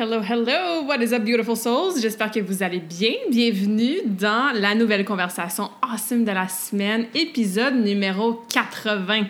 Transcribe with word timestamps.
Hello, 0.00 0.20
hello, 0.20 0.82
what 0.82 1.02
is 1.02 1.12
up, 1.12 1.24
beautiful 1.24 1.56
souls? 1.56 2.00
J'espère 2.00 2.30
que 2.30 2.38
vous 2.38 2.62
allez 2.62 2.78
bien. 2.78 3.14
Bienvenue 3.30 3.96
dans 4.06 4.52
la 4.54 4.76
nouvelle 4.76 5.04
conversation 5.04 5.70
awesome 5.82 6.24
de 6.24 6.30
la 6.30 6.46
semaine, 6.46 7.06
épisode 7.16 7.74
numéro 7.74 8.34
80. 8.48 9.24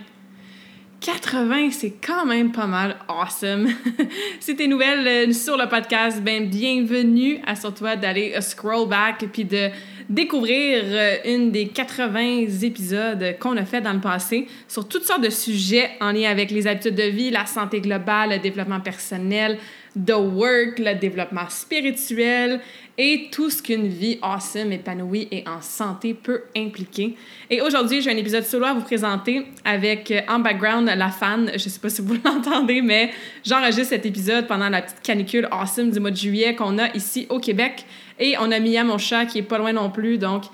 80, 1.01 1.71
c'est 1.71 1.95
quand 2.05 2.27
même 2.27 2.53
pas 2.53 2.67
mal 2.67 2.97
awesome. 3.09 3.69
si 4.41 4.57
t'es 4.57 4.67
nouvelle 4.67 5.07
euh, 5.31 5.33
sur 5.33 5.57
le 5.57 5.67
podcast, 5.71 6.21
ben 6.23 6.51
bienvenue. 6.51 7.41
à 7.47 7.55
toi 7.55 7.97
d'aller 7.97 8.35
euh, 8.37 8.43
scroll 8.43 8.91
back 8.91 9.25
puis 9.33 9.47
de 9.47 9.71
découvrir 10.11 10.83
euh, 10.85 11.17
une 11.25 11.51
des 11.51 11.69
80 11.69 12.63
épisodes 12.63 13.37
qu'on 13.41 13.57
a 13.57 13.65
fait 13.65 13.81
dans 13.81 13.95
le 13.95 14.01
passé 14.01 14.47
sur 14.67 14.87
toutes 14.87 15.05
sortes 15.05 15.23
de 15.23 15.31
sujets 15.31 15.91
en 16.01 16.13
lien 16.13 16.31
avec 16.31 16.51
les 16.51 16.67
habitudes 16.67 16.95
de 16.95 17.05
vie, 17.05 17.31
la 17.31 17.47
santé 17.47 17.81
globale, 17.81 18.31
le 18.31 18.39
développement 18.39 18.81
personnel, 18.81 19.57
the 19.95 20.17
work, 20.17 20.79
le 20.79 20.95
développement 20.95 21.49
spirituel 21.49 22.61
et 22.97 23.29
tout 23.31 23.49
ce 23.49 23.63
qu'une 23.63 23.87
vie 23.87 24.19
awesome, 24.23 24.73
épanouie 24.73 25.29
et 25.31 25.45
en 25.49 25.61
santé 25.61 26.15
peut 26.15 26.43
impliquer. 26.57 27.17
Et 27.49 27.61
aujourd'hui, 27.61 28.03
j'ai 28.03 28.11
un 28.11 28.17
épisode 28.17 28.45
solo 28.45 28.67
à 28.67 28.75
vous 28.75 28.83
présenter 28.83 29.47
avec 29.65 30.11
euh, 30.11 30.21
en 30.29 30.41
background 30.41 30.91
la 30.97 31.11
fan. 31.11 31.51
Je 31.55 31.69
sais 31.69 31.81
pas 31.81 31.89
si 31.89 32.03
vous 32.03 32.17
l'entendez, 32.25 32.83
mais 32.83 33.13
j'enregistre 33.45 33.91
cet 33.91 34.05
épisode 34.05 34.47
pendant 34.49 34.69
la 34.69 34.83
petite 34.83 35.01
canicule 35.03 35.49
awesome 35.53 35.91
du 35.91 36.01
mois 36.01 36.11
de 36.11 36.17
juillet 36.17 36.57
qu'on 36.57 36.79
a 36.79 36.93
ici 36.95 37.27
au 37.31 37.39
Québec. 37.39 37.85
Et 38.19 38.35
on 38.41 38.51
a 38.51 38.59
Mia, 38.59 38.83
mon 38.83 38.99
chat, 38.99 39.27
qui 39.27 39.39
est 39.39 39.43
pas 39.43 39.59
loin 39.59 39.73
non 39.73 39.91
plus, 39.91 40.19
donc 40.19 40.45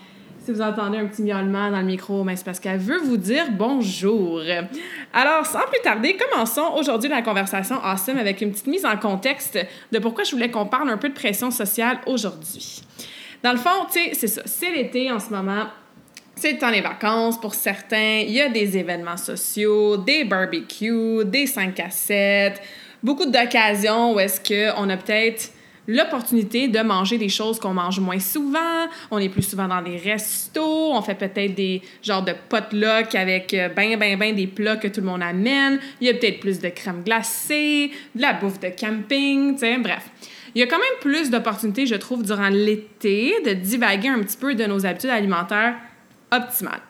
si 0.45 0.53
vous 0.53 0.61
entendez 0.61 0.99
un 0.99 1.07
petit 1.07 1.23
miaulement 1.23 1.71
dans 1.71 1.79
le 1.79 1.87
micro, 1.87 2.23
ben, 2.23 2.37
c'est 2.37 2.45
parce 2.45 2.61
qu'elle 2.61 2.79
veut 2.79 2.99
vous 2.99 3.17
dire 3.17 3.47
bonjour. 3.51 4.43
Alors, 5.13 5.47
sans 5.47 5.61
plus 5.61 5.81
tarder, 5.83 6.17
commençons 6.17 6.75
aujourd'hui 6.77 7.09
la 7.09 7.23
conversation 7.23 7.77
awesome 7.83 8.19
avec 8.19 8.43
une 8.43 8.51
petite 8.51 8.67
mise 8.67 8.85
en 8.85 8.97
contexte 8.99 9.59
de 9.91 9.99
pourquoi 9.99 10.25
je 10.25 10.33
voulais 10.33 10.51
qu'on 10.51 10.67
parle 10.67 10.91
un 10.91 10.99
peu 10.99 11.09
de 11.09 11.15
pression 11.15 11.51
sociale 11.51 11.99
aujourd'hui. 12.07 12.83
Dans 13.43 13.53
le 13.53 13.59
fond, 13.59 13.87
tu 13.91 13.99
sais, 13.99 14.11
c'est 14.15 14.27
ça. 14.27 14.43
C'est 14.45 14.71
l'été 14.71 15.11
en 15.11 15.19
ce 15.19 15.31
moment. 15.31 15.65
C'est 16.37 16.53
le 16.53 16.59
temps 16.59 16.71
des 16.71 16.83
vacances 16.83 17.41
pour 17.41 17.55
certains. 17.55 18.23
Il 18.27 18.33
y 18.33 18.41
a 18.41 18.51
des 18.51 18.77
événements 18.77 19.17
sociaux, 19.17 19.97
des 19.97 20.25
barbecues, 20.25 21.25
des 21.25 21.47
5 21.47 21.79
à 21.81 21.91
7, 21.91 22.61
beaucoup 23.03 23.25
d'occasions 23.25 24.15
où 24.15 24.21
est-ce 24.21 24.41
qu'on 24.41 24.91
a 24.91 24.97
peut-être 24.97 25.53
l'opportunité 25.87 26.69
de 26.69 26.81
manger 26.81 27.19
des 27.19 27.29
choses 27.29 27.59
qu'on 27.59 27.75
mange 27.75 28.01
moins 28.01 28.19
souvent. 28.19 28.89
On 29.11 29.19
est 29.19 29.29
plus 29.29 29.43
souvent 29.43 29.69
dans 29.69 29.83
des 29.83 29.97
restos. 29.97 30.93
On 30.93 31.03
fait 31.03 31.15
peut-être 31.15 31.55
des 31.55 31.83
genres 32.03 32.25
de 32.25 32.33
potluck 32.49 33.15
avec 33.15 33.53
euh, 33.55 33.69
ben, 33.69 33.99
ben, 33.99 34.19
ben 34.19 34.35
des 34.35 34.47
plats 34.47 34.77
que 34.77 34.89
tout 34.89 35.01
le 35.01 35.07
monde 35.07 35.23
amène. 35.23 35.79
Il 36.01 36.07
y 36.07 36.11
a 36.11 36.15
peut-être 36.15 36.41
plus 36.41 36.59
de 36.59 36.69
crème 36.69 37.03
glacée, 37.05 37.91
de 38.15 38.23
la 38.23 38.33
bouffe 38.35 38.61
de 38.61 38.69
camping, 38.69 39.55
tu 39.55 39.61
sais, 39.61 39.79
bref. 39.79 40.09
Il 40.55 40.61
y 40.61 40.63
a 40.63 40.67
quand 40.67 40.79
même 40.79 41.01
plus 41.01 41.31
d'opportunités, 41.31 41.85
je 41.87 41.97
trouve, 41.97 42.23
durant 42.23 42.49
l'été 42.49 43.35
de 43.45 43.55
divaguer 43.55 44.09
un 44.09 44.21
petit 44.21 44.37
peu 44.37 44.55
de 44.55 44.65
nos 44.65 44.87
habitudes 44.87 45.11
alimentaires 45.11 45.75
optimales. 46.31 46.83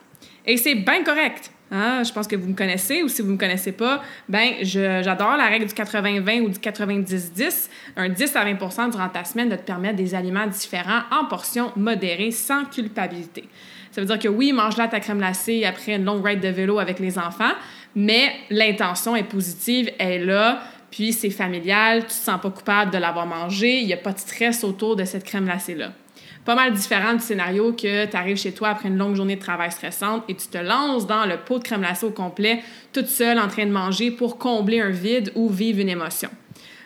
Et 0.47 0.59
c'est 0.59 0.75
bien 0.75 1.03
correct. 1.03 1.51
Hein? 1.75 2.05
Je 2.05 2.13
pense 2.13 2.29
que 2.29 2.37
vous 2.37 2.49
me 2.49 2.55
connaissez 2.55 3.03
ou 3.03 3.09
si 3.09 3.21
vous 3.21 3.29
ne 3.29 3.33
me 3.33 3.39
connaissez 3.39 3.73
pas, 3.73 4.01
ben 4.29 4.53
j'adore 4.63 5.37
la 5.37 5.47
règle 5.47 5.67
du 5.67 5.75
80-20 5.75 6.43
ou 6.43 6.49
du 6.49 6.59
90-10. 6.59 7.69
Un 7.97 8.09
10 8.09 8.37
à 8.37 8.45
20% 8.45 8.93
durant 8.93 9.09
ta 9.09 9.25
semaine 9.25 9.49
de 9.49 9.57
te 9.57 9.63
permettre 9.63 9.97
des 9.97 10.15
aliments 10.15 10.47
différents 10.47 11.03
en 11.11 11.25
portions 11.25 11.73
modérées 11.75 12.31
sans 12.31 12.65
culpabilité. 12.67 13.49
Ça 13.91 14.01
veut 14.01 14.07
dire 14.07 14.21
que 14.21 14.29
oui, 14.29 14.53
mange 14.53 14.77
là 14.77 14.87
ta 14.87 15.01
crème 15.01 15.19
glacée 15.19 15.65
après 15.65 15.97
une 15.97 16.05
longue 16.05 16.25
ride 16.25 16.41
de 16.41 16.49
vélo 16.49 16.79
avec 16.79 17.01
les 17.01 17.19
enfants, 17.19 17.53
mais 17.97 18.33
l'intention 18.51 19.17
est 19.17 19.25
positive, 19.25 19.91
elle 19.99 20.23
est 20.23 20.25
là, 20.25 20.61
puis 20.93 21.13
c'est 21.13 21.31
familial, 21.31 22.03
tu 22.03 22.09
te 22.09 22.13
sens 22.13 22.41
pas 22.41 22.51
coupable 22.51 22.93
de 22.93 22.99
l'avoir 22.99 23.27
mangé, 23.27 23.81
il 23.81 23.87
n'y 23.87 23.93
a 23.93 23.97
pas 23.97 24.13
de 24.13 24.19
stress 24.19 24.63
autour 24.63 24.95
de 24.95 25.05
cette 25.05 25.25
crème 25.25 25.45
glacée-là 25.45 25.93
pas 26.45 26.55
mal 26.55 26.73
différent 26.73 27.15
du 27.15 27.21
scénario 27.21 27.73
que 27.73 28.07
tu 28.07 28.17
arrives 28.17 28.37
chez 28.37 28.53
toi 28.53 28.69
après 28.71 28.89
une 28.89 28.99
longue 28.99 29.15
journée 29.15 29.37
de 29.37 29.41
travail 29.41 29.73
stressante 29.73 30.25
et 30.29 30.35
tu 30.35 30.47
te 30.49 30.59
lances 30.59 31.07
dans 31.07 31.25
le 31.25 31.39
pot 31.39 31.59
de 31.59 31.65
crème 31.65 31.81
glacée 31.81 32.07
au 32.07 32.11
complet, 32.11 32.63
toute 32.93 33.07
seule 33.07 33.39
en 33.39 33.49
train 33.49 33.67
de 33.67 33.71
manger 33.71 34.11
pour 34.11 34.39
combler 34.39 34.81
un 34.81 34.91
vide 34.91 35.33
ou 35.35 35.49
vivre 35.49 35.81
une 35.81 35.89
émotion. 35.89 36.29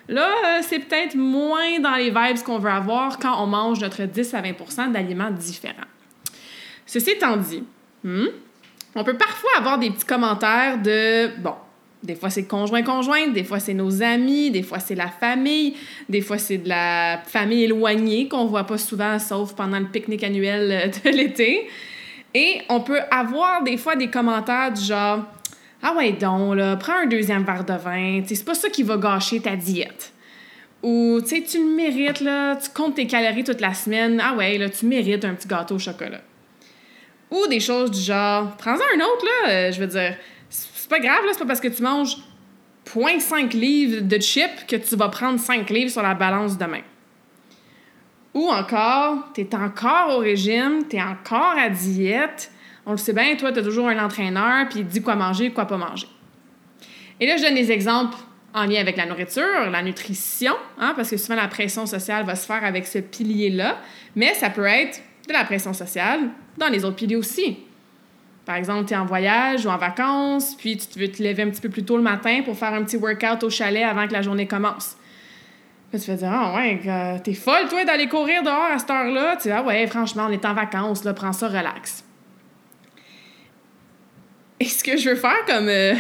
Là, 0.09 0.29
euh, 0.29 0.61
c'est 0.63 0.79
peut-être 0.79 1.17
moins 1.17 1.81
dans 1.81 1.95
les 1.97 2.11
vibes 2.11 2.43
qu'on 2.45 2.59
veut 2.59 2.71
avoir 2.71 3.19
quand 3.19 3.43
on 3.43 3.47
mange 3.47 3.81
notre 3.81 4.05
10 4.05 4.35
à 4.35 4.41
20% 4.41 4.93
d'aliments 4.93 5.31
différents. 5.31 5.75
Ceci 6.87 7.11
étant 7.11 7.37
dit, 7.37 7.63
hmm, 8.05 8.27
on 8.95 9.05
peut 9.05 9.17
parfois 9.17 9.51
avoir 9.59 9.79
des 9.79 9.91
petits 9.91 10.07
commentaires 10.07 10.79
de 10.79 11.29
bon, 11.41 11.55
des 12.03 12.15
fois, 12.15 12.31
c'est 12.31 12.45
conjoint-conjointe, 12.47 13.33
des 13.33 13.43
fois, 13.43 13.59
c'est 13.59 13.75
nos 13.75 14.03
amis, 14.03 14.51
des 14.51 14.63
fois, 14.63 14.79
c'est 14.79 14.95
la 14.95 15.09
famille, 15.09 15.75
des 16.09 16.21
fois, 16.21 16.39
c'est 16.39 16.59
de 16.59 16.69
la 16.69 17.21
famille 17.27 17.65
éloignée 17.65 18.29
qu'on 18.29 18.47
voit 18.47 18.65
pas 18.65 18.79
souvent, 18.79 19.19
sauf 19.19 19.55
pendant 19.55 19.81
le 19.81 19.87
pique-nique 19.87 20.23
annuel 20.23 20.71
euh, 20.71 20.87
de 20.87 21.17
l'été. 21.17 21.69
Et 22.35 22.61
on 22.69 22.81
peut 22.81 23.01
avoir 23.11 23.63
des 23.65 23.77
fois 23.77 23.97
des 23.97 24.09
commentaires 24.09 24.73
du 24.73 24.83
genre 24.83 25.25
Ah 25.83 25.95
ouais, 25.97 26.13
donc, 26.13 26.55
là, 26.55 26.77
prends 26.77 27.01
un 27.03 27.07
deuxième 27.07 27.43
verre 27.43 27.65
de 27.65 27.75
vin, 27.75 28.23
c'est 28.25 28.45
pas 28.45 28.55
ça 28.55 28.69
qui 28.69 28.85
va 28.85 28.97
gâcher 28.97 29.41
ta 29.41 29.57
diète. 29.57 30.13
Ou, 30.85 31.19
tu 31.23 31.29
sais, 31.29 31.43
tu 31.43 31.59
le 31.59 31.75
mérites, 31.75 32.21
là, 32.21 32.55
tu 32.55 32.71
comptes 32.71 32.95
tes 32.95 33.09
calories 33.09 33.43
toute 33.43 33.61
la 33.61 33.75
semaine, 33.75 34.23
ah 34.25 34.37
ouais, 34.37 34.57
là, 34.57 34.69
tu 34.69 34.87
mérites 34.87 35.25
un 35.25 35.35
petit 35.35 35.49
gâteau 35.49 35.75
au 35.75 35.79
chocolat. 35.81 36.21
Ou 37.33 37.49
des 37.49 37.59
choses 37.59 37.91
du 37.91 38.01
genre 38.01 38.57
Prends-en 38.57 38.77
un 38.77 39.01
autre, 39.01 39.25
là, 39.25 39.51
euh, 39.51 39.73
je 39.73 39.81
veux 39.81 39.89
dire 39.89 40.15
c'est 40.89 40.97
pas 40.97 41.01
grave, 41.01 41.21
c'est 41.33 41.39
pas 41.39 41.45
parce 41.45 41.61
que 41.61 41.69
tu 41.69 41.83
manges 41.83 42.17
0.5 42.87 43.55
livres 43.55 44.01
de 44.01 44.19
chips 44.19 44.65
que 44.67 44.77
tu 44.77 44.97
vas 44.97 45.11
prendre 45.11 45.39
5 45.39 45.69
livres 45.69 45.91
sur 45.91 46.03
la 46.03 46.15
balance 46.15 46.57
demain. 46.57 46.81
Ou 48.33 48.49
encore, 48.49 49.29
tu 49.35 49.43
es 49.43 49.55
encore 49.55 50.17
au 50.17 50.19
régime, 50.21 50.85
tu 50.89 50.97
es 50.97 51.03
encore 51.03 51.55
à 51.59 51.69
diète. 51.69 52.51
On 52.87 52.93
le 52.93 52.97
sait 52.97 53.13
bien, 53.13 53.37
toi, 53.37 53.53
tu 53.53 53.59
as 53.59 53.63
toujours 53.63 53.89
un 53.89 54.03
entraîneur, 54.03 54.67
puis 54.71 54.81
il 54.81 54.87
dit 54.87 55.03
quoi 55.03 55.15
manger, 55.15 55.51
quoi 55.51 55.67
pas 55.67 55.77
manger. 55.77 56.09
Et 57.21 57.27
là, 57.27 57.37
je 57.37 57.43
donne 57.43 57.57
des 57.57 57.71
exemples 57.71 58.17
en 58.55 58.65
lien 58.65 58.81
avec 58.81 58.97
la 58.97 59.05
nourriture, 59.05 59.71
la 59.71 59.83
nutrition, 59.83 60.55
hein, 60.79 60.95
parce 60.97 61.11
que 61.11 61.19
souvent 61.19 61.37
la 61.37 61.49
pression 61.49 61.85
sociale 61.85 62.25
va 62.25 62.35
se 62.35 62.47
faire 62.47 62.65
avec 62.65 62.87
ce 62.87 62.99
pilier-là, 62.99 63.79
mais 64.17 64.33
ça 64.33 64.49
peut 64.49 64.65
être 64.65 65.03
de 65.27 65.35
la 65.35 65.45
pression 65.45 65.75
sociale 65.75 66.31
dans 66.57 66.69
les 66.69 66.85
autres 66.87 66.97
piliers 66.97 67.17
aussi. 67.17 67.59
Par 68.49 68.57
exemple, 68.57 68.89
tu 68.89 68.95
es 68.95 68.97
en 68.97 69.05
voyage 69.05 69.67
ou 69.67 69.69
en 69.69 69.77
vacances, 69.77 70.55
puis 70.55 70.79
tu 70.79 70.99
veux 70.99 71.13
te 71.13 71.23
lever 71.23 71.43
un 71.43 71.51
petit 71.51 71.61
peu 71.61 71.69
plus 71.69 71.85
tôt 71.85 71.99
le 71.99 72.03
matin 72.03 72.41
pour 72.43 72.57
faire 72.57 72.73
un 72.73 72.83
petit 72.83 72.97
workout 72.97 73.43
au 73.43 73.51
chalet 73.51 73.85
avant 73.85 74.09
que 74.09 74.15
la 74.15 74.23
journée 74.23 74.47
commence. 74.47 74.97
Puis 75.91 76.01
tu 76.01 76.11
vas 76.11 76.17
dire, 76.17 76.33
ah 76.33 76.55
ouais, 76.57 77.21
t'es 77.23 77.35
folle, 77.35 77.69
toi, 77.69 77.85
d'aller 77.85 78.09
courir 78.09 78.43
dehors 78.43 78.71
à 78.73 78.79
cette 78.79 78.89
heure-là. 78.89 79.37
Tu 79.37 79.49
dis, 79.49 79.51
ah 79.51 79.63
ouais, 79.63 79.87
franchement, 79.87 80.29
on 80.31 80.33
est 80.33 80.47
en 80.47 80.55
vacances, 80.55 81.05
là, 81.05 81.13
prends 81.13 81.35
ça, 81.35 81.47
relax. 81.47 82.03
Et 84.61 84.65
ce 84.65 84.83
que 84.83 84.97
je 84.97 85.11
veux 85.11 85.17
faire 85.17 85.45
comme 85.47 85.69
euh, 85.69 85.93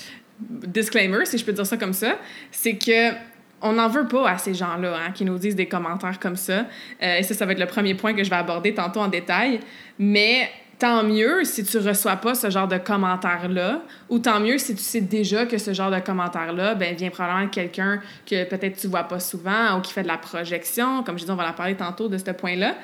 disclaimer, 0.40 1.24
si 1.24 1.38
je 1.38 1.44
peux 1.44 1.52
dire 1.52 1.66
ça 1.66 1.76
comme 1.76 1.92
ça, 1.92 2.18
c'est 2.50 2.78
que 2.78 3.12
on 3.60 3.74
n'en 3.74 3.86
veut 3.86 4.08
pas 4.08 4.28
à 4.28 4.38
ces 4.38 4.54
gens-là 4.54 4.96
hein, 4.96 5.12
qui 5.12 5.24
nous 5.24 5.38
disent 5.38 5.54
des 5.54 5.68
commentaires 5.68 6.18
comme 6.18 6.34
ça. 6.34 6.66
Euh, 7.00 7.18
et 7.18 7.22
ça, 7.22 7.32
ça 7.32 7.46
va 7.46 7.52
être 7.52 7.60
le 7.60 7.66
premier 7.66 7.94
point 7.94 8.12
que 8.12 8.24
je 8.24 8.30
vais 8.30 8.34
aborder 8.34 8.74
tantôt 8.74 8.98
en 8.98 9.06
détail. 9.06 9.60
Mais 10.00 10.50
tant 10.82 11.04
mieux 11.04 11.44
si 11.44 11.62
tu 11.62 11.78
reçois 11.78 12.16
pas 12.16 12.34
ce 12.34 12.50
genre 12.50 12.66
de 12.66 12.76
commentaires-là, 12.76 13.82
ou 14.08 14.18
tant 14.18 14.40
mieux 14.40 14.58
si 14.58 14.74
tu 14.74 14.82
sais 14.82 15.00
déjà 15.00 15.46
que 15.46 15.56
ce 15.56 15.72
genre 15.72 15.92
de 15.92 16.00
commentaires-là 16.00 16.74
ben, 16.74 16.96
vient 16.96 17.10
probablement 17.10 17.44
de 17.44 17.50
quelqu'un 17.50 18.00
que 18.26 18.42
peut-être 18.42 18.80
tu 18.80 18.88
vois 18.88 19.04
pas 19.04 19.20
souvent 19.20 19.78
ou 19.78 19.80
qui 19.80 19.92
fait 19.92 20.02
de 20.02 20.08
la 20.08 20.18
projection. 20.18 21.04
Comme 21.04 21.18
je 21.18 21.22
disais, 21.22 21.32
on 21.32 21.36
va 21.36 21.48
en 21.48 21.52
parler 21.52 21.76
tantôt 21.76 22.08
de 22.08 22.18
ce 22.18 22.32
point-là. 22.32 22.74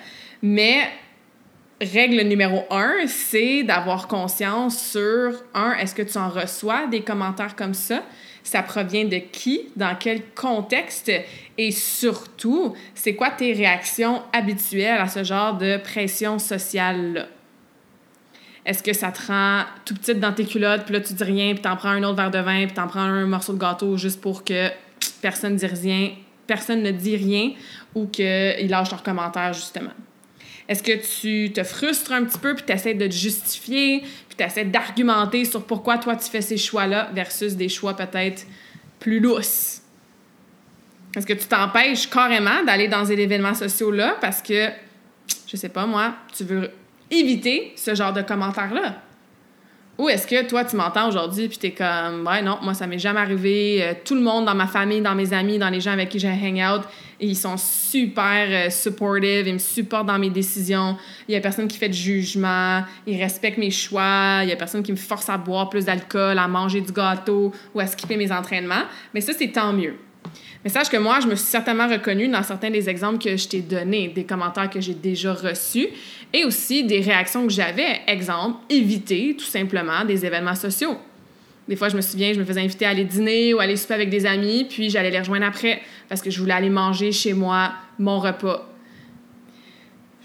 Mais 0.43 0.89
règle 1.81 2.23
numéro 2.23 2.67
un, 2.71 3.05
c'est 3.09 3.65
d'avoir 3.65 4.07
conscience 4.07 4.81
sur, 4.81 5.33
un, 5.53 5.73
est-ce 5.73 5.97
que 5.97 6.03
tu 6.03 6.19
en 6.19 6.29
reçois 6.29 6.87
des 6.87 7.01
commentaires 7.01 7.57
comme 7.57 7.75
ça? 7.75 8.05
Ça 8.45 8.63
provient 8.63 9.07
de 9.07 9.17
qui? 9.17 9.71
Dans 9.75 9.97
quel 9.99 10.23
contexte? 10.37 11.11
Et 11.59 11.73
surtout, 11.73 12.77
c'est 12.95 13.17
quoi 13.17 13.31
tes 13.31 13.53
réactions 13.53 14.23
habituelles 14.33 15.01
à 15.01 15.09
ce 15.09 15.25
genre 15.25 15.59
de 15.59 15.79
pression 15.79 16.39
sociale-là? 16.39 17.27
Est-ce 18.69 18.83
que 18.83 18.93
ça 18.93 19.11
te 19.11 19.29
rend 19.29 19.63
tout 19.87 19.95
petite 19.95 20.21
dans 20.21 20.35
tes 20.35 20.45
culottes, 20.45 20.85
puis 20.85 20.93
là, 20.93 21.01
tu 21.01 21.15
dis 21.15 21.25
rien, 21.25 21.55
puis 21.55 21.63
t'en 21.63 21.75
prends 21.75 21.89
un 21.89 22.03
autre 22.03 22.17
verre 22.17 22.31
de 22.31 22.39
vin, 22.39 22.67
puis 22.67 22.75
t'en 22.75 22.87
prends 22.87 23.01
un 23.01 23.25
morceau 23.25 23.55
de 23.55 23.59
gâteau 23.59 23.97
juste 23.97 24.21
pour 24.21 24.45
que 24.45 24.69
personne 25.23 25.55
ne 25.55 25.59
dise 25.59 25.81
rien, 25.81 26.11
personne 26.47 26.83
ne 26.83 27.17
rien 27.17 27.53
ou 27.95 28.07
qu'ils 28.09 28.69
lâchent 28.69 28.91
leurs 28.91 29.03
commentaires, 29.03 29.55
justement? 29.55 29.95
Est-ce 30.69 30.83
que 30.83 30.93
tu 30.93 31.51
te 31.51 31.65
frustres 31.65 32.13
un 32.13 32.25
petit 32.25 32.39
peu, 32.39 32.55
puis 32.55 32.65
tu 32.67 32.73
essaies 32.75 32.93
de 32.93 33.07
te 33.07 33.15
justifier, 33.15 34.01
puis 34.01 34.37
tu 34.37 34.45
essaies 34.45 34.67
d'argumenter 34.67 35.47
sur 35.47 35.65
pourquoi 35.65 35.97
toi 35.97 36.15
tu 36.17 36.29
fais 36.29 36.43
ces 36.43 36.59
choix-là 36.59 37.09
versus 37.15 37.57
des 37.57 37.71
choix 37.71 37.97
peut-être 37.97 38.47
plus 39.01 39.19
lousses? 39.19 39.81
Est-ce 41.17 41.27
que 41.27 41.33
tu 41.33 41.47
t'empêches 41.47 42.11
carrément 42.11 42.63
d'aller 42.67 42.89
dans 42.89 43.07
ces 43.07 43.15
événements 43.15 43.55
sociaux-là 43.55 44.19
parce 44.21 44.43
que, 44.43 44.69
je 45.47 45.57
sais 45.57 45.71
pas 45.71 45.87
moi, 45.87 46.17
tu 46.37 46.45
veux 46.45 46.71
éviter 47.11 47.73
ce 47.77 47.95
genre 47.95 48.13
de 48.13 48.23
commentaires-là? 48.23 49.03
Ou 49.99 50.09
est-ce 50.09 50.29
que 50.29 50.47
toi, 50.47 50.65
tu 50.65 50.77
m'entends 50.77 51.09
aujourd'hui 51.09 51.49
puis 51.49 51.59
t'es 51.59 51.73
comme, 51.73 52.25
ouais, 52.25 52.41
non, 52.41 52.59
moi, 52.63 52.73
ça 52.73 52.87
m'est 52.87 53.01
jamais 53.01 53.19
arrivé. 53.19 53.83
Euh, 53.83 53.95
tout 54.05 54.15
le 54.15 54.21
monde 54.21 54.45
dans 54.45 54.55
ma 54.55 54.69
famille, 54.69 55.01
dans 55.01 55.17
mes 55.17 55.33
amis, 55.33 55.59
dans 55.59 55.71
les 55.71 55.81
gens 55.81 55.91
avec 55.91 56.09
qui 56.09 56.21
j'ai 56.21 56.29
hang 56.29 56.63
out, 56.63 56.83
ils 57.19 57.35
sont 57.35 57.57
super 57.57 58.47
euh, 58.49 58.71
supportive, 58.71 59.49
ils 59.49 59.55
me 59.55 59.59
supportent 59.59 60.07
dans 60.07 60.21
mes 60.21 60.31
décisions. 60.31 60.97
Il 61.27 61.35
y 61.35 61.37
a 61.37 61.41
personne 61.41 61.67
qui 61.67 61.79
fait 61.79 61.89
de 61.89 61.95
jugement, 61.95 62.85
ils 63.09 63.21
respectent 63.21 63.59
mes 63.59 63.73
choix, 63.73 64.41
il 64.45 64.51
y 64.51 64.53
a 64.53 64.57
personne 64.57 64.85
qui 64.85 64.93
me 64.93 64.97
force 64.97 65.29
à 65.29 65.37
boire 65.37 65.69
plus 65.69 65.87
d'alcool, 65.87 66.39
à 66.39 66.47
manger 66.47 66.81
du 66.81 66.93
gâteau 66.93 67.51
ou 67.75 67.81
à 67.81 67.89
skipper 67.89 68.17
mes 68.17 68.31
entraînements. 68.31 68.85
Mais 69.13 69.21
ça, 69.21 69.33
c'est 69.37 69.51
tant 69.51 69.73
mieux. 69.73 69.97
Mais 70.65 70.71
sache 70.71 70.91
que 70.91 70.97
moi, 70.97 71.21
je 71.21 71.27
me 71.27 71.35
suis 71.35 71.47
certainement 71.47 71.89
reconnue 71.89 72.29
dans 72.29 72.43
certains 72.43 72.71
des 72.71 72.89
exemples 72.89 73.19
que 73.19 73.37
je 73.37 73.49
t'ai 73.49 73.61
donnés, 73.61 74.09
des 74.09 74.25
commentaires 74.25 74.69
que 74.69 74.81
j'ai 74.81 74.95
déjà 74.95 75.33
reçus 75.33 75.89
et 76.33 76.45
aussi 76.45 76.85
des 76.85 77.01
réactions 77.01 77.47
que 77.47 77.53
j'avais. 77.53 78.01
Exemple, 78.07 78.59
éviter 78.69 79.37
tout 79.39 79.45
simplement 79.45 80.05
des 80.05 80.25
événements 80.25 80.55
sociaux. 80.55 80.97
Des 81.69 81.77
fois, 81.77 81.91
je 81.91 81.97
me 81.97 82.01
souviens, 82.01 82.33
je 82.33 82.41
me 82.41 82.45
faisais 82.45 82.63
inviter 82.63 82.87
à 82.87 82.91
aller 82.91 83.05
dîner 83.05 83.53
ou 83.53 83.61
aller 83.61 83.77
souper 83.77 83.95
avec 83.95 84.09
des 84.09 84.25
amis, 84.25 84.67
puis 84.69 84.89
j'allais 84.89 85.11
les 85.11 85.19
rejoindre 85.19 85.47
après 85.47 85.83
parce 86.09 86.23
que 86.23 86.31
je 86.31 86.41
voulais 86.41 86.55
aller 86.55 86.71
manger 86.71 87.13
chez 87.13 87.35
moi 87.35 87.73
mon 87.99 88.19
repas. 88.19 88.67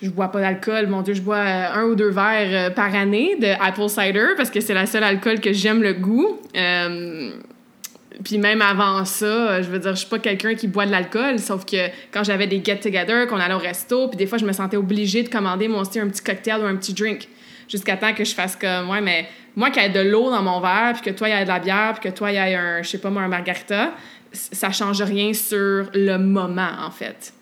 Je 0.01 0.09
bois 0.09 0.29
pas 0.29 0.41
d'alcool, 0.41 0.87
mon 0.87 1.01
Dieu, 1.01 1.13
je 1.13 1.21
bois 1.21 1.37
euh, 1.37 1.73
un 1.75 1.83
ou 1.85 1.95
deux 1.95 2.09
verres 2.09 2.67
euh, 2.67 2.69
par 2.69 2.93
année 2.93 3.37
de 3.39 3.47
apple 3.61 3.87
cider 3.87 4.33
parce 4.35 4.49
que 4.49 4.59
c'est 4.59 4.73
la 4.73 4.85
seule 4.85 5.03
alcool 5.03 5.39
que 5.39 5.53
j'aime 5.53 5.81
le 5.81 5.93
goût. 5.93 6.39
Euh, 6.57 7.31
puis 8.23 8.37
même 8.37 8.61
avant 8.61 9.05
ça, 9.05 9.61
je 9.61 9.69
veux 9.69 9.79
dire, 9.79 9.91
je 9.91 9.99
suis 9.99 10.09
pas 10.09 10.19
quelqu'un 10.19 10.55
qui 10.55 10.67
boit 10.67 10.85
de 10.85 10.91
l'alcool, 10.91 11.39
sauf 11.39 11.65
que 11.65 11.87
quand 12.11 12.23
j'avais 12.23 12.47
des 12.47 12.63
get-together, 12.63 13.27
qu'on 13.27 13.39
allait 13.39 13.53
au 13.53 13.59
resto, 13.59 14.07
puis 14.07 14.17
des 14.17 14.27
fois, 14.27 14.37
je 14.37 14.45
me 14.45 14.51
sentais 14.51 14.77
obligée 14.77 15.23
de 15.23 15.29
commander 15.29 15.67
moi 15.67 15.81
aussi 15.81 15.99
un 15.99 16.07
petit 16.07 16.21
cocktail 16.21 16.61
ou 16.61 16.65
un 16.65 16.75
petit 16.75 16.93
drink. 16.93 17.27
Jusqu'à 17.67 17.97
temps 17.97 18.13
que 18.13 18.23
je 18.23 18.35
fasse 18.35 18.55
comme, 18.55 18.89
ouais, 18.89 19.01
mais 19.01 19.27
moi, 19.55 19.71
qu'il 19.71 19.83
y 19.83 19.89
de 19.89 19.99
l'eau 19.99 20.29
dans 20.29 20.43
mon 20.43 20.59
verre, 20.59 20.93
puis 20.93 21.11
que 21.11 21.17
toi, 21.17 21.29
il 21.29 21.31
y 21.31 21.35
ait 21.35 21.43
de 21.43 21.49
la 21.49 21.59
bière, 21.59 21.93
puis 21.99 22.09
que 22.09 22.15
toi, 22.15 22.31
il 22.31 22.35
y 22.35 22.37
ait 22.37 22.55
un, 22.55 22.83
je 22.83 22.89
sais 22.89 22.97
pas 22.97 23.09
moi, 23.09 23.21
un 23.21 23.27
margarita, 23.27 23.93
ça 24.31 24.71
change 24.71 25.01
rien 25.01 25.33
sur 25.33 25.89
le 25.93 26.17
moment, 26.17 26.71
en 26.81 26.91
fait. 26.91 27.33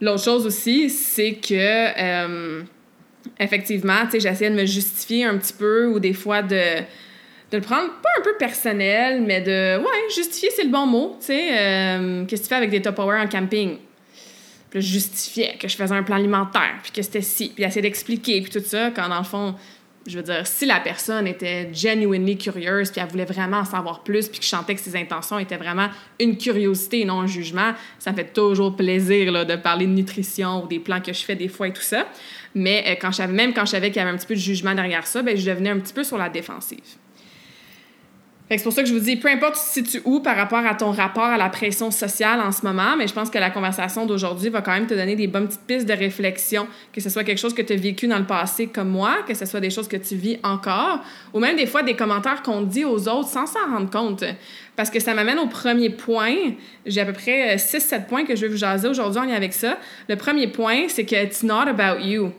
L'autre 0.00 0.22
chose 0.22 0.46
aussi, 0.46 0.90
c'est 0.90 1.34
que, 1.34 1.54
euh, 1.54 2.62
effectivement, 3.40 4.04
tu 4.04 4.12
sais, 4.12 4.20
j'essayais 4.20 4.50
de 4.50 4.56
me 4.56 4.66
justifier 4.66 5.24
un 5.24 5.36
petit 5.36 5.54
peu, 5.54 5.86
ou 5.86 5.98
des 5.98 6.12
fois 6.12 6.42
de 6.42 6.82
de 7.50 7.58
le 7.58 7.62
prendre 7.62 7.88
pas 8.02 8.08
un 8.18 8.22
peu 8.22 8.36
personnel, 8.38 9.22
mais 9.22 9.40
de, 9.40 9.78
ouais, 9.78 10.14
justifier, 10.14 10.50
c'est 10.54 10.64
le 10.64 10.70
bon 10.70 10.86
mot. 10.86 11.16
Tu 11.20 11.26
sais, 11.26 11.58
euh, 11.58 12.24
qu'est-ce 12.26 12.42
que 12.42 12.46
tu 12.46 12.48
fais 12.48 12.56
avec 12.56 12.70
des 12.70 12.82
top 12.82 12.96
power 12.96 13.18
en 13.18 13.28
camping? 13.28 13.78
Puis 14.70 14.82
je 14.82 14.92
justifiais 14.94 15.56
que 15.58 15.68
je 15.68 15.76
faisais 15.76 15.94
un 15.94 16.02
plan 16.02 16.16
alimentaire, 16.16 16.74
puis 16.82 16.90
que 16.90 17.02
c'était 17.02 17.22
si, 17.22 17.50
puis 17.50 17.62
essayer 17.62 17.82
d'expliquer, 17.82 18.40
puis 18.40 18.50
tout 18.50 18.66
ça, 18.66 18.90
quand 18.90 19.08
dans 19.08 19.18
le 19.18 19.24
fond, 19.24 19.54
je 20.08 20.16
veux 20.16 20.24
dire, 20.24 20.44
si 20.44 20.66
la 20.66 20.80
personne 20.80 21.26
était 21.26 21.70
genuinely 21.72 22.36
curieuse, 22.36 22.90
puis 22.90 23.00
elle 23.00 23.08
voulait 23.08 23.24
vraiment 23.24 23.58
en 23.58 23.64
savoir 23.64 24.02
plus, 24.02 24.28
puis 24.28 24.38
que 24.40 24.44
je 24.44 24.50
sentais 24.50 24.74
que 24.74 24.80
ses 24.80 24.96
intentions 24.96 25.38
étaient 25.38 25.56
vraiment 25.56 25.88
une 26.18 26.36
curiosité 26.36 27.00
et 27.00 27.04
non 27.04 27.20
un 27.20 27.26
jugement, 27.26 27.72
ça 27.98 28.10
me 28.10 28.16
fait 28.16 28.32
toujours 28.32 28.74
plaisir 28.74 29.30
là, 29.30 29.44
de 29.44 29.56
parler 29.56 29.86
de 29.86 29.92
nutrition 29.92 30.64
ou 30.64 30.66
des 30.66 30.78
plans 30.78 31.00
que 31.00 31.12
je 31.12 31.24
fais 31.24 31.36
des 31.36 31.48
fois 31.48 31.68
et 31.68 31.72
tout 31.72 31.82
ça. 31.82 32.06
Mais 32.54 32.84
euh, 32.88 32.94
quand 33.00 33.12
je 33.12 33.22
même 33.22 33.52
quand 33.52 33.66
je 33.66 33.72
savais 33.72 33.88
qu'il 33.90 33.98
y 33.98 34.00
avait 34.00 34.10
un 34.10 34.16
petit 34.16 34.26
peu 34.26 34.34
de 34.34 34.40
jugement 34.40 34.74
derrière 34.74 35.06
ça, 35.06 35.22
ben, 35.22 35.36
je 35.36 35.48
devenais 35.48 35.70
un 35.70 35.78
petit 35.78 35.92
peu 35.92 36.04
sur 36.04 36.18
la 36.18 36.28
défensive 36.28 36.80
c'est 38.48 38.62
pour 38.62 38.72
ça 38.72 38.82
que 38.82 38.88
je 38.88 38.94
vous 38.94 39.00
dis, 39.00 39.16
peu 39.16 39.28
importe 39.28 39.54
tu 39.54 39.82
te 39.82 39.88
situes 39.88 40.02
où 40.04 40.20
par 40.20 40.36
rapport 40.36 40.64
à 40.64 40.74
ton 40.74 40.92
rapport 40.92 41.24
à 41.24 41.36
la 41.36 41.48
pression 41.48 41.90
sociale 41.90 42.40
en 42.40 42.52
ce 42.52 42.64
moment, 42.64 42.96
mais 42.96 43.08
je 43.08 43.12
pense 43.12 43.28
que 43.28 43.38
la 43.38 43.50
conversation 43.50 44.06
d'aujourd'hui 44.06 44.50
va 44.50 44.62
quand 44.62 44.72
même 44.72 44.86
te 44.86 44.94
donner 44.94 45.16
des 45.16 45.26
bonnes 45.26 45.48
petites 45.48 45.66
pistes 45.66 45.88
de 45.88 45.92
réflexion, 45.92 46.68
que 46.92 47.00
ce 47.00 47.10
soit 47.10 47.24
quelque 47.24 47.38
chose 47.38 47.54
que 47.54 47.62
tu 47.62 47.72
as 47.72 47.76
vécu 47.76 48.06
dans 48.06 48.18
le 48.18 48.24
passé 48.24 48.68
comme 48.68 48.90
moi, 48.90 49.16
que 49.26 49.34
ce 49.34 49.46
soit 49.46 49.58
des 49.58 49.70
choses 49.70 49.88
que 49.88 49.96
tu 49.96 50.14
vis 50.14 50.38
encore, 50.44 51.00
ou 51.34 51.40
même 51.40 51.56
des 51.56 51.66
fois 51.66 51.82
des 51.82 51.94
commentaires 51.94 52.42
qu'on 52.42 52.62
dit 52.62 52.84
aux 52.84 53.08
autres 53.08 53.28
sans 53.28 53.46
s'en 53.46 53.68
rendre 53.68 53.90
compte. 53.90 54.22
Parce 54.76 54.90
que 54.90 55.00
ça 55.00 55.14
m'amène 55.14 55.38
au 55.38 55.48
premier 55.48 55.90
point. 55.90 56.36
J'ai 56.84 57.00
à 57.00 57.04
peu 57.04 57.14
près 57.14 57.56
6-7 57.56 57.94
euh, 57.94 57.98
points 58.00 58.24
que 58.24 58.36
je 58.36 58.42
vais 58.42 58.48
vous 58.48 58.58
jaser 58.58 58.86
aujourd'hui 58.86 59.20
en 59.20 59.24
lien 59.24 59.34
avec 59.34 59.54
ça. 59.54 59.78
Le 60.08 60.16
premier 60.16 60.46
point, 60.46 60.84
c'est 60.88 61.04
que 61.04 61.16
it's 61.16 61.42
not 61.42 61.66
about 61.66 62.00
you 62.00 62.32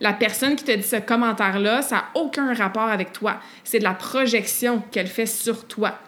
la 0.00 0.12
personne 0.12 0.56
qui 0.56 0.64
te 0.64 0.72
dit 0.72 0.82
ce 0.82 0.96
commentaire-là, 0.96 1.82
ça 1.82 1.96
n'a 1.96 2.04
aucun 2.14 2.54
rapport 2.54 2.88
avec 2.88 3.12
toi. 3.12 3.40
C'est 3.64 3.78
de 3.78 3.84
la 3.84 3.94
projection 3.94 4.82
qu'elle 4.90 5.06
fait 5.06 5.26
sur 5.26 5.66
toi. 5.66 5.98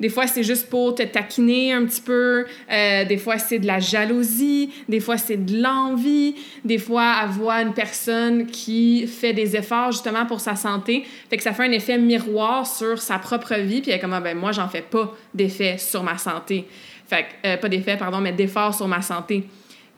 Des 0.00 0.08
fois, 0.08 0.28
c'est 0.28 0.44
juste 0.44 0.70
pour 0.70 0.94
te 0.94 1.02
taquiner 1.02 1.72
un 1.72 1.84
petit 1.84 2.00
peu. 2.00 2.46
Euh, 2.70 3.04
des 3.04 3.16
fois, 3.16 3.38
c'est 3.38 3.58
de 3.58 3.66
la 3.66 3.80
jalousie. 3.80 4.70
Des 4.88 5.00
fois, 5.00 5.16
c'est 5.16 5.44
de 5.44 5.60
l'envie. 5.60 6.36
Des 6.64 6.78
fois, 6.78 7.16
elle 7.22 7.30
voit 7.30 7.62
une 7.62 7.74
personne 7.74 8.46
qui 8.46 9.08
fait 9.08 9.32
des 9.32 9.56
efforts 9.56 9.90
justement 9.90 10.24
pour 10.24 10.40
sa 10.40 10.54
santé. 10.54 11.04
Fait 11.28 11.36
que 11.36 11.42
ça 11.42 11.52
fait 11.52 11.64
un 11.64 11.72
effet 11.72 11.98
miroir 11.98 12.64
sur 12.66 13.00
sa 13.00 13.18
propre 13.18 13.54
vie. 13.54 13.80
Puis 13.80 13.90
elle 13.90 13.96
est 13.96 14.00
comme, 14.00 14.12
ah, 14.12 14.20
ben, 14.20 14.38
moi, 14.38 14.52
j'en 14.52 14.68
fais 14.68 14.82
pas 14.82 15.12
d'effet 15.34 15.78
sur 15.78 16.04
ma 16.04 16.16
santé. 16.16 16.68
Fait 17.08 17.24
que, 17.24 17.48
euh, 17.48 17.56
pas 17.56 17.68
d'effet, 17.68 17.96
pardon, 17.96 18.20
mais 18.20 18.32
d'effort 18.32 18.74
sur 18.74 18.86
ma 18.86 19.02
santé. 19.02 19.48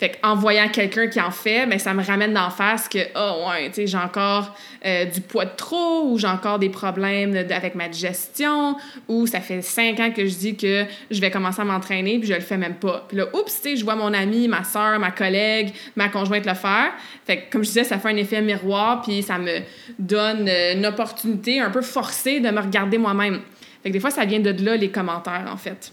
Fait 0.01 0.19
qu'en 0.19 0.35
voyant 0.35 0.67
quelqu'un 0.69 1.09
qui 1.09 1.21
en 1.21 1.31
fait, 1.31 1.67
ben, 1.67 1.79
ça 1.79 1.93
me 1.93 2.03
ramène 2.03 2.33
d'en 2.33 2.49
face 2.49 2.89
que, 2.89 3.01
oh 3.15 3.51
ouais, 3.51 3.69
tu 3.69 3.75
sais, 3.75 3.87
j'ai 3.87 3.99
encore 3.99 4.57
euh, 4.87 5.05
du 5.05 5.21
poids 5.21 5.45
de 5.45 5.55
trop 5.55 6.07
ou 6.07 6.19
j'ai 6.19 6.27
encore 6.27 6.59
des 6.59 6.71
problèmes 6.71 7.37
avec 7.37 7.75
ma 7.75 7.87
digestion 7.87 8.77
ou 9.09 9.27
ça 9.27 9.43
fait 9.43 9.61
cinq 9.61 10.01
ans 10.01 10.11
que 10.11 10.25
je 10.25 10.35
dis 10.35 10.57
que 10.57 10.87
je 11.11 11.21
vais 11.21 11.31
commencer 11.31 11.61
à 11.61 11.67
m'entraîner 11.67 12.19
puis 12.19 12.27
je 12.27 12.33
le 12.33 12.41
fais 12.41 12.57
même 12.57 12.77
pas. 12.77 13.05
Puis 13.09 13.19
là, 13.19 13.27
oups, 13.35 13.55
tu 13.55 13.61
sais, 13.61 13.77
je 13.77 13.85
vois 13.85 13.95
mon 13.95 14.15
ami, 14.15 14.49
ma 14.49 14.65
soeur, 14.65 14.99
ma 14.99 15.11
collègue, 15.11 15.75
ma 15.97 16.09
conjointe 16.09 16.47
le 16.47 16.55
faire. 16.55 16.93
Fait 17.27 17.43
que, 17.43 17.53
comme 17.53 17.63
je 17.63 17.69
disais, 17.69 17.85
ça 17.85 17.99
fait 17.99 18.09
un 18.09 18.17
effet 18.17 18.41
miroir 18.41 19.03
puis 19.03 19.23
ça 19.23 19.39
me 19.39 19.59
donne 19.99 20.49
euh, 20.49 20.77
une 20.77 20.87
opportunité 20.87 21.61
un 21.61 21.69
peu 21.69 21.83
forcée 21.83 22.41
de 22.41 22.49
me 22.49 22.61
regarder 22.61 22.97
moi-même. 22.97 23.41
Fait 23.83 23.91
que 23.91 23.93
des 23.93 24.01
fois, 24.01 24.11
ça 24.11 24.25
vient 24.25 24.41
de 24.41 24.65
là, 24.65 24.77
les 24.77 24.91
commentaires, 24.91 25.45
en 25.53 25.59
fait. 25.59 25.93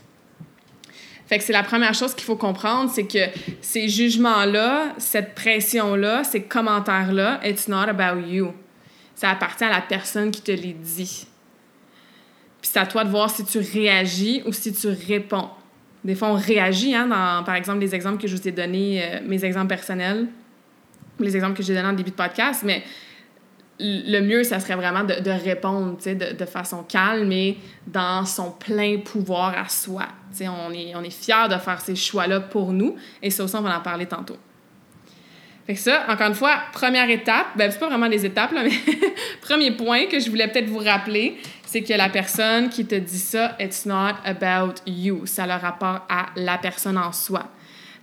Fait 1.27 1.37
que 1.37 1.43
c'est 1.43 1.53
la 1.53 1.63
première 1.63 1.93
chose 1.93 2.15
qu'il 2.15 2.23
faut 2.23 2.37
comprendre, 2.37 2.89
c'est 2.89 3.05
que 3.05 3.19
ces 3.61 3.89
jugements-là, 3.89 4.93
cette 4.97 5.35
pression-là, 5.35 6.23
ces 6.23 6.43
commentaires-là, 6.43 7.41
it's 7.43 7.67
not 7.67 7.89
about 7.89 8.21
you. 8.25 8.53
Ça 9.13 9.31
appartient 9.31 9.65
à 9.65 9.69
la 9.69 9.81
personne 9.81 10.31
qui 10.31 10.41
te 10.41 10.51
les 10.51 10.73
dit. 10.73 11.27
Puis 12.61 12.71
c'est 12.71 12.79
à 12.79 12.85
toi 12.85 13.03
de 13.03 13.09
voir 13.09 13.29
si 13.29 13.43
tu 13.43 13.59
réagis 13.59 14.41
ou 14.45 14.53
si 14.53 14.71
tu 14.71 14.87
réponds. 14.87 15.49
Des 16.03 16.15
fois, 16.15 16.29
on 16.29 16.35
réagit, 16.35 16.95
hein, 16.95 17.07
dans, 17.07 17.43
par 17.43 17.55
exemple, 17.55 17.79
les 17.79 17.93
exemples 17.93 18.21
que 18.21 18.27
je 18.27 18.35
vous 18.37 18.47
ai 18.47 18.51
donnés, 18.51 19.03
euh, 19.03 19.19
mes 19.25 19.43
exemples 19.43 19.67
personnels, 19.67 20.27
les 21.19 21.35
exemples 21.35 21.57
que 21.57 21.63
j'ai 21.63 21.73
donnés 21.73 21.89
en 21.89 21.93
début 21.93 22.11
de 22.11 22.15
podcast, 22.15 22.61
mais 22.63 22.83
le 23.79 24.21
mieux, 24.21 24.43
ça 24.43 24.59
serait 24.59 24.75
vraiment 24.75 25.03
de, 25.03 25.29
répondre 25.29 25.97
de, 26.03 26.33
de, 26.33 26.45
façon 26.45 26.83
calme 26.83 27.31
et 27.31 27.57
dans 27.85 28.25
son 28.25 28.51
plein 28.51 28.99
pouvoir 28.99 29.57
à 29.57 29.69
soi. 29.69 30.07
on 30.41 30.71
est, 30.73 30.95
on 30.95 31.03
est 31.03 31.11
fiers 31.11 31.47
de 31.49 31.57
faire 31.57 31.79
ces 31.79 31.95
choix-là 31.95 32.39
pour 32.39 32.73
nous 32.73 32.95
et 33.21 33.29
ça 33.29 33.43
aussi, 33.43 33.55
on 33.55 33.61
va 33.61 33.77
en 33.77 33.81
parler 33.81 34.07
tantôt. 34.07 34.37
Fait 35.67 35.73
que 35.73 35.79
ça, 35.81 36.05
encore 36.07 36.27
une 36.27 36.33
fois, 36.33 36.59
première 36.71 37.09
étape, 37.09 37.47
ben 37.57 37.69
c'est 37.69 37.77
pas 37.77 37.89
vraiment 37.89 38.07
des 38.07 38.25
étapes, 38.25 38.53
là, 38.53 38.63
mais 38.63 38.71
premier 39.41 39.71
point 39.71 40.05
que 40.05 40.17
je 40.17 40.29
voulais 40.29 40.47
peut-être 40.47 40.69
vous 40.69 40.79
rappeler, 40.79 41.37
c'est 41.65 41.83
que 41.83 41.93
la 41.93 42.07
personne 42.07 42.69
qui 42.69 42.85
te 42.85 42.95
dit 42.95 43.19
ça, 43.19 43.55
it's 43.59 43.85
not 43.85 44.13
about 44.23 44.75
you. 44.85 45.25
Ça 45.25 45.43
a 45.43 45.47
le 45.47 45.61
rapport 45.61 46.05
à 46.07 46.27
la 46.37 46.57
personne 46.57 46.97
en 46.97 47.11
soi. 47.11 47.51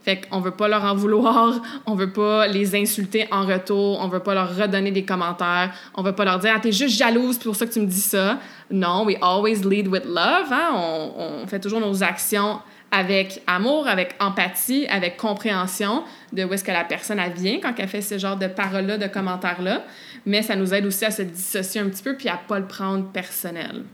Fait 0.04 0.20
qu'on 0.20 0.40
veut 0.40 0.50
pas 0.50 0.68
leur 0.68 0.84
en 0.84 0.94
vouloir, 0.94 1.62
on 1.86 1.94
veut 1.94 2.12
pas 2.12 2.46
les 2.46 2.76
insulter 2.76 3.26
en 3.30 3.46
retour, 3.46 3.98
on 4.00 4.08
veut 4.08 4.20
pas 4.20 4.34
leur 4.34 4.54
redonner 4.54 4.90
des 4.90 5.04
commentaires, 5.04 5.72
on 5.94 6.02
veut 6.02 6.12
pas 6.12 6.24
leur 6.26 6.38
dire 6.38 6.52
«Ah, 6.56 6.60
t'es 6.60 6.72
juste 6.72 6.98
jalouse, 6.98 7.36
c'est 7.38 7.44
pour 7.44 7.56
ça 7.56 7.66
que 7.66 7.72
tu 7.72 7.80
me 7.80 7.86
dis 7.86 8.00
ça.» 8.00 8.38
Non, 8.70 9.04
we 9.06 9.16
always 9.22 9.62
lead 9.64 9.88
with 9.88 10.04
love, 10.04 10.52
hein? 10.52 10.70
on, 10.74 11.46
fait 11.46 11.60
toujours 11.60 11.80
nos 11.80 12.02
actions 12.02 12.60
avec 12.90 13.42
amour, 13.46 13.88
avec 13.88 14.14
empathie, 14.20 14.86
avec 14.88 15.16
compréhension 15.16 16.04
de 16.32 16.44
où 16.44 16.52
est-ce 16.52 16.62
que 16.62 16.70
la 16.70 16.84
personne 16.84 17.18
elle 17.18 17.32
vient 17.32 17.58
quand 17.60 17.72
elle 17.76 17.88
fait 17.88 18.02
ce 18.02 18.18
genre 18.18 18.36
de 18.36 18.46
paroles-là, 18.46 18.98
de 18.98 19.06
commentaires-là. 19.06 19.84
Mais 20.26 20.42
ça 20.42 20.54
nous 20.54 20.72
aide 20.72 20.86
aussi 20.86 21.04
à 21.04 21.10
se 21.10 21.22
dissocier 21.22 21.80
un 21.80 21.88
petit 21.88 22.02
peu 22.02 22.16
puis 22.16 22.28
à 22.28 22.36
pas 22.36 22.58
le 22.58 22.66
prendre 22.66 23.06
personnel. 23.06 23.84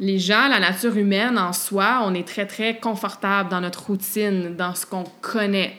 Les 0.00 0.18
gens, 0.18 0.48
la 0.48 0.58
nature 0.58 0.96
humaine 0.96 1.38
en 1.38 1.52
soi, 1.52 2.00
on 2.04 2.14
est 2.14 2.26
très, 2.26 2.46
très 2.46 2.78
confortable 2.78 3.50
dans 3.50 3.60
notre 3.60 3.86
routine, 3.86 4.56
dans 4.56 4.74
ce 4.74 4.86
qu'on 4.86 5.04
connaît. 5.20 5.76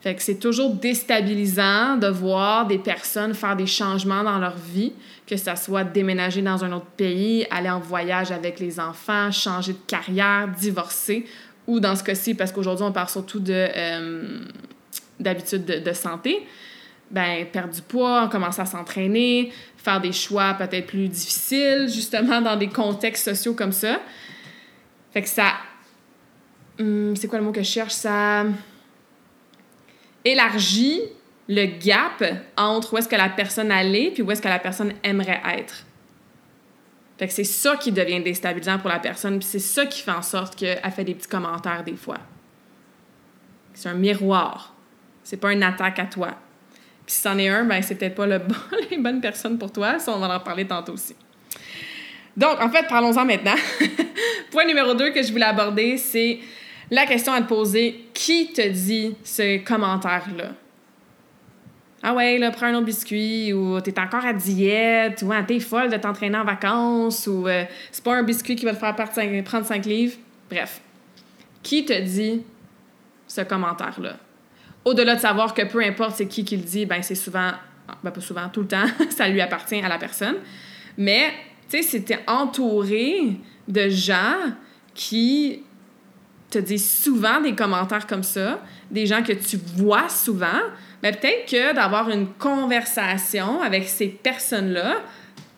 Fait 0.00 0.14
que 0.14 0.22
c'est 0.22 0.38
toujours 0.38 0.74
déstabilisant 0.74 1.96
de 1.96 2.06
voir 2.06 2.66
des 2.66 2.78
personnes 2.78 3.34
faire 3.34 3.56
des 3.56 3.66
changements 3.66 4.22
dans 4.22 4.38
leur 4.38 4.54
vie, 4.56 4.92
que 5.26 5.36
ce 5.36 5.50
soit 5.56 5.82
déménager 5.82 6.42
dans 6.42 6.62
un 6.62 6.72
autre 6.72 6.90
pays, 6.96 7.46
aller 7.50 7.70
en 7.70 7.80
voyage 7.80 8.30
avec 8.30 8.60
les 8.60 8.78
enfants, 8.78 9.32
changer 9.32 9.72
de 9.72 9.78
carrière, 9.86 10.48
divorcer, 10.48 11.26
ou 11.66 11.80
dans 11.80 11.96
ce 11.96 12.04
cas-ci, 12.04 12.34
parce 12.34 12.52
qu'aujourd'hui 12.52 12.84
on 12.84 12.92
parle 12.92 13.08
surtout 13.08 13.40
de 13.40 13.52
euh, 13.76 14.40
de, 15.20 15.92
santé, 15.94 16.46
ben 17.10 17.46
perdre 17.46 17.74
du 17.74 17.82
poids, 17.82 18.28
commencer 18.30 18.60
à 18.60 18.66
s'entraîner, 18.66 19.50
faire 19.88 20.00
des 20.00 20.12
choix 20.12 20.54
peut-être 20.54 20.86
plus 20.86 21.08
difficiles, 21.08 21.88
justement 21.88 22.42
dans 22.42 22.56
des 22.56 22.68
contextes 22.68 23.24
sociaux 23.24 23.54
comme 23.54 23.72
ça. 23.72 24.00
Fait 25.12 25.22
que 25.22 25.28
ça... 25.28 25.54
Hum, 26.78 27.16
c'est 27.16 27.26
quoi 27.26 27.38
le 27.38 27.44
mot 27.44 27.52
que 27.52 27.62
je 27.62 27.70
cherche? 27.70 27.94
Ça 27.94 28.44
élargit 30.24 31.00
le 31.48 31.64
gap 31.64 32.22
entre 32.56 32.92
où 32.92 32.98
est-ce 32.98 33.08
que 33.08 33.16
la 33.16 33.30
personne 33.30 33.70
allait 33.72 34.10
puis 34.10 34.22
où 34.22 34.30
est-ce 34.30 34.42
que 34.42 34.48
la 34.48 34.58
personne 34.58 34.92
aimerait 35.02 35.40
être. 35.58 35.86
Fait 37.18 37.26
que 37.26 37.32
c'est 37.32 37.44
ça 37.44 37.76
qui 37.76 37.90
devient 37.90 38.22
déstabilisant 38.22 38.78
pour 38.78 38.90
la 38.90 39.00
personne, 39.00 39.38
puis 39.38 39.48
c'est 39.48 39.58
ça 39.58 39.86
qui 39.86 40.02
fait 40.02 40.12
en 40.12 40.22
sorte 40.22 40.54
qu'elle 40.54 40.92
fait 40.94 41.04
des 41.04 41.14
petits 41.14 41.28
commentaires 41.28 41.82
des 41.82 41.96
fois. 41.96 42.18
C'est 43.72 43.88
un 43.88 43.94
miroir. 43.94 44.74
C'est 45.24 45.38
pas 45.38 45.52
une 45.52 45.62
attaque 45.62 45.98
à 45.98 46.06
toi. 46.06 46.36
Puis 47.08 47.14
si 47.14 47.22
c'en 47.22 47.38
est 47.38 47.48
un, 47.48 47.64
ben 47.64 47.80
c'est 47.80 47.94
peut-être 47.94 48.16
pas 48.16 48.26
le 48.26 48.38
bon, 48.38 48.54
les 48.90 48.98
bonnes 48.98 49.22
personnes 49.22 49.56
pour 49.56 49.72
toi. 49.72 49.98
Ça, 49.98 50.12
on 50.14 50.18
va 50.18 50.36
en 50.36 50.40
parler 50.40 50.66
tantôt 50.66 50.92
aussi. 50.92 51.16
Donc, 52.36 52.60
en 52.60 52.68
fait, 52.68 52.86
parlons-en 52.86 53.24
maintenant. 53.24 53.54
Point 54.50 54.66
numéro 54.66 54.92
2 54.92 55.12
que 55.12 55.22
je 55.22 55.32
voulais 55.32 55.46
aborder, 55.46 55.96
c'est 55.96 56.38
la 56.90 57.06
question 57.06 57.32
à 57.32 57.40
te 57.40 57.48
poser, 57.48 58.04
qui 58.12 58.52
te 58.52 58.68
dit 58.68 59.16
ce 59.24 59.56
commentaire-là? 59.64 60.50
Ah 62.02 62.12
ouais, 62.12 62.36
là, 62.36 62.50
prends 62.50 62.66
un 62.66 62.74
autre 62.74 62.84
biscuit, 62.84 63.54
ou 63.54 63.80
t'es 63.80 63.98
encore 63.98 64.26
à 64.26 64.34
diète, 64.34 65.22
ou 65.24 65.32
ah, 65.32 65.42
t'es 65.42 65.60
folle 65.60 65.88
de 65.88 65.96
t'entraîner 65.96 66.36
en 66.36 66.44
vacances, 66.44 67.26
ou 67.26 67.48
euh, 67.48 67.64
c'est 67.90 68.04
pas 68.04 68.16
un 68.16 68.22
biscuit 68.22 68.54
qui 68.54 68.66
va 68.66 68.74
te 68.74 68.78
faire 68.78 68.94
prendre 68.94 69.64
5 69.64 69.86
livres. 69.86 70.16
Bref. 70.50 70.82
Qui 71.62 71.86
te 71.86 71.98
dit 71.98 72.42
ce 73.26 73.40
commentaire-là? 73.40 74.16
Au-delà 74.88 75.16
de 75.16 75.20
savoir 75.20 75.52
que 75.52 75.62
peu 75.62 75.82
importe 75.84 76.16
c'est 76.16 76.26
qui 76.26 76.46
qui 76.46 76.56
le 76.56 76.62
dit, 76.62 76.86
ben 76.86 77.02
c'est 77.02 77.14
souvent, 77.14 77.50
ben 78.02 78.10
pas 78.10 78.20
souvent, 78.22 78.48
tout 78.48 78.62
le 78.62 78.68
temps, 78.68 78.86
ça 79.10 79.28
lui 79.28 79.42
appartient 79.42 79.82
à 79.82 79.88
la 79.88 79.98
personne. 79.98 80.36
Mais, 80.96 81.30
tu 81.68 81.82
sais, 81.82 82.00
t'es 82.00 82.18
entouré 82.26 83.36
de 83.68 83.88
gens 83.90 84.36
qui 84.94 85.62
te 86.48 86.58
dis 86.58 86.78
souvent 86.78 87.42
des 87.42 87.54
commentaires 87.54 88.06
comme 88.06 88.22
ça, 88.22 88.62
des 88.90 89.04
gens 89.04 89.22
que 89.22 89.34
tu 89.34 89.58
vois 89.76 90.08
souvent, 90.08 90.62
mais 91.02 91.12
peut-être 91.12 91.50
que 91.50 91.74
d'avoir 91.74 92.08
une 92.08 92.28
conversation 92.38 93.60
avec 93.60 93.86
ces 93.86 94.08
personnes-là 94.08 95.02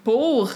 pour, 0.03 0.51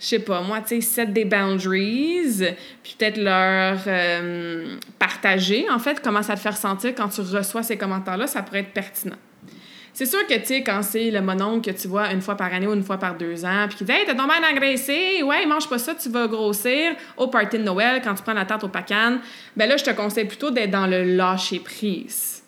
je 0.00 0.06
sais 0.06 0.18
pas, 0.18 0.42
moi, 0.42 0.60
tu 0.60 0.68
sais, 0.68 0.80
set 0.80 1.12
des 1.12 1.24
boundaries, 1.24 2.54
puis 2.82 2.96
peut-être 2.98 3.16
leur 3.18 3.78
euh, 3.86 4.76
partager, 4.98 5.66
en 5.70 5.78
fait, 5.78 6.00
comment 6.02 6.22
ça 6.22 6.34
te 6.34 6.40
fait 6.40 6.52
sentir 6.52 6.94
quand 6.94 7.08
tu 7.08 7.22
reçois 7.22 7.62
ces 7.62 7.76
commentaires-là, 7.76 8.26
ça 8.26 8.42
pourrait 8.42 8.60
être 8.60 8.72
pertinent. 8.72 9.16
C'est 9.96 10.04
sûr 10.04 10.26
que, 10.26 10.34
tu 10.34 10.44
sais, 10.44 10.62
quand 10.62 10.82
c'est 10.82 11.10
le 11.10 11.22
mononcle 11.22 11.72
que 11.72 11.74
tu 11.74 11.88
vois 11.88 12.12
une 12.12 12.20
fois 12.20 12.36
par 12.36 12.52
année 12.52 12.66
ou 12.66 12.74
une 12.74 12.82
fois 12.82 12.98
par 12.98 13.16
deux 13.16 13.46
ans, 13.46 13.64
puis 13.66 13.78
qui 13.78 13.84
dit 13.84 13.92
Hey, 13.92 14.04
t'as 14.04 14.14
tombé 14.14 14.34
à 14.34 14.52
engraissé, 14.52 15.22
ouais, 15.22 15.46
mange 15.46 15.70
pas 15.70 15.78
ça, 15.78 15.94
tu 15.94 16.10
vas 16.10 16.28
grossir 16.28 16.92
au 17.16 17.28
party 17.28 17.56
de 17.56 17.62
Noël 17.62 18.02
quand 18.04 18.14
tu 18.14 18.22
prends 18.22 18.34
la 18.34 18.44
tarte 18.44 18.64
au 18.64 18.68
pacan, 18.68 19.18
ben 19.56 19.66
là, 19.66 19.78
je 19.78 19.84
te 19.84 19.90
conseille 19.90 20.26
plutôt 20.26 20.50
d'être 20.50 20.70
dans 20.70 20.86
le 20.86 21.02
lâcher 21.02 21.60
prise. 21.60 22.42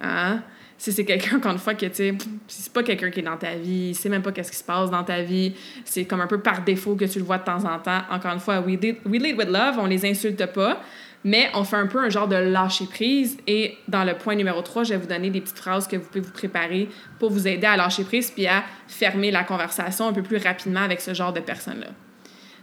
Hein? 0.00 0.40
Si 0.78 0.92
c'est 0.92 1.04
quelqu'un, 1.04 1.36
encore 1.36 1.52
une 1.52 1.58
fois, 1.58 1.74
que, 1.74 1.86
tu 1.86 1.94
sais, 1.94 2.14
c'est 2.48 2.72
pas 2.72 2.82
quelqu'un 2.82 3.10
qui 3.10 3.20
est 3.20 3.22
dans 3.22 3.36
ta 3.36 3.54
vie, 3.54 3.94
c'est 3.94 4.08
même 4.08 4.22
pas 4.22 4.32
qu'est-ce 4.32 4.50
qui 4.50 4.58
se 4.58 4.64
passe 4.64 4.90
dans 4.90 5.04
ta 5.04 5.22
vie, 5.22 5.54
c'est 5.84 6.04
comme 6.04 6.20
un 6.20 6.26
peu 6.26 6.40
par 6.40 6.62
défaut 6.64 6.96
que 6.96 7.06
tu 7.06 7.18
le 7.18 7.24
vois 7.24 7.38
de 7.38 7.44
temps 7.44 7.64
en 7.64 7.78
temps. 7.78 8.02
Encore 8.10 8.32
une 8.32 8.40
fois, 8.40 8.60
we 8.60 8.78
we 9.06 9.20
lead 9.20 9.36
with 9.36 9.48
love, 9.48 9.78
on 9.78 9.86
les 9.86 10.04
insulte 10.04 10.44
pas 10.46 10.82
mais 11.26 11.50
on 11.54 11.64
fait 11.64 11.76
un 11.76 11.88
peu 11.88 11.98
un 11.98 12.08
genre 12.08 12.28
de 12.28 12.36
lâcher 12.36 12.86
prise. 12.86 13.36
Et 13.48 13.76
dans 13.88 14.04
le 14.04 14.16
point 14.16 14.36
numéro 14.36 14.62
3, 14.62 14.84
je 14.84 14.90
vais 14.90 14.96
vous 14.96 15.08
donner 15.08 15.28
des 15.28 15.40
petites 15.40 15.58
phrases 15.58 15.88
que 15.88 15.96
vous 15.96 16.06
pouvez 16.06 16.20
vous 16.20 16.30
préparer 16.30 16.88
pour 17.18 17.30
vous 17.30 17.48
aider 17.48 17.66
à 17.66 17.76
lâcher 17.76 18.04
prise 18.04 18.30
puis 18.30 18.46
à 18.46 18.62
fermer 18.86 19.32
la 19.32 19.42
conversation 19.42 20.06
un 20.06 20.12
peu 20.12 20.22
plus 20.22 20.36
rapidement 20.36 20.82
avec 20.82 21.00
ce 21.00 21.14
genre 21.14 21.32
de 21.32 21.40
personnes-là. 21.40 21.88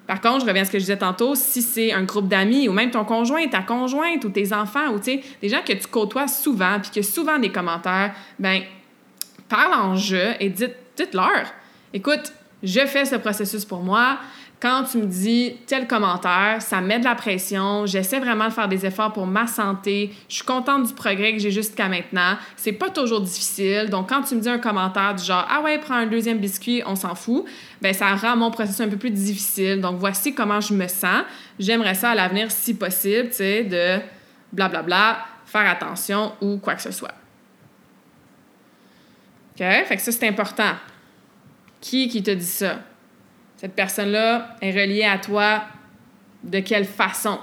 Par 0.07 0.19
contre, 0.19 0.41
je 0.41 0.45
reviens 0.45 0.63
à 0.63 0.65
ce 0.65 0.72
que 0.72 0.79
je 0.79 0.83
disais 0.83 0.98
tantôt, 0.98 1.33
si 1.36 1.62
c'est 1.62 1.93
un 1.93 2.03
groupe 2.03 2.27
d'amis 2.27 2.67
ou 2.67 2.74
même 2.74 2.91
ton 2.91 3.05
conjoint, 3.05 3.48
ta 3.48 3.62
conjointe 3.62 4.24
ou 4.25 4.29
tes 4.29 4.51
enfants 4.51 4.93
ou 4.93 5.00
des 5.00 5.24
gens 5.43 5.62
que 5.65 5.74
tu 5.74 5.88
côtoies 5.88 6.27
souvent 6.27 6.79
puis 6.81 6.91
que 6.91 7.01
souvent 7.01 7.39
des 7.39 7.51
commentaires, 7.51 8.13
ben 8.38 8.63
parle 9.48 9.74
en 9.74 9.95
jeu 9.95 10.33
et 10.39 10.50
dites, 10.50 10.75
dites-leur, 10.98 11.45
écoute, 11.93 12.33
je 12.63 12.79
fais 12.86 13.05
ce 13.05 13.15
processus 13.15 13.65
pour 13.65 13.81
moi, 13.81 14.17
quand 14.63 14.86
tu 14.89 14.98
me 15.00 15.08
dis 15.08 15.58
tel 15.67 15.88
commentaire, 15.88 16.62
ça 16.62 16.79
met 16.79 16.98
de 16.98 17.03
la 17.03 17.15
pression, 17.15 17.86
j'essaie 17.86 18.20
vraiment 18.20 18.48
de 18.48 18.53
faire 18.53 18.70
des 18.70 18.86
efforts 18.86 19.12
pour 19.12 19.27
ma 19.27 19.46
santé, 19.46 20.13
je 20.29 20.36
suis 20.36 20.46
contente 20.46 20.88
du 20.88 20.93
progrès 20.93 21.34
que 21.34 21.39
j'ai 21.39 21.51
jusqu'à 21.51 21.89
maintenant. 21.89 22.38
C'est 22.55 22.72
pas 22.72 22.89
toujours 22.89 23.20
difficile. 23.20 23.89
Donc, 23.89 24.08
quand 24.08 24.22
tu 24.22 24.36
me 24.36 24.39
dis 24.39 24.48
un 24.48 24.60
commentaire 24.60 25.15
du 25.15 25.24
genre 25.25 25.46
Ah 25.50 25.62
ouais, 25.63 25.79
prends 25.79 25.96
un 25.96 26.05
deuxième 26.05 26.38
biscuit, 26.38 26.82
on 26.86 26.96
s'en 26.96 27.13
fout, 27.13 27.43
ben 27.82 27.93
ça 27.93 28.15
rend 28.15 28.38
mon 28.38 28.51
processus 28.51 28.79
un 28.79 28.88
peu 28.88 28.96
plus 28.96 29.12
difficile. 29.12 29.82
Donc, 29.82 29.98
voici 29.98 30.34
comment 30.34 30.62
je 30.62 30.74
me 30.74 30.88
sens. 30.88 31.24
J'aimerais 31.60 31.96
ça 31.96 32.12
à 32.12 32.15
l'avenir, 32.15 32.50
si 32.50 32.74
possible, 32.74 33.32
tu 33.32 33.36
sais, 33.36 33.65
de 33.65 34.00
blablabla, 34.53 34.82
bla, 34.82 34.82
bla, 34.84 35.25
faire 35.46 35.70
attention 35.70 36.32
ou 36.39 36.58
quoi 36.60 36.75
que 36.75 36.82
ce 36.82 36.91
soit. 36.91 37.13
OK? 39.55 39.60
Fait 39.60 39.98
que 39.98 40.01
ça, 40.01 40.13
c'est 40.13 40.25
important. 40.25 40.72
Qui 41.82 42.08
qui 42.08 42.24
te 42.24 42.32
dit 42.32 42.46
ça? 42.46 42.77
Cette 43.63 43.75
personne-là 43.75 44.58
est 44.62 44.72
reliée 44.72 45.05
à 45.05 45.17
toi 45.17 45.63
de 46.43 46.60
quelle 46.60 46.84
façon? 46.84 47.39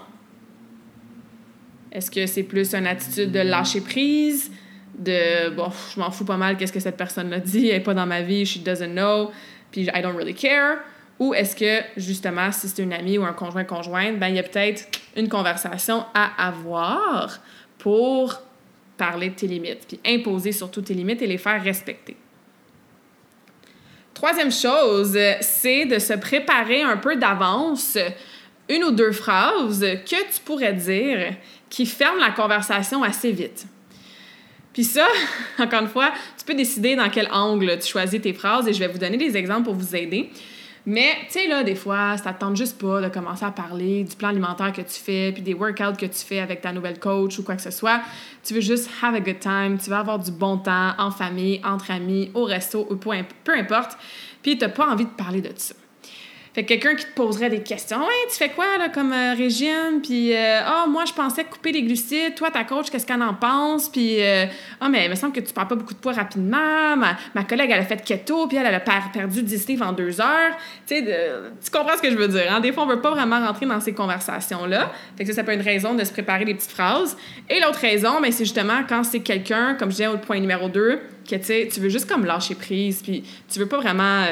Est-ce 1.90 2.10
que 2.10 2.26
c'est 2.26 2.42
plus 2.42 2.74
une 2.74 2.86
attitude 2.86 3.32
de 3.32 3.38
lâcher 3.38 3.80
prise, 3.80 4.52
de 4.98 5.48
bon, 5.48 5.70
je 5.94 5.98
m'en 5.98 6.10
fous 6.10 6.26
pas 6.26 6.36
mal 6.36 6.58
qu'est-ce 6.58 6.74
que 6.74 6.78
cette 6.78 6.98
personne-là 6.98 7.40
dit, 7.40 7.68
elle 7.68 7.78
n'est 7.78 7.82
pas 7.82 7.94
dans 7.94 8.04
ma 8.04 8.20
vie, 8.20 8.44
she 8.44 8.58
doesn't 8.58 8.92
know, 8.92 9.30
puis 9.70 9.88
I 9.94 10.02
don't 10.02 10.14
really 10.14 10.34
care? 10.34 10.80
Ou 11.18 11.32
est-ce 11.32 11.56
que, 11.56 11.80
justement, 11.96 12.52
si 12.52 12.68
c'est 12.68 12.82
une 12.82 12.92
amie 12.92 13.16
ou 13.16 13.24
un 13.24 13.32
conjoint-conjointe, 13.32 14.18
ben, 14.18 14.28
il 14.28 14.34
y 14.34 14.40
a 14.40 14.42
peut-être 14.42 14.88
une 15.16 15.30
conversation 15.30 16.04
à 16.12 16.48
avoir 16.48 17.40
pour 17.78 18.42
parler 18.98 19.30
de 19.30 19.36
tes 19.36 19.46
limites, 19.46 19.86
puis 19.88 20.00
imposer 20.04 20.52
surtout 20.52 20.82
tes 20.82 20.92
limites 20.92 21.22
et 21.22 21.26
les 21.26 21.38
faire 21.38 21.64
respecter. 21.64 22.18
Troisième 24.20 24.52
chose, 24.52 25.16
c'est 25.40 25.86
de 25.86 25.98
se 25.98 26.12
préparer 26.12 26.82
un 26.82 26.98
peu 26.98 27.16
d'avance 27.16 27.96
une 28.68 28.84
ou 28.84 28.90
deux 28.90 29.12
phrases 29.12 29.80
que 29.80 30.34
tu 30.34 30.40
pourrais 30.44 30.74
dire 30.74 31.32
qui 31.70 31.86
ferment 31.86 32.20
la 32.20 32.30
conversation 32.30 33.02
assez 33.02 33.32
vite. 33.32 33.64
Puis 34.74 34.84
ça, 34.84 35.06
encore 35.58 35.80
une 35.80 35.88
fois, 35.88 36.12
tu 36.36 36.44
peux 36.44 36.52
décider 36.52 36.96
dans 36.96 37.08
quel 37.08 37.28
angle 37.32 37.78
tu 37.78 37.88
choisis 37.88 38.20
tes 38.20 38.34
phrases 38.34 38.68
et 38.68 38.74
je 38.74 38.78
vais 38.78 38.88
vous 38.88 38.98
donner 38.98 39.16
des 39.16 39.38
exemples 39.38 39.62
pour 39.62 39.74
vous 39.74 39.96
aider. 39.96 40.28
Mais, 40.86 41.12
tu 41.26 41.32
sais, 41.32 41.46
là, 41.46 41.62
des 41.62 41.74
fois, 41.74 42.16
ça 42.16 42.32
te 42.32 42.40
tente 42.40 42.56
juste 42.56 42.80
pas 42.80 43.00
de 43.00 43.08
commencer 43.08 43.44
à 43.44 43.50
parler 43.50 44.04
du 44.04 44.16
plan 44.16 44.28
alimentaire 44.28 44.72
que 44.72 44.80
tu 44.80 45.00
fais, 45.00 45.30
puis 45.32 45.42
des 45.42 45.54
workouts 45.54 45.96
que 45.98 46.06
tu 46.06 46.24
fais 46.24 46.40
avec 46.40 46.62
ta 46.62 46.72
nouvelle 46.72 46.98
coach 46.98 47.38
ou 47.38 47.42
quoi 47.42 47.56
que 47.56 47.62
ce 47.62 47.70
soit. 47.70 48.00
Tu 48.42 48.54
veux 48.54 48.60
juste 48.60 48.90
have 49.02 49.14
a 49.14 49.20
good 49.20 49.38
time, 49.38 49.78
tu 49.78 49.90
veux 49.90 49.96
avoir 49.96 50.18
du 50.18 50.30
bon 50.30 50.56
temps 50.58 50.94
en 50.98 51.10
famille, 51.10 51.60
entre 51.64 51.90
amis, 51.90 52.30
au 52.34 52.44
resto, 52.44 52.86
ou 52.90 52.96
peu, 52.96 53.10
peu 53.44 53.54
importe. 53.54 53.98
Puis, 54.42 54.56
tu 54.56 54.64
n'as 54.64 54.70
pas 54.70 54.88
envie 54.88 55.04
de 55.04 55.10
parler 55.10 55.42
de 55.42 55.52
ça. 55.56 55.74
Fait 56.52 56.64
que 56.64 56.68
quelqu'un 56.68 56.96
qui 56.96 57.04
te 57.04 57.12
poserait 57.14 57.48
des 57.48 57.62
questions. 57.62 58.00
Ouais, 58.00 58.28
tu 58.28 58.36
fais 58.36 58.48
quoi 58.48 58.76
là, 58.78 58.88
comme 58.88 59.12
euh, 59.12 59.34
régime? 59.34 60.00
Puis, 60.02 60.34
ah, 60.36 60.84
oh, 60.84 60.90
moi, 60.90 61.04
je 61.04 61.12
pensais 61.12 61.44
couper 61.44 61.70
les 61.70 61.82
glucides. 61.82 62.34
Toi, 62.34 62.50
ta 62.50 62.64
coach, 62.64 62.90
qu'est-ce 62.90 63.06
qu'elle 63.06 63.22
en 63.22 63.34
pense? 63.34 63.88
Puis, 63.88 64.20
ah, 64.22 64.46
oh, 64.82 64.86
mais 64.90 65.04
il 65.04 65.10
me 65.10 65.14
semble 65.14 65.32
que 65.32 65.40
tu 65.40 65.52
perds 65.52 65.68
pas 65.68 65.76
beaucoup 65.76 65.94
de 65.94 65.98
poids 65.98 66.12
rapidement. 66.12 66.96
Ma, 66.96 67.16
ma 67.34 67.44
collègue, 67.44 67.70
elle 67.72 67.80
a 67.80 67.84
fait 67.84 68.02
keto, 68.04 68.48
puis 68.48 68.56
elle, 68.56 68.74
a 68.74 68.80
perdu 68.80 69.42
10 69.42 69.68
livres 69.68 69.86
en 69.86 69.92
deux 69.92 70.20
heures. 70.20 70.56
Tu 70.86 70.96
sais, 70.96 71.32
tu 71.64 71.70
comprends 71.70 71.96
ce 71.96 72.02
que 72.02 72.10
je 72.10 72.16
veux 72.16 72.28
dire. 72.28 72.52
Hein? 72.52 72.60
Des 72.60 72.72
fois, 72.72 72.82
on 72.82 72.86
veut 72.86 73.00
pas 73.00 73.10
vraiment 73.10 73.46
rentrer 73.46 73.66
dans 73.66 73.80
ces 73.80 73.92
conversations-là. 73.92 74.90
Fait 75.16 75.24
que 75.24 75.30
ça, 75.30 75.36
ça 75.36 75.44
peut 75.44 75.52
être 75.52 75.60
une 75.60 75.64
raison 75.64 75.94
de 75.94 76.04
se 76.04 76.12
préparer 76.12 76.44
des 76.44 76.54
petites 76.54 76.72
phrases. 76.72 77.16
Et 77.48 77.60
l'autre 77.60 77.78
raison, 77.78 78.20
ben, 78.20 78.32
c'est 78.32 78.44
justement 78.44 78.80
quand 78.88 79.04
c'est 79.04 79.20
quelqu'un, 79.20 79.74
comme 79.74 79.90
je 79.90 79.96
disais 79.96 80.08
au 80.08 80.18
point 80.18 80.40
numéro 80.40 80.68
2, 80.68 81.00
que 81.28 81.64
tu 81.68 81.80
veux 81.80 81.88
juste 81.88 82.08
comme 82.08 82.24
lâcher 82.24 82.56
prise, 82.56 83.02
puis 83.02 83.22
tu 83.48 83.60
veux 83.60 83.66
pas 83.66 83.78
vraiment 83.78 84.24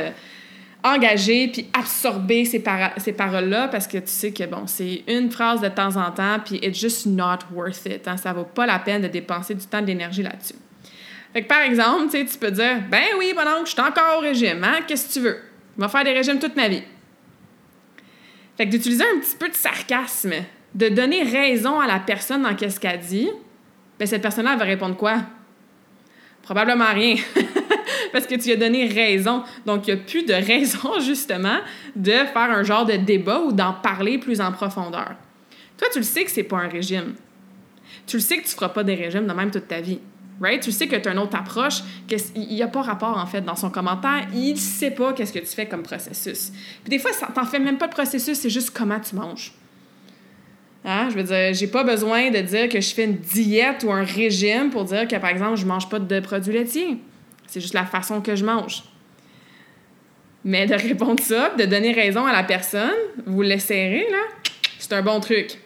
engager 0.85 1.49
puis 1.49 1.69
absorber 1.73 2.45
ces, 2.45 2.63
ces 2.99 3.13
paroles-là 3.13 3.69
parce 3.69 3.87
que 3.87 3.99
tu 3.99 4.09
sais 4.09 4.33
que, 4.33 4.45
bon, 4.45 4.67
c'est 4.67 5.03
une 5.09 5.31
phrase 5.31 5.61
de 5.61 5.69
temps 5.69 5.97
en 5.97 6.11
temps 6.11 6.39
puis 6.45 6.57
it's 6.63 6.79
just 6.79 7.07
not 7.07 7.39
worth 7.53 7.87
it. 7.87 8.07
Hein? 8.07 8.17
Ça 8.17 8.33
vaut 8.33 8.45
pas 8.45 8.67
la 8.67 8.79
peine 8.79 9.03
de 9.03 9.09
dépenser 9.09 9.55
du 9.55 9.67
temps 9.67 9.81
de 9.81 9.87
l'énergie 9.87 10.23
là-dessus. 10.23 10.55
Fait 11.33 11.43
que 11.43 11.49
par 11.49 11.61
exemple, 11.61 12.11
tu 12.11 12.39
peux 12.39 12.51
dire, 12.51 12.83
ben 12.91 13.05
oui, 13.19 13.35
bon 13.35 13.43
je 13.65 13.71
suis 13.71 13.81
encore 13.81 14.19
au 14.19 14.21
régime, 14.21 14.65
hein? 14.65 14.81
Qu'est-ce 14.87 15.09
que 15.09 15.13
tu 15.13 15.21
veux? 15.21 15.39
Je 15.77 15.83
vais 15.83 15.89
faire 15.89 16.05
des 16.05 16.13
régimes 16.13 16.39
toute 16.39 16.57
ma 16.57 16.69
vie. 16.69 16.83
Fait 18.57 18.67
que 18.67 18.71
d'utiliser 18.71 19.05
un 19.05 19.21
petit 19.21 19.37
peu 19.37 19.49
de 19.49 19.55
sarcasme, 19.55 20.33
de 20.75 20.89
donner 20.89 21.23
raison 21.23 21.79
à 21.81 21.87
la 21.87 22.01
personne 22.01 22.43
dans 22.43 22.55
qu'est-ce 22.55 22.81
qu'elle 22.81 22.99
dit, 22.99 23.29
ben 23.99 24.07
cette 24.07 24.23
personne-là, 24.23 24.57
va 24.57 24.65
répondre 24.65 24.97
quoi? 24.97 25.19
Probablement 26.43 26.93
rien. 26.93 27.17
Parce 28.13 28.27
que 28.27 28.35
tu 28.35 28.51
as 28.53 28.57
donné 28.57 28.87
raison. 28.87 29.43
Donc, 29.67 29.87
il 29.87 29.95
n'y 29.95 30.01
a 30.01 30.03
plus 30.03 30.25
de 30.25 30.33
raison, 30.53 31.01
justement, 31.01 31.59
de 31.97 32.13
faire 32.13 32.51
un 32.51 32.63
genre 32.63 32.85
de 32.85 32.95
débat 32.95 33.41
ou 33.41 33.53
d'en 33.53 33.73
parler 33.73 34.19
plus 34.19 34.41
en 34.41 34.53
profondeur. 34.53 35.15
Toi, 35.77 35.89
tu 35.93 35.99
le 35.99 36.05
sais 36.05 36.25
que 36.25 36.31
c'est 36.31 36.43
pas 36.43 36.59
un 36.59 36.69
régime. 36.69 37.15
Tu 38.07 38.17
le 38.17 38.23
sais 38.23 38.37
que 38.37 38.43
tu 38.43 38.49
ne 38.49 38.55
feras 38.55 38.71
pas 38.71 38.85
des 38.85 38.95
régimes 38.95 39.27
de 39.27 39.33
même 39.33 39.51
toute 39.51 39.69
ta 39.69 39.81
vie. 39.81 40.01
Right? 40.41 40.63
Tu 40.63 40.71
sais 40.71 40.87
que 40.87 40.97
tu 40.97 41.09
as 41.09 41.13
une 41.13 41.19
autre 41.19 41.37
approche, 41.37 41.83
qu'il 42.07 42.43
n'y 42.43 42.63
a 42.63 42.69
pas 42.69 42.83
rapport, 42.83 43.17
en 43.17 43.27
fait, 43.27 43.41
dans 43.41 43.57
son 43.57 43.71
commentaire. 43.71 44.29
Il 44.33 44.53
ne 44.53 44.59
sait 44.59 44.93
pas 44.93 45.13
qu'est-ce 45.13 45.33
que 45.33 45.41
tu 45.41 45.47
fais 45.47 45.67
comme 45.67 45.83
processus. 45.83 46.53
Puis 46.85 46.91
des 46.91 46.99
fois, 46.99 47.11
tu 47.11 47.39
n'en 47.39 47.45
fais 47.45 47.59
même 47.59 47.77
pas 47.77 47.89
de 47.89 47.93
processus, 47.93 48.39
c'est 48.39 48.51
juste 48.51 48.71
comment 48.71 49.01
tu 49.01 49.17
manges. 49.17 49.53
Hein? 50.85 51.09
Je 51.11 51.17
veux 51.17 51.25
dire, 51.25 51.53
j'ai 51.53 51.67
pas 51.67 51.83
besoin 51.83 52.31
de 52.31 52.39
dire 52.39 52.69
que 52.69 52.81
je 52.81 52.95
fais 52.95 53.05
une 53.05 53.17
diète 53.17 53.85
ou 53.85 53.93
un 53.93 54.05
régime 54.05 54.71
pour 54.71 54.85
dire 54.85 55.09
que, 55.09 55.17
par 55.17 55.31
exemple, 55.31 55.57
je 55.57 55.67
mange 55.67 55.89
pas 55.89 55.99
de 55.99 56.21
produits 56.21 56.53
laitiers. 56.53 56.99
C'est 57.49 57.61
juste 57.61 57.75
la 57.75 57.85
façon 57.85 58.21
que 58.21 58.37
je 58.37 58.45
mange. 58.45 58.85
Mais 60.45 60.67
de 60.67 60.75
répondre 60.75 61.21
ça, 61.21 61.51
de 61.59 61.65
donner 61.65 61.93
raison 61.93 62.25
à 62.25 62.33
la 62.33 62.45
personne, 62.45 62.91
vous 63.27 63.43
l'essayerez, 63.43 64.07
là, 64.11 64.23
c'est 64.79 64.93
un 64.93 65.03
bon 65.03 65.19
truc. 65.19 65.59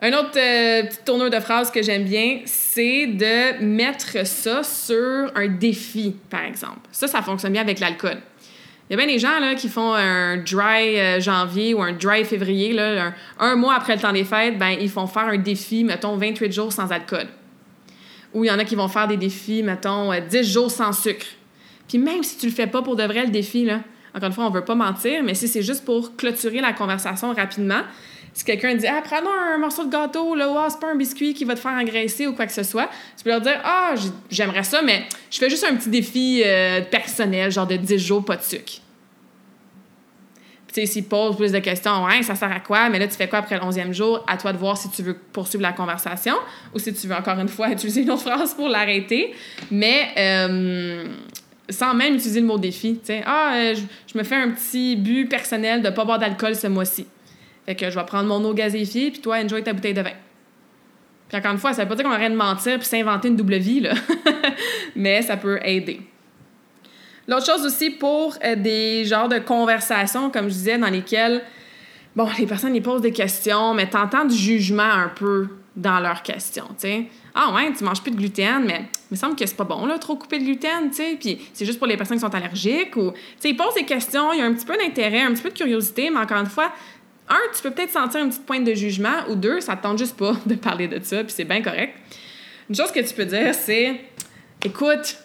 Un 0.00 0.12
autre 0.12 0.36
euh, 0.36 0.86
petit 0.86 0.98
tourneur 1.04 1.30
de 1.30 1.40
phrase 1.40 1.70
que 1.70 1.82
j'aime 1.82 2.04
bien, 2.04 2.40
c'est 2.46 3.06
de 3.06 3.62
mettre 3.64 4.26
ça 4.26 4.62
sur 4.62 5.30
un 5.34 5.48
défi, 5.48 6.16
par 6.30 6.42
exemple. 6.42 6.80
Ça, 6.92 7.06
ça 7.06 7.22
fonctionne 7.22 7.52
bien 7.52 7.62
avec 7.62 7.80
l'alcool. 7.80 8.18
Il 8.88 8.92
y 8.92 9.00
a 9.00 9.02
bien 9.02 9.06
des 9.06 9.18
gens 9.18 9.54
qui 9.56 9.68
font 9.68 9.94
un 9.94 10.36
dry 10.38 11.00
euh, 11.00 11.20
janvier 11.20 11.72
ou 11.72 11.82
un 11.82 11.92
dry 11.92 12.24
février, 12.24 12.78
un, 13.38 13.56
mois 13.56 13.76
après 13.76 13.94
le 13.94 14.02
temps 14.02 14.12
des 14.12 14.24
fêtes, 14.24 14.58
ben, 14.58 14.76
ils 14.78 14.90
font 14.90 15.06
faire 15.06 15.24
un 15.24 15.38
défi, 15.38 15.84
mettons, 15.84 16.16
28 16.16 16.52
jours 16.52 16.72
sans 16.72 16.92
alcool. 16.92 17.26
Ou 18.34 18.44
il 18.44 18.48
y 18.48 18.50
en 18.50 18.58
a 18.58 18.64
qui 18.64 18.74
vont 18.74 18.88
faire 18.88 19.08
des 19.08 19.16
défis, 19.16 19.62
mettons, 19.62 20.10
10 20.12 20.36
euh, 20.36 20.42
jours 20.42 20.70
sans 20.70 20.92
sucre. 20.92 21.26
Puis 21.88 21.98
même 21.98 22.22
si 22.22 22.36
tu 22.36 22.46
le 22.46 22.52
fais 22.52 22.66
pas 22.66 22.82
pour 22.82 22.96
de 22.96 23.04
vrai, 23.04 23.24
le 23.24 23.30
défi, 23.30 23.64
là, 23.64 23.80
encore 24.14 24.28
une 24.28 24.32
fois, 24.32 24.46
on 24.46 24.50
veut 24.50 24.64
pas 24.64 24.74
mentir, 24.74 25.22
mais 25.22 25.34
si 25.34 25.48
c'est 25.48 25.62
juste 25.62 25.84
pour 25.84 26.16
clôturer 26.16 26.60
la 26.60 26.72
conversation 26.72 27.32
rapidement, 27.32 27.82
si 28.32 28.44
quelqu'un 28.44 28.74
dit 28.74 28.86
Ah, 28.86 29.00
prends 29.02 29.20
un 29.54 29.58
morceau 29.58 29.84
de 29.84 29.90
gâteau, 29.90 30.34
là, 30.34 30.48
oh, 30.50 30.66
c'est 30.68 30.80
pas 30.80 30.90
un 30.90 30.96
biscuit 30.96 31.34
qui 31.34 31.44
va 31.44 31.54
te 31.54 31.60
faire 31.60 31.72
engraisser 31.72 32.26
ou 32.26 32.34
quoi 32.34 32.46
que 32.46 32.52
ce 32.52 32.62
soit, 32.62 32.88
tu 33.16 33.24
peux 33.24 33.30
leur 33.30 33.40
dire 33.40 33.60
Ah, 33.64 33.94
j'aimerais 34.30 34.64
ça, 34.64 34.82
mais 34.82 35.04
je 35.30 35.38
fais 35.38 35.48
juste 35.48 35.64
un 35.64 35.74
petit 35.76 35.88
défi 35.88 36.42
euh, 36.44 36.80
personnel, 36.82 37.50
genre 37.50 37.66
de 37.66 37.76
10 37.76 37.98
jours, 37.98 38.24
pas 38.24 38.36
de 38.36 38.42
sucre. 38.42 38.83
Sais, 40.74 40.86
s'ils 40.86 41.04
posent 41.04 41.36
plus 41.36 41.52
de 41.52 41.60
questions, 41.60 42.04
ouais, 42.04 42.24
ça 42.24 42.34
sert 42.34 42.50
à 42.50 42.58
quoi? 42.58 42.88
Mais 42.88 42.98
là, 42.98 43.06
tu 43.06 43.14
fais 43.14 43.28
quoi 43.28 43.38
après 43.38 43.54
le 43.54 43.62
11e 43.62 43.92
jour? 43.92 44.24
À 44.26 44.36
toi 44.36 44.52
de 44.52 44.58
voir 44.58 44.76
si 44.76 44.90
tu 44.90 45.02
veux 45.04 45.14
poursuivre 45.14 45.62
la 45.62 45.70
conversation 45.70 46.34
ou 46.74 46.80
si 46.80 46.92
tu 46.92 47.06
veux 47.06 47.14
encore 47.14 47.38
une 47.38 47.46
fois 47.46 47.68
utiliser 47.70 48.02
une 48.02 48.10
autre 48.10 48.22
phrase 48.22 48.54
pour 48.54 48.68
l'arrêter. 48.68 49.32
Mais 49.70 50.08
euh, 50.18 51.04
sans 51.70 51.94
même 51.94 52.16
utiliser 52.16 52.40
le 52.40 52.46
mot 52.46 52.58
défi. 52.58 52.98
Tu 52.98 53.06
sais, 53.06 53.22
ah, 53.24 53.52
euh, 53.54 53.76
je, 54.12 54.18
me 54.18 54.24
fais 54.24 54.34
un 54.34 54.50
petit 54.50 54.96
but 54.96 55.28
personnel 55.28 55.80
de 55.80 55.90
ne 55.90 55.94
pas 55.94 56.04
boire 56.04 56.18
d'alcool 56.18 56.56
ce 56.56 56.66
mois-ci. 56.66 57.06
Fait 57.66 57.76
que 57.76 57.88
je 57.88 57.96
vais 57.96 58.04
prendre 58.04 58.28
mon 58.28 58.44
eau 58.44 58.52
gazéifiée, 58.52 59.12
puis 59.12 59.20
toi, 59.20 59.36
enjoy 59.44 59.62
ta 59.62 59.72
bouteille 59.72 59.94
de 59.94 60.02
vin. 60.02 60.10
Puis 61.28 61.38
encore 61.38 61.52
une 61.52 61.58
fois, 61.58 61.72
ça 61.72 61.84
veut 61.84 61.88
pas 61.88 61.94
dire 61.94 62.04
qu'on 62.04 62.10
arrête 62.10 62.32
de 62.32 62.36
mentir 62.36 62.80
puis 62.80 62.88
s'inventer 62.88 63.28
une 63.28 63.36
double 63.36 63.58
vie, 63.58 63.78
là. 63.78 63.94
Mais 64.96 65.22
ça 65.22 65.36
peut 65.36 65.60
aider. 65.62 66.00
L'autre 67.26 67.46
chose 67.46 67.64
aussi 67.64 67.90
pour 67.90 68.36
euh, 68.44 68.56
des 68.56 69.04
genres 69.04 69.28
de 69.28 69.38
conversations, 69.38 70.30
comme 70.30 70.48
je 70.48 70.54
disais, 70.54 70.78
dans 70.78 70.90
lesquelles, 70.90 71.42
bon, 72.14 72.28
les 72.38 72.46
personnes, 72.46 72.76
ils 72.76 72.82
posent 72.82 73.00
des 73.00 73.12
questions, 73.12 73.74
mais 73.74 73.88
t'entends 73.88 74.24
du 74.24 74.36
jugement 74.36 74.82
un 74.82 75.08
peu 75.08 75.48
dans 75.76 75.98
leurs 76.00 76.22
questions, 76.22 76.66
tu 76.78 76.88
sais. 76.88 77.04
Ah 77.34 77.52
ouais, 77.52 77.72
tu 77.76 77.82
manges 77.82 78.00
plus 78.00 78.12
de 78.12 78.16
gluten, 78.16 78.64
mais 78.64 78.88
il 79.10 79.14
me 79.14 79.16
semble 79.16 79.34
que 79.34 79.44
c'est 79.44 79.56
pas 79.56 79.64
bon, 79.64 79.86
là, 79.86 79.98
trop 79.98 80.14
couper 80.14 80.38
de 80.38 80.44
gluten, 80.44 80.90
tu 80.90 80.96
sais. 80.96 81.16
Puis 81.18 81.40
c'est 81.52 81.66
juste 81.66 81.78
pour 81.78 81.88
les 81.88 81.96
personnes 81.96 82.18
qui 82.18 82.20
sont 82.20 82.34
allergiques 82.34 82.96
ou... 82.96 83.10
Tu 83.10 83.18
sais, 83.40 83.50
ils 83.50 83.56
posent 83.56 83.74
des 83.74 83.84
questions, 83.84 84.32
il 84.32 84.38
y 84.38 84.42
a 84.42 84.44
un 84.44 84.52
petit 84.52 84.66
peu 84.66 84.76
d'intérêt, 84.76 85.22
un 85.22 85.32
petit 85.32 85.42
peu 85.42 85.50
de 85.50 85.56
curiosité, 85.56 86.10
mais 86.10 86.20
encore 86.20 86.38
une 86.38 86.46
fois, 86.46 86.70
un, 87.28 87.40
tu 87.54 87.62
peux 87.62 87.70
peut-être 87.70 87.90
sentir 87.90 88.22
une 88.22 88.28
petite 88.28 88.46
pointe 88.46 88.64
de 88.64 88.74
jugement, 88.74 89.28
ou 89.30 89.34
deux, 89.34 89.60
ça 89.60 89.74
te 89.74 89.82
tente 89.82 89.98
juste 89.98 90.16
pas 90.16 90.36
de 90.46 90.54
parler 90.54 90.86
de 90.86 91.02
ça, 91.02 91.24
puis 91.24 91.32
c'est 91.34 91.44
bien 91.44 91.62
correct. 91.62 91.94
Une 92.68 92.76
chose 92.76 92.92
que 92.92 93.00
tu 93.00 93.14
peux 93.14 93.24
dire, 93.24 93.54
c'est 93.54 94.00
écoute, 94.64 95.16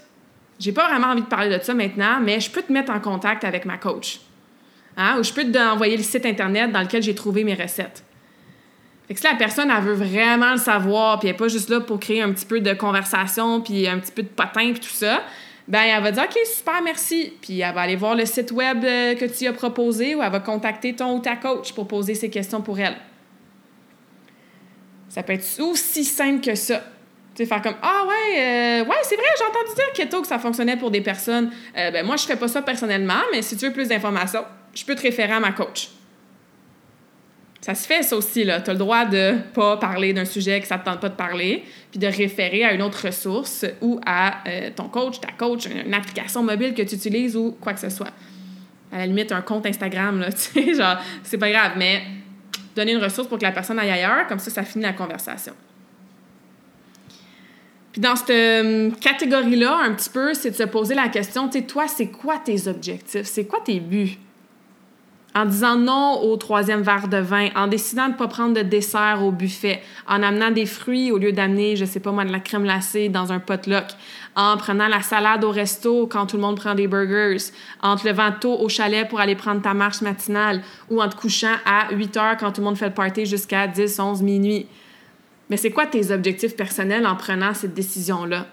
j'ai 0.59 0.71
pas 0.73 0.89
vraiment 0.89 1.07
envie 1.07 1.21
de 1.21 1.27
parler 1.27 1.57
de 1.57 1.63
ça 1.63 1.73
maintenant, 1.73 2.19
mais 2.21 2.39
je 2.39 2.51
peux 2.51 2.61
te 2.61 2.71
mettre 2.71 2.91
en 2.91 2.99
contact 2.99 3.43
avec 3.43 3.65
ma 3.65 3.77
coach. 3.77 4.19
Hein? 4.97 5.17
Ou 5.19 5.23
je 5.23 5.33
peux 5.33 5.49
te 5.49 5.57
envoyer 5.57 5.95
le 5.95 6.03
site 6.03 6.25
Internet 6.25 6.71
dans 6.71 6.81
lequel 6.81 7.01
j'ai 7.01 7.15
trouvé 7.15 7.43
mes 7.43 7.53
recettes. 7.53 8.03
Fait 9.07 9.13
que 9.13 9.19
si 9.19 9.25
la 9.25 9.35
personne, 9.35 9.71
elle 9.75 9.83
veut 9.83 9.93
vraiment 9.93 10.51
le 10.51 10.57
savoir, 10.57 11.19
puis 11.19 11.29
elle 11.29 11.33
n'est 11.33 11.37
pas 11.37 11.47
juste 11.47 11.69
là 11.69 11.79
pour 11.79 11.99
créer 11.99 12.21
un 12.21 12.31
petit 12.31 12.45
peu 12.45 12.59
de 12.59 12.73
conversation, 12.73 13.61
puis 13.61 13.87
un 13.87 13.97
petit 13.97 14.11
peu 14.11 14.21
de 14.21 14.27
potin, 14.27 14.71
puis 14.71 14.81
tout 14.81 14.87
ça, 14.89 15.23
ben 15.67 15.81
elle 15.81 16.03
va 16.03 16.11
dire 16.11 16.23
OK, 16.23 16.37
super, 16.45 16.81
merci. 16.83 17.33
Puis 17.41 17.61
elle 17.61 17.73
va 17.73 17.81
aller 17.81 17.95
voir 17.95 18.15
le 18.15 18.25
site 18.25 18.51
web 18.51 18.83
euh, 18.83 19.15
que 19.15 19.25
tu 19.25 19.47
as 19.47 19.53
proposé 19.53 20.15
ou 20.15 20.21
elle 20.21 20.31
va 20.31 20.39
contacter 20.39 20.95
ton 20.95 21.15
ou 21.15 21.19
ta 21.19 21.35
coach 21.35 21.73
pour 21.73 21.87
poser 21.87 22.15
ses 22.15 22.29
questions 22.29 22.61
pour 22.61 22.79
elle. 22.79 22.97
Ça 25.09 25.23
peut 25.23 25.33
être 25.33 25.59
aussi 25.59 26.03
simple 26.03 26.43
que 26.43 26.55
ça. 26.55 26.83
Tu 27.35 27.43
sais, 27.43 27.45
faire 27.45 27.61
comme 27.61 27.75
Ah 27.81 28.03
ouais, 28.07 28.39
euh, 28.39 28.85
ouais, 28.85 28.97
c'est 29.03 29.15
vrai, 29.15 29.25
j'ai 29.37 29.45
entendu 29.45 29.75
dire 29.75 29.93
keto 29.93 30.21
que 30.21 30.27
ça 30.27 30.39
fonctionnait 30.39 30.77
pour 30.77 30.91
des 30.91 31.01
personnes. 31.01 31.51
Euh, 31.77 31.91
ben 31.91 32.05
moi, 32.05 32.15
je 32.17 32.25
fais 32.25 32.35
pas 32.35 32.47
ça 32.47 32.61
personnellement, 32.61 33.21
mais 33.31 33.41
si 33.41 33.55
tu 33.55 33.65
veux 33.65 33.73
plus 33.73 33.87
d'informations, 33.87 34.43
je 34.73 34.83
peux 34.83 34.95
te 34.95 35.01
référer 35.01 35.33
à 35.33 35.39
ma 35.39 35.51
coach. 35.51 35.89
Ça 37.61 37.75
se 37.75 37.85
fait, 37.85 38.03
ça 38.03 38.15
aussi, 38.15 38.45
là. 38.45 38.61
Tu 38.61 38.69
as 38.69 38.73
le 38.73 38.79
droit 38.79 39.05
de 39.05 39.35
pas 39.53 39.75
parler 39.77 40.13
d'un 40.13 40.25
sujet 40.25 40.61
que 40.61 40.67
ça 40.67 40.75
ne 40.77 40.81
te 40.81 40.85
tente 40.85 41.01
pas 41.01 41.09
de 41.09 41.15
parler, 41.15 41.63
puis 41.91 41.99
de 41.99 42.07
référer 42.07 42.63
à 42.63 42.73
une 42.73 42.81
autre 42.81 43.05
ressource 43.05 43.65
ou 43.81 43.99
à 44.05 44.47
euh, 44.47 44.69
ton 44.73 44.87
coach, 44.87 45.19
ta 45.19 45.31
coach, 45.33 45.65
une 45.65 45.93
application 45.93 46.41
mobile 46.41 46.73
que 46.73 46.81
tu 46.83 46.95
utilises 46.95 47.35
ou 47.35 47.57
quoi 47.59 47.73
que 47.73 47.81
ce 47.81 47.89
soit. 47.89 48.11
À 48.91 48.99
la 48.99 49.05
limite, 49.05 49.31
un 49.33 49.41
compte 49.41 49.65
Instagram, 49.65 50.19
là, 50.19 50.31
tu 50.31 50.37
sais, 50.37 50.73
genre, 50.73 50.97
c'est 51.23 51.37
pas 51.37 51.51
grave, 51.51 51.73
mais 51.75 52.01
donner 52.75 52.93
une 52.93 53.03
ressource 53.03 53.27
pour 53.27 53.37
que 53.37 53.43
la 53.43 53.51
personne 53.51 53.77
aille 53.77 53.91
ailleurs, 53.91 54.25
comme 54.27 54.39
ça, 54.39 54.49
ça 54.49 54.63
finit 54.63 54.85
la 54.85 54.93
conversation. 54.93 55.53
Puis 57.91 58.01
dans 58.01 58.15
cette 58.15 58.29
euh, 58.29 58.91
catégorie-là, 59.01 59.79
un 59.83 59.93
petit 59.93 60.09
peu, 60.09 60.33
c'est 60.33 60.51
de 60.51 60.55
se 60.55 60.63
poser 60.63 60.95
la 60.95 61.09
question, 61.09 61.47
tu 61.47 61.59
sais, 61.59 61.65
toi, 61.65 61.87
c'est 61.87 62.07
quoi 62.07 62.37
tes 62.37 62.67
objectifs? 62.67 63.25
C'est 63.25 63.45
quoi 63.45 63.59
tes 63.63 63.79
buts? 63.79 64.17
en 65.35 65.45
disant 65.45 65.75
non 65.77 66.21
au 66.23 66.37
troisième 66.37 66.81
verre 66.81 67.07
de 67.07 67.17
vin, 67.17 67.49
en 67.55 67.67
décidant 67.67 68.07
de 68.07 68.13
ne 68.13 68.17
pas 68.17 68.27
prendre 68.27 68.53
de 68.55 68.61
dessert 68.61 69.19
au 69.23 69.31
buffet, 69.31 69.81
en 70.07 70.23
amenant 70.23 70.51
des 70.51 70.65
fruits 70.65 71.11
au 71.11 71.17
lieu 71.17 71.31
d'amener, 71.31 71.75
je 71.75 71.85
sais 71.85 71.99
pas 71.99 72.11
moi, 72.11 72.25
de 72.25 72.31
la 72.31 72.39
crème 72.39 72.63
glacée 72.63 73.09
dans 73.09 73.31
un 73.31 73.39
potluck, 73.39 73.85
en 74.35 74.57
prenant 74.57 74.87
la 74.87 75.01
salade 75.01 75.43
au 75.43 75.51
resto 75.51 76.07
quand 76.07 76.25
tout 76.25 76.37
le 76.37 76.41
monde 76.41 76.57
prend 76.57 76.73
des 76.73 76.87
burgers, 76.87 77.37
en 77.81 77.95
te 77.95 78.07
levant 78.07 78.31
tôt 78.31 78.57
au 78.59 78.69
chalet 78.69 79.07
pour 79.07 79.19
aller 79.19 79.35
prendre 79.35 79.61
ta 79.61 79.73
marche 79.73 80.01
matinale 80.01 80.61
ou 80.89 81.01
en 81.01 81.07
te 81.07 81.15
couchant 81.15 81.55
à 81.65 81.93
8 81.93 82.17
heures 82.17 82.37
quand 82.37 82.51
tout 82.51 82.61
le 82.61 82.65
monde 82.65 82.77
fait 82.77 82.87
le 82.87 82.93
party 82.93 83.25
jusqu'à 83.25 83.67
10, 83.67 83.99
11, 83.99 84.21
minuit. 84.23 84.67
Mais 85.49 85.57
c'est 85.57 85.71
quoi 85.71 85.85
tes 85.85 86.11
objectifs 86.11 86.55
personnels 86.55 87.07
en 87.07 87.15
prenant 87.15 87.53
cette 87.53 87.73
décision-là? 87.73 88.47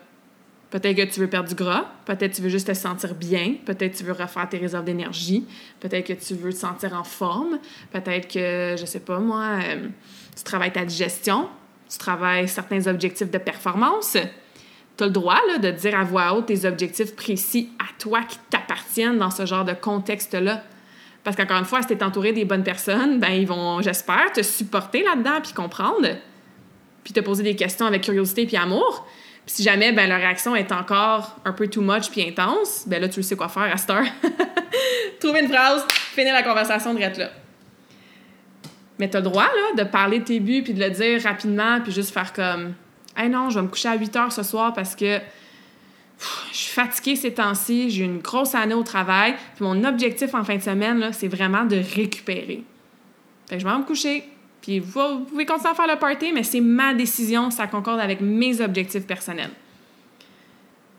Peut-être 0.71 0.97
que 0.97 1.05
tu 1.05 1.21
veux 1.21 1.29
perdre 1.29 1.49
du 1.49 1.55
gras, 1.55 1.87
peut-être 2.07 2.33
que 2.33 2.37
tu 2.37 2.43
veux 2.43 2.49
juste 2.49 2.67
te 2.67 2.75
sentir 2.75 3.15
bien, 3.15 3.55
peut-être 3.65 3.93
que 3.93 3.99
tu 3.99 4.05
veux 4.05 4.13
refaire 4.13 4.49
tes 4.49 4.59
réserves 4.59 4.85
d'énergie, 4.85 5.47
peut-être 5.79 6.07
que 6.07 6.13
tu 6.13 6.35
veux 6.35 6.53
te 6.53 6.59
sentir 6.59 6.95
en 6.95 7.05
forme, 7.05 7.61
peut-être 7.93 8.27
que, 8.27 8.75
je 8.77 8.85
sais 8.85 9.01
pas 9.01 9.21
moi, 9.21 9.61
euh, 9.63 9.89
tu 10.37 10.43
travailles 10.43 10.73
ta 10.73 10.85
digestion, 10.85 11.49
tu 11.89 11.99
travailles 11.99 12.49
certains 12.49 12.87
objectifs 12.89 13.31
de 13.31 13.39
performance. 13.39 14.17
Tu 14.97 15.05
as 15.05 15.07
le 15.07 15.13
droit 15.13 15.39
là, 15.47 15.59
de 15.59 15.71
dire 15.71 15.97
à 15.97 16.03
voix 16.03 16.35
haute 16.35 16.47
tes 16.47 16.65
objectifs 16.65 17.15
précis 17.15 17.71
à 17.79 17.87
toi 18.01 18.23
qui 18.23 18.39
t'appartiennent 18.51 19.19
dans 19.19 19.31
ce 19.31 19.47
genre 19.47 19.65
de 19.65 19.75
contexte-là. 19.75 20.65
Parce 21.23 21.37
qu'encore 21.37 21.59
une 21.59 21.65
fois, 21.65 21.83
si 21.83 21.89
tu 21.89 21.95
es 21.95 22.03
entouré 22.03 22.33
des 22.33 22.45
bonnes 22.45 22.65
personnes, 22.65 23.21
ben 23.21 23.31
ils 23.31 23.47
vont, 23.47 23.83
j'espère, 23.83 24.33
te 24.33 24.43
supporter 24.43 25.03
là-dedans 25.03 25.41
puis 25.43 25.53
comprendre, 25.53 26.09
puis 27.07 27.13
te 27.13 27.21
poser 27.21 27.45
des 27.45 27.55
questions 27.55 27.87
avec 27.87 28.03
curiosité 28.03 28.47
puis 28.47 28.57
amour 28.57 29.07
si 29.47 29.63
jamais 29.63 29.93
ben, 29.93 30.09
leur 30.09 30.19
réaction 30.19 30.57
est 30.57 30.73
encore 30.73 31.37
un 31.45 31.53
peu 31.53 31.69
too 31.69 31.81
much 31.81 32.11
puis 32.11 32.21
intense, 32.21 32.83
ben 32.89 33.01
là, 33.01 33.09
tu 33.09 33.23
sais 33.23 33.37
quoi 33.37 33.49
faire 33.49 33.73
à 33.73 33.77
cette 33.77 33.91
heure. 33.91 34.05
Trouver 35.21 35.43
une 35.43 35.49
phrase, 35.49 35.87
finir 35.89 36.35
la 36.35 36.43
conversation 36.43 36.93
de 36.93 36.99
là. 36.99 37.31
Mais 38.99 39.09
tu 39.09 39.17
as 39.17 39.21
le 39.21 39.25
droit 39.25 39.45
là, 39.45 39.85
de 39.85 39.89
parler 39.89 40.19
de 40.19 40.25
tes 40.25 40.41
buts 40.41 40.63
puis 40.65 40.75
de 40.75 40.83
le 40.83 40.91
dire 40.91 41.23
rapidement 41.23 41.81
puis 41.81 41.93
juste 41.93 42.13
faire 42.13 42.33
comme 42.33 42.75
Hey 43.17 43.29
non, 43.29 43.51
je 43.51 43.61
vais 43.61 43.63
me 43.63 43.69
coucher 43.71 43.89
à 43.89 43.95
8 43.95 44.17
heures 44.17 44.33
ce 44.33 44.43
soir 44.43 44.73
parce 44.75 44.97
que 44.97 45.21
je 46.51 46.57
suis 46.57 46.73
fatiguée 46.73 47.15
ces 47.15 47.35
temps-ci, 47.35 47.91
j'ai 47.91 48.05
une 48.05 48.19
grosse 48.19 48.55
année 48.55 48.75
au 48.75 48.83
travail, 48.83 49.37
puis 49.55 49.65
mon 49.65 49.85
objectif 49.85 50.35
en 50.35 50.43
fin 50.43 50.57
de 50.57 50.63
semaine, 50.63 50.99
là, 50.99 51.13
c'est 51.13 51.29
vraiment 51.29 51.65
de 51.65 51.77
récupérer. 51.95 52.65
Fait 53.49 53.57
que 53.57 53.63
je 53.63 53.67
vais 53.67 53.79
me 53.79 53.85
coucher, 53.85 54.25
puis 54.67 54.81
vous, 54.81 55.21
pouvez 55.21 55.47
continuer 55.47 55.71
à 55.71 55.75
faire 55.77 55.87
le 55.87 55.97
party, 55.97 56.33
mais 56.33 56.43
c'est 56.43 56.61
ma 56.61 56.93
décision, 56.93 57.53
ça 57.53 57.69
concorde 57.69 58.01
avec 58.01 58.21
mes 58.21 58.61
objectifs 58.61 59.07
personnels. 59.07 59.53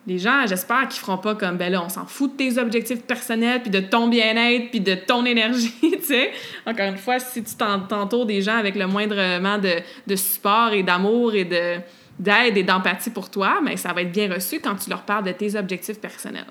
Les 0.05 0.19
gens, 0.19 0.47
j'espère 0.47 0.87
qu'ils 0.87 1.01
feront 1.01 1.17
pas 1.17 1.35
comme, 1.35 1.57
ben 1.57 1.69
là, 1.69 1.83
on 1.83 1.89
s'en 1.89 2.05
fout 2.05 2.31
de 2.31 2.37
tes 2.37 2.57
objectifs 2.57 3.01
personnels, 3.01 3.61
puis 3.61 3.69
de 3.69 3.81
ton 3.81 4.07
bien-être, 4.07 4.69
puis 4.69 4.79
de 4.79 4.95
ton 4.95 5.25
énergie, 5.25 5.73
tu 5.81 6.01
sais. 6.01 6.31
Encore 6.65 6.85
une 6.85 6.97
fois, 6.97 7.19
si 7.19 7.43
tu 7.43 7.55
t'entoures 7.55 8.25
des 8.25 8.41
gens 8.41 8.55
avec 8.55 8.75
le 8.75 8.87
moindrement 8.87 9.57
de, 9.57 9.81
de 10.07 10.15
support 10.15 10.71
et 10.71 10.83
d'amour 10.83 11.35
et 11.35 11.43
de, 11.43 11.81
d'aide 12.17 12.55
et 12.55 12.63
d'empathie 12.63 13.09
pour 13.09 13.29
toi, 13.29 13.59
mais 13.61 13.75
ça 13.75 13.91
va 13.91 14.03
être 14.03 14.13
bien 14.13 14.33
reçu 14.33 14.61
quand 14.61 14.77
tu 14.77 14.89
leur 14.89 15.01
parles 15.01 15.25
de 15.25 15.33
tes 15.33 15.57
objectifs 15.57 15.99
personnels. 15.99 16.45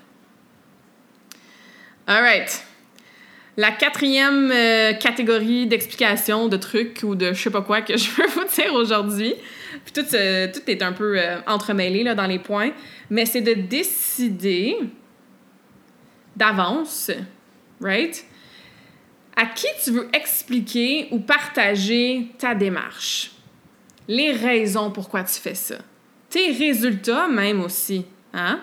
All 2.07 2.20
right. 2.20 2.62
La 3.59 3.71
quatrième 3.71 4.51
euh, 4.53 4.92
catégorie 4.92 5.66
d'explication 5.66 6.49
de 6.49 6.59
trucs 6.59 7.03
ou 7.03 7.14
de 7.14 7.33
je 7.33 7.42
sais 7.42 7.51
pas 7.51 7.62
quoi 7.62 7.81
que 7.81 7.97
je 7.99 8.11
veux 8.11 8.27
vous 8.29 8.45
dire 8.55 8.75
aujourd'hui, 8.75 9.35
puis 9.85 9.92
tout, 9.95 10.03
tout 10.03 10.71
est 10.71 10.83
un 10.83 10.92
peu 10.92 11.19
euh, 11.19 11.38
entremêlé 11.47 12.03
là, 12.03 12.14
dans 12.14 12.27
les 12.27 12.38
points, 12.38 12.73
mais 13.09 13.25
c'est 13.25 13.40
de 13.40 13.55
décider 13.55 14.77
d'avance, 16.37 17.11
right? 17.81 18.25
À 19.35 19.47
qui 19.47 19.66
tu 19.83 19.90
veux 19.90 20.09
expliquer 20.12 21.09
ou 21.11 21.19
partager 21.19 22.29
ta 22.38 22.55
démarche? 22.55 23.33
Les 24.09 24.33
raisons 24.33 24.90
pourquoi 24.90 25.25
tu 25.25 25.40
fais 25.40 25.55
ça. 25.55 25.77
Tes 26.31 26.53
résultats 26.53 27.29
même 27.29 27.62
aussi. 27.62 28.05
Hein? 28.33 28.61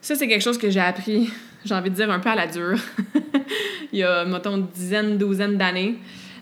Ça, 0.00 0.14
c'est 0.14 0.28
quelque 0.28 0.42
chose 0.42 0.58
que 0.58 0.68
j'ai 0.68 0.80
appris, 0.80 1.30
j'ai 1.64 1.74
envie 1.74 1.90
de 1.90 1.94
dire, 1.94 2.10
un 2.10 2.20
peu 2.20 2.30
à 2.30 2.34
la 2.34 2.46
dure. 2.46 2.78
Il 3.92 3.98
y 3.98 4.02
a, 4.02 4.24
mettons, 4.24 4.56
une 4.56 4.66
dizaine, 4.66 5.18
douzaine 5.18 5.56
d'années, 5.56 5.98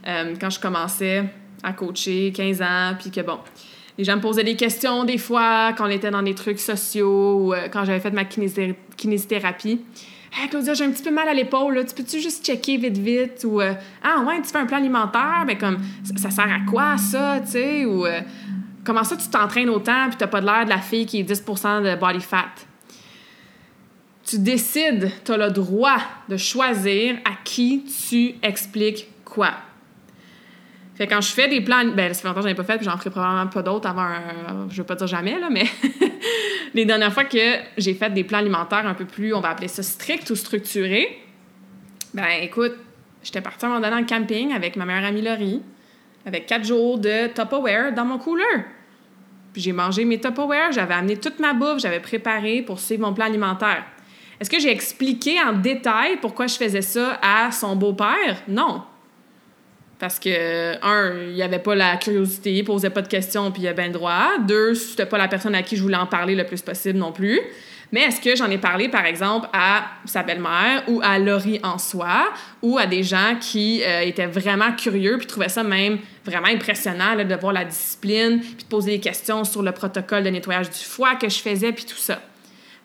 euh, 0.06 0.34
quand 0.40 0.50
je 0.50 0.60
commençais 0.60 1.24
à 1.62 1.72
coacher, 1.72 2.32
15 2.34 2.62
ans, 2.62 2.96
puis 2.98 3.10
que 3.10 3.20
bon, 3.20 3.38
les 3.98 4.04
gens 4.04 4.16
me 4.16 4.20
posaient 4.20 4.44
des 4.44 4.56
questions 4.56 5.04
des 5.04 5.18
fois 5.18 5.72
quand 5.76 5.86
on 5.86 5.90
était 5.90 6.10
dans 6.10 6.22
des 6.22 6.34
trucs 6.34 6.58
sociaux 6.58 7.38
ou 7.40 7.54
euh, 7.54 7.68
quand 7.72 7.84
j'avais 7.84 8.00
fait 8.00 8.10
ma 8.10 8.24
kinésithérapie. 8.24 9.80
Hey 10.34 10.48
Claudia, 10.48 10.72
j'ai 10.72 10.84
un 10.84 10.90
petit 10.90 11.02
peu 11.02 11.10
mal 11.10 11.28
à 11.28 11.34
l'épaule, 11.34 11.84
tu 11.86 11.94
peux-tu 11.94 12.18
juste 12.18 12.44
checker 12.44 12.78
vite 12.78 12.96
vite? 12.96 13.44
Ou 13.44 13.60
euh, 13.60 13.74
Ah 14.02 14.24
ouais, 14.26 14.40
tu 14.40 14.48
fais 14.48 14.58
un 14.58 14.66
plan 14.66 14.78
alimentaire, 14.78 15.44
mais 15.46 15.58
comme 15.58 15.76
ça, 16.16 16.30
sert 16.30 16.50
à 16.50 16.60
quoi 16.68 16.96
ça, 16.96 17.38
tu 17.44 17.50
sais? 17.50 17.84
Ou 17.84 18.06
comment 18.82 19.04
ça 19.04 19.16
tu 19.16 19.28
t'entraînes 19.28 19.68
autant 19.68 20.08
puis 20.08 20.16
t'as 20.16 20.26
pas 20.26 20.40
de 20.40 20.46
l'air 20.46 20.64
de 20.64 20.70
la 20.70 20.78
fille 20.78 21.04
qui 21.04 21.20
est 21.20 21.30
10% 21.30 21.82
de 21.82 22.00
body 22.00 22.20
fat? 22.20 22.46
Tu 24.24 24.38
décides, 24.38 25.10
tu 25.24 25.32
as 25.32 25.36
le 25.36 25.50
droit 25.50 25.98
de 26.28 26.36
choisir 26.36 27.16
à 27.24 27.32
qui 27.44 27.84
tu 27.84 28.34
expliques 28.42 29.08
quoi. 29.24 29.52
Fait 30.94 31.06
quand 31.06 31.20
je 31.20 31.32
fais 31.32 31.48
des 31.48 31.60
plans, 31.60 31.84
ben 31.94 32.12
ça 32.12 32.28
longtemps 32.28 32.40
que 32.40 32.46
j'en 32.46 32.52
ai 32.52 32.54
pas 32.54 32.64
fait, 32.64 32.76
puis 32.76 32.84
j'en 32.84 32.98
ferai 32.98 33.10
probablement 33.10 33.46
pas 33.46 33.62
d'autres 33.62 33.88
avant, 33.88 34.02
un, 34.02 34.68
je 34.68 34.76
veux 34.76 34.86
pas 34.86 34.94
dire 34.94 35.06
jamais, 35.06 35.38
là, 35.38 35.48
mais 35.50 35.64
les 36.74 36.84
dernières 36.84 37.12
fois 37.12 37.24
que 37.24 37.56
j'ai 37.78 37.94
fait 37.94 38.10
des 38.10 38.24
plans 38.24 38.38
alimentaires 38.38 38.86
un 38.86 38.94
peu 38.94 39.06
plus, 39.06 39.32
on 39.32 39.40
va 39.40 39.50
appeler 39.50 39.68
ça 39.68 39.82
strict 39.82 40.28
ou 40.30 40.36
structuré, 40.36 41.18
ben 42.12 42.26
écoute, 42.42 42.74
j'étais 43.22 43.40
partie 43.40 43.64
à 43.64 43.68
un 43.68 43.72
moment 43.72 43.88
donné 43.88 44.02
en 44.02 44.06
camping 44.06 44.52
avec 44.52 44.76
ma 44.76 44.84
meilleure 44.84 45.04
amie 45.04 45.22
Laurie, 45.22 45.62
avec 46.26 46.46
quatre 46.46 46.64
jours 46.64 46.98
de 46.98 47.28
Tupperware 47.28 47.94
dans 47.94 48.04
mon 48.04 48.18
cooler. 48.18 48.44
Puis 49.54 49.62
j'ai 49.62 49.72
mangé 49.72 50.04
mes 50.04 50.20
Tupperware, 50.20 50.72
j'avais 50.72 50.94
amené 50.94 51.16
toute 51.16 51.38
ma 51.40 51.54
bouffe, 51.54 51.78
j'avais 51.78 52.00
préparé 52.00 52.62
pour 52.62 52.78
suivre 52.78 53.02
mon 53.06 53.14
plan 53.14 53.26
alimentaire. 53.26 53.84
Est-ce 54.42 54.50
que 54.50 54.58
j'ai 54.58 54.72
expliqué 54.72 55.40
en 55.40 55.52
détail 55.52 56.16
pourquoi 56.20 56.48
je 56.48 56.56
faisais 56.56 56.82
ça 56.82 57.16
à 57.22 57.52
son 57.52 57.76
beau-père? 57.76 58.42
Non. 58.48 58.82
Parce 60.00 60.18
que, 60.18 60.84
un, 60.84 61.28
il 61.28 61.34
n'y 61.34 61.44
avait 61.44 61.60
pas 61.60 61.76
la 61.76 61.96
curiosité, 61.96 62.52
il 62.52 62.64
posait 62.64 62.90
pas 62.90 63.02
de 63.02 63.06
questions, 63.06 63.52
puis 63.52 63.62
il 63.62 63.68
a 63.68 63.72
bien 63.72 63.86
le 63.86 63.92
droit. 63.92 64.30
Deux, 64.40 64.74
c'était 64.74 65.06
pas 65.06 65.16
la 65.16 65.28
personne 65.28 65.54
à 65.54 65.62
qui 65.62 65.76
je 65.76 65.82
voulais 65.82 65.96
en 65.96 66.06
parler 66.06 66.34
le 66.34 66.44
plus 66.44 66.60
possible 66.60 66.98
non 66.98 67.12
plus. 67.12 67.38
Mais 67.92 68.00
est-ce 68.00 68.20
que 68.20 68.34
j'en 68.34 68.50
ai 68.50 68.58
parlé, 68.58 68.88
par 68.88 69.06
exemple, 69.06 69.46
à 69.52 69.84
sa 70.06 70.24
belle-mère 70.24 70.82
ou 70.88 71.00
à 71.04 71.20
Laurie 71.20 71.60
en 71.62 71.78
soi 71.78 72.32
ou 72.62 72.78
à 72.78 72.86
des 72.86 73.04
gens 73.04 73.36
qui 73.40 73.84
euh, 73.84 74.00
étaient 74.00 74.26
vraiment 74.26 74.72
curieux 74.72 75.18
puis 75.18 75.28
trouvaient 75.28 75.50
ça 75.50 75.62
même 75.62 76.00
vraiment 76.24 76.48
impressionnant 76.48 77.14
de 77.14 77.34
voir 77.36 77.52
la 77.52 77.64
discipline 77.64 78.40
puis 78.40 78.64
de 78.64 78.68
poser 78.68 78.90
des 78.90 79.00
questions 79.00 79.44
sur 79.44 79.62
le 79.62 79.70
protocole 79.70 80.24
de 80.24 80.30
nettoyage 80.30 80.68
du 80.68 80.84
foie 80.84 81.14
que 81.14 81.28
je 81.28 81.38
faisais 81.38 81.70
puis 81.70 81.84
tout 81.84 81.96
ça? 81.96 82.18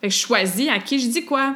Fait 0.00 0.10
je 0.10 0.18
choisis 0.18 0.68
à 0.68 0.78
qui 0.78 0.98
je 0.98 1.08
dis 1.08 1.24
quoi. 1.24 1.54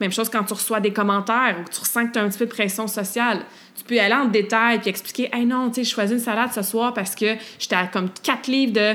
Même 0.00 0.12
chose 0.12 0.28
quand 0.28 0.44
tu 0.44 0.54
reçois 0.54 0.80
des 0.80 0.92
commentaires 0.92 1.56
ou 1.60 1.64
que 1.64 1.70
tu 1.70 1.80
ressens 1.80 2.06
que 2.06 2.12
tu 2.12 2.18
as 2.18 2.22
un 2.22 2.28
petit 2.28 2.38
peu 2.38 2.46
de 2.46 2.50
pression 2.50 2.86
sociale. 2.86 3.44
Tu 3.76 3.82
peux 3.82 3.98
aller 3.98 4.14
en 4.14 4.26
détail 4.26 4.78
puis 4.78 4.90
expliquer 4.90 5.28
Hey 5.32 5.44
non, 5.44 5.68
tu 5.68 5.76
sais, 5.76 5.84
je 5.84 5.90
choisis 5.90 6.18
une 6.18 6.22
salade 6.22 6.52
ce 6.52 6.62
soir 6.62 6.94
parce 6.94 7.14
que 7.14 7.36
j'étais 7.58 7.74
à 7.74 7.86
comme 7.86 8.08
quatre 8.22 8.46
livres 8.46 8.72
de 8.72 8.94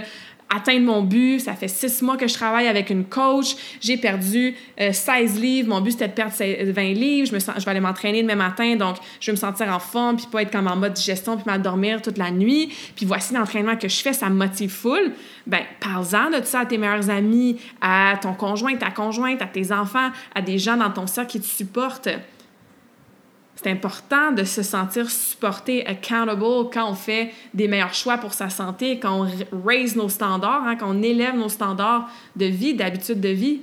atteindre 0.53 0.86
mon 0.86 1.01
but. 1.01 1.39
Ça 1.39 1.53
fait 1.53 1.67
six 1.67 2.01
mois 2.01 2.17
que 2.17 2.27
je 2.27 2.34
travaille 2.34 2.67
avec 2.67 2.89
une 2.89 3.06
coach. 3.06 3.56
J'ai 3.82 3.97
perdu 3.97 4.56
16 4.77 5.38
euh, 5.38 5.39
livres. 5.39 5.69
Mon 5.69 5.82
but, 5.82 5.91
c'était 5.91 6.08
de 6.08 6.13
perdre 6.13 6.34
20 6.38 6.82
livres. 6.93 7.27
Je, 7.27 7.36
me 7.36 7.39
je 7.39 7.65
vais 7.65 7.71
aller 7.71 7.79
m'entraîner 7.79 8.21
demain 8.21 8.36
matin, 8.36 8.75
donc 8.75 8.97
je 9.19 9.27
vais 9.27 9.32
me 9.34 9.38
sentir 9.38 9.67
en 9.69 9.79
forme, 9.79 10.17
puis 10.17 10.27
pas 10.32 10.41
être 10.41 10.51
comme 10.51 10.67
en 10.67 10.75
mode 10.75 10.93
digestion, 10.93 11.36
puis 11.36 11.45
mal 11.45 11.62
dormir 11.62 12.01
toute 12.01 12.17
la 12.17 12.32
nuit. 12.32 12.73
Puis 12.95 13.06
voici 13.06 13.34
l'entraînement 13.34 13.75
que 13.75 13.88
je 13.88 14.01
fais, 14.01 14.13
ça 14.13 14.29
me 14.29 14.36
motive 14.36 14.69
full. 14.71 15.13
Ben, 15.45 15.62
parle-en 15.79 16.38
de 16.38 16.43
ça 16.43 16.62
à 16.62 16.65
tes 16.65 16.77
meilleurs 16.77 17.10
amis, 17.10 17.60
à 17.82 18.15
ton 18.21 18.34
conjoint, 18.34 18.75
ta 18.75 18.91
conjointe, 18.91 19.41
à 19.41 19.47
tes 19.47 19.71
enfants, 19.71 20.10
à 20.34 20.41
des 20.41 20.58
gens 20.58 20.77
dans 20.77 20.89
ton 20.89 21.08
cercle 21.08 21.32
qui 21.32 21.39
te 21.39 21.45
supportent. 21.45 22.10
C'est 23.63 23.71
important 23.71 24.34
de 24.34 24.43
se 24.43 24.62
sentir 24.62 25.10
supporté, 25.10 25.86
accountable 25.86 26.69
quand 26.73 26.89
on 26.89 26.95
fait 26.95 27.32
des 27.54 27.69
meilleurs 27.69 27.93
choix 27.93 28.17
pour 28.17 28.34
sa 28.34 28.49
santé, 28.49 28.99
quand 28.99 29.21
on 29.21 29.65
raise 29.65 29.95
nos 29.95 30.10
standards, 30.10 30.63
hein, 30.67 30.76
quand 30.76 30.89
on 30.89 31.02
élève 31.02 31.36
nos 31.36 31.47
standards 31.47 32.10
de 32.36 32.45
vie, 32.45 32.73
d'habitude 32.73 33.21
de 33.21 33.30
vie. 33.30 33.62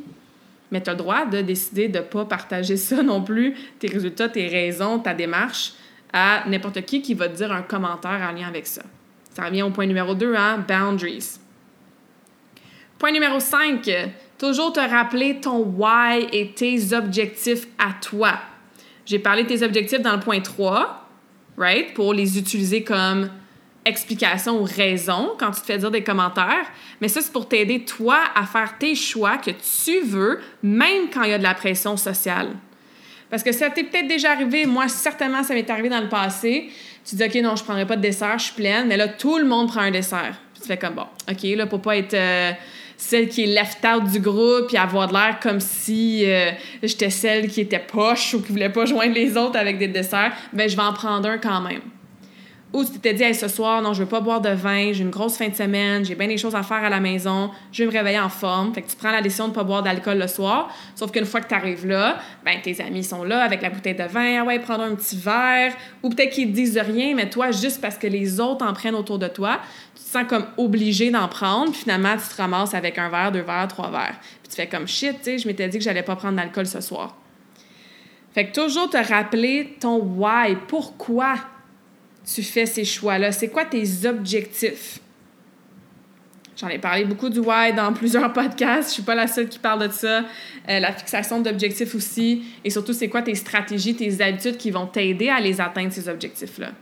Mais 0.70 0.82
tu 0.82 0.88
as 0.88 0.94
le 0.94 0.98
droit 0.98 1.26
de 1.26 1.42
décider 1.42 1.88
de 1.88 1.98
ne 1.98 2.04
pas 2.04 2.24
partager 2.24 2.78
ça 2.78 3.02
non 3.02 3.22
plus, 3.22 3.54
tes 3.78 3.88
résultats, 3.88 4.30
tes 4.30 4.46
raisons, 4.48 5.00
ta 5.00 5.12
démarche, 5.12 5.74
à 6.14 6.44
n'importe 6.48 6.80
qui 6.86 7.02
qui 7.02 7.12
va 7.12 7.28
te 7.28 7.36
dire 7.36 7.52
un 7.52 7.62
commentaire 7.62 8.26
en 8.26 8.32
lien 8.32 8.48
avec 8.48 8.66
ça. 8.66 8.82
Ça 9.34 9.44
revient 9.44 9.62
au 9.62 9.70
point 9.70 9.86
numéro 9.86 10.14
2, 10.14 10.34
hein, 10.34 10.64
boundaries. 10.66 11.38
Point 12.98 13.12
numéro 13.12 13.38
5, 13.38 13.90
toujours 14.38 14.72
te 14.72 14.80
rappeler 14.80 15.40
ton 15.40 15.58
why 15.58 16.26
et 16.32 16.52
tes 16.52 16.94
objectifs 16.94 17.66
à 17.78 17.92
toi. 18.00 18.38
J'ai 19.10 19.18
parlé 19.18 19.42
de 19.42 19.48
tes 19.48 19.64
objectifs 19.64 20.02
dans 20.02 20.12
le 20.12 20.20
point 20.20 20.38
3, 20.38 21.08
right? 21.58 21.94
Pour 21.94 22.14
les 22.14 22.38
utiliser 22.38 22.84
comme 22.84 23.28
explication 23.84 24.60
ou 24.60 24.62
raison 24.62 25.32
quand 25.36 25.50
tu 25.50 25.62
te 25.62 25.66
fais 25.66 25.78
dire 25.78 25.90
des 25.90 26.04
commentaires. 26.04 26.70
Mais 27.00 27.08
ça, 27.08 27.20
c'est 27.20 27.32
pour 27.32 27.48
t'aider, 27.48 27.84
toi, 27.84 28.20
à 28.36 28.46
faire 28.46 28.78
tes 28.78 28.94
choix 28.94 29.38
que 29.38 29.50
tu 29.50 30.00
veux, 30.02 30.38
même 30.62 31.10
quand 31.12 31.24
il 31.24 31.30
y 31.30 31.32
a 31.32 31.38
de 31.38 31.42
la 31.42 31.54
pression 31.54 31.96
sociale. 31.96 32.50
Parce 33.30 33.42
que 33.42 33.50
ça 33.50 33.68
t'est 33.68 33.82
peut-être 33.82 34.06
déjà 34.06 34.30
arrivé, 34.30 34.64
moi, 34.64 34.86
certainement, 34.86 35.42
ça 35.42 35.54
m'est 35.54 35.68
arrivé 35.68 35.88
dans 35.88 36.00
le 36.00 36.08
passé. 36.08 36.70
Tu 37.04 37.16
dis, 37.16 37.24
OK, 37.24 37.34
non, 37.42 37.56
je 37.56 37.62
ne 37.62 37.64
prendrai 37.64 37.86
pas 37.86 37.96
de 37.96 38.02
dessert, 38.02 38.38
je 38.38 38.44
suis 38.44 38.54
pleine, 38.54 38.86
mais 38.86 38.96
là, 38.96 39.08
tout 39.08 39.38
le 39.38 39.44
monde 39.44 39.66
prend 39.66 39.80
un 39.80 39.90
dessert. 39.90 40.38
Puis 40.54 40.62
tu 40.62 40.68
fais 40.68 40.78
comme, 40.78 40.94
bon, 40.94 41.06
OK, 41.28 41.42
là, 41.56 41.66
pour 41.66 41.82
pas 41.82 41.96
être. 41.96 42.14
Euh, 42.14 42.52
celle 43.00 43.28
qui 43.28 43.44
est 43.44 43.46
left 43.46 43.84
out 43.84 44.04
du 44.04 44.20
groupe, 44.20 44.68
puis 44.68 44.76
avoir 44.76 45.08
de 45.08 45.14
l'air 45.14 45.38
comme 45.42 45.58
si 45.58 46.22
euh, 46.26 46.50
j'étais 46.82 47.10
celle 47.10 47.48
qui 47.48 47.62
était 47.62 47.78
poche 47.78 48.34
ou 48.34 48.42
qui 48.42 48.52
voulait 48.52 48.68
pas 48.68 48.84
joindre 48.86 49.14
les 49.14 49.36
autres 49.36 49.58
avec 49.58 49.78
des 49.78 49.88
desserts, 49.88 50.32
ben 50.52 50.68
je 50.68 50.76
vais 50.76 50.82
en 50.82 50.92
prendre 50.92 51.28
un 51.28 51.38
quand 51.38 51.62
même. 51.62 51.80
Ou 52.72 52.84
tu 52.84 53.00
t'es 53.00 53.14
dit, 53.14 53.34
ce 53.34 53.48
soir, 53.48 53.82
non, 53.82 53.92
je 53.94 54.04
veux 54.04 54.08
pas 54.08 54.20
boire 54.20 54.40
de 54.40 54.50
vin, 54.50 54.92
j'ai 54.92 55.02
une 55.02 55.10
grosse 55.10 55.36
fin 55.36 55.48
de 55.48 55.54
semaine, 55.54 56.04
j'ai 56.04 56.14
bien 56.14 56.28
des 56.28 56.36
choses 56.36 56.54
à 56.54 56.62
faire 56.62 56.84
à 56.84 56.88
la 56.88 57.00
maison, 57.00 57.50
je 57.72 57.82
vais 57.82 57.90
me 57.90 57.92
réveiller 57.92 58.20
en 58.20 58.28
forme. 58.28 58.72
Fait 58.72 58.82
que 58.82 58.88
tu 58.88 58.94
prends 58.94 59.10
la 59.10 59.22
décision 59.22 59.48
de 59.48 59.52
pas 59.52 59.64
boire 59.64 59.82
d'alcool 59.82 60.18
le 60.18 60.28
soir. 60.28 60.72
Sauf 60.94 61.10
qu'une 61.10 61.24
fois 61.24 61.40
que 61.40 61.48
tu 61.48 61.54
arrives 61.54 61.84
là, 61.84 62.18
ben 62.44 62.60
tes 62.62 62.80
amis 62.80 63.02
sont 63.02 63.24
là 63.24 63.42
avec 63.42 63.60
la 63.60 63.70
bouteille 63.70 63.96
de 63.96 64.04
vin, 64.04 64.40
ah 64.40 64.44
ouais, 64.44 64.60
prendre 64.60 64.84
un 64.84 64.94
petit 64.94 65.16
verre. 65.16 65.74
Ou 66.04 66.10
peut-être 66.10 66.30
qu'ils 66.30 66.50
te 66.50 66.54
disent 66.54 66.78
rien, 66.78 67.16
mais 67.16 67.28
toi, 67.28 67.50
juste 67.50 67.80
parce 67.80 67.98
que 67.98 68.06
les 68.06 68.38
autres 68.38 68.64
en 68.64 68.72
prennent 68.72 68.94
autour 68.94 69.18
de 69.18 69.26
toi, 69.26 69.58
tu 69.96 70.04
te 70.04 70.08
sens 70.08 70.24
comme 70.28 70.46
obligé 70.56 71.10
d'en 71.10 71.26
prendre, 71.26 71.72
puis 71.72 71.80
finalement, 71.80 72.14
tu 72.16 72.32
te 72.32 72.40
ramasses 72.40 72.74
avec 72.74 72.98
un 72.98 73.08
verre, 73.08 73.32
deux 73.32 73.42
verres, 73.42 73.66
trois 73.66 73.90
verres. 73.90 74.20
Puis 74.42 74.50
tu 74.50 74.54
fais 74.54 74.68
comme 74.68 74.86
shit, 74.86 75.16
tu 75.18 75.24
sais, 75.24 75.38
je 75.38 75.48
m'étais 75.48 75.66
dit 75.66 75.78
que 75.78 75.84
j'allais 75.84 76.04
pas 76.04 76.14
prendre 76.14 76.36
d'alcool 76.36 76.66
ce 76.68 76.80
soir. 76.80 77.16
Fait 78.32 78.46
que 78.46 78.52
toujours 78.52 78.88
te 78.88 78.96
rappeler 78.96 79.76
ton 79.80 79.98
why, 79.98 80.56
pourquoi 80.68 81.34
tu 82.24 82.42
fais 82.42 82.66
ces 82.66 82.84
choix-là? 82.84 83.32
C'est 83.32 83.48
quoi 83.48 83.64
tes 83.64 84.06
objectifs? 84.06 85.00
J'en 86.56 86.68
ai 86.68 86.78
parlé 86.78 87.04
beaucoup 87.04 87.30
du 87.30 87.38
why 87.38 87.72
dans 87.72 87.92
plusieurs 87.94 88.32
podcasts. 88.32 88.90
Je 88.90 88.94
suis 88.94 89.02
pas 89.02 89.14
la 89.14 89.26
seule 89.26 89.48
qui 89.48 89.58
parle 89.58 89.88
de 89.88 89.92
ça. 89.92 90.24
Euh, 90.68 90.80
la 90.80 90.92
fixation 90.92 91.40
d'objectifs 91.40 91.94
aussi. 91.94 92.44
Et 92.64 92.70
surtout, 92.70 92.92
c'est 92.92 93.08
quoi 93.08 93.22
tes 93.22 93.34
stratégies, 93.34 93.94
tes 93.94 94.20
habitudes 94.20 94.56
qui 94.56 94.70
vont 94.70 94.86
t'aider 94.86 95.28
à 95.28 95.40
les 95.40 95.60
atteindre, 95.60 95.92
ces 95.92 96.08
objectifs-là? 96.08 96.72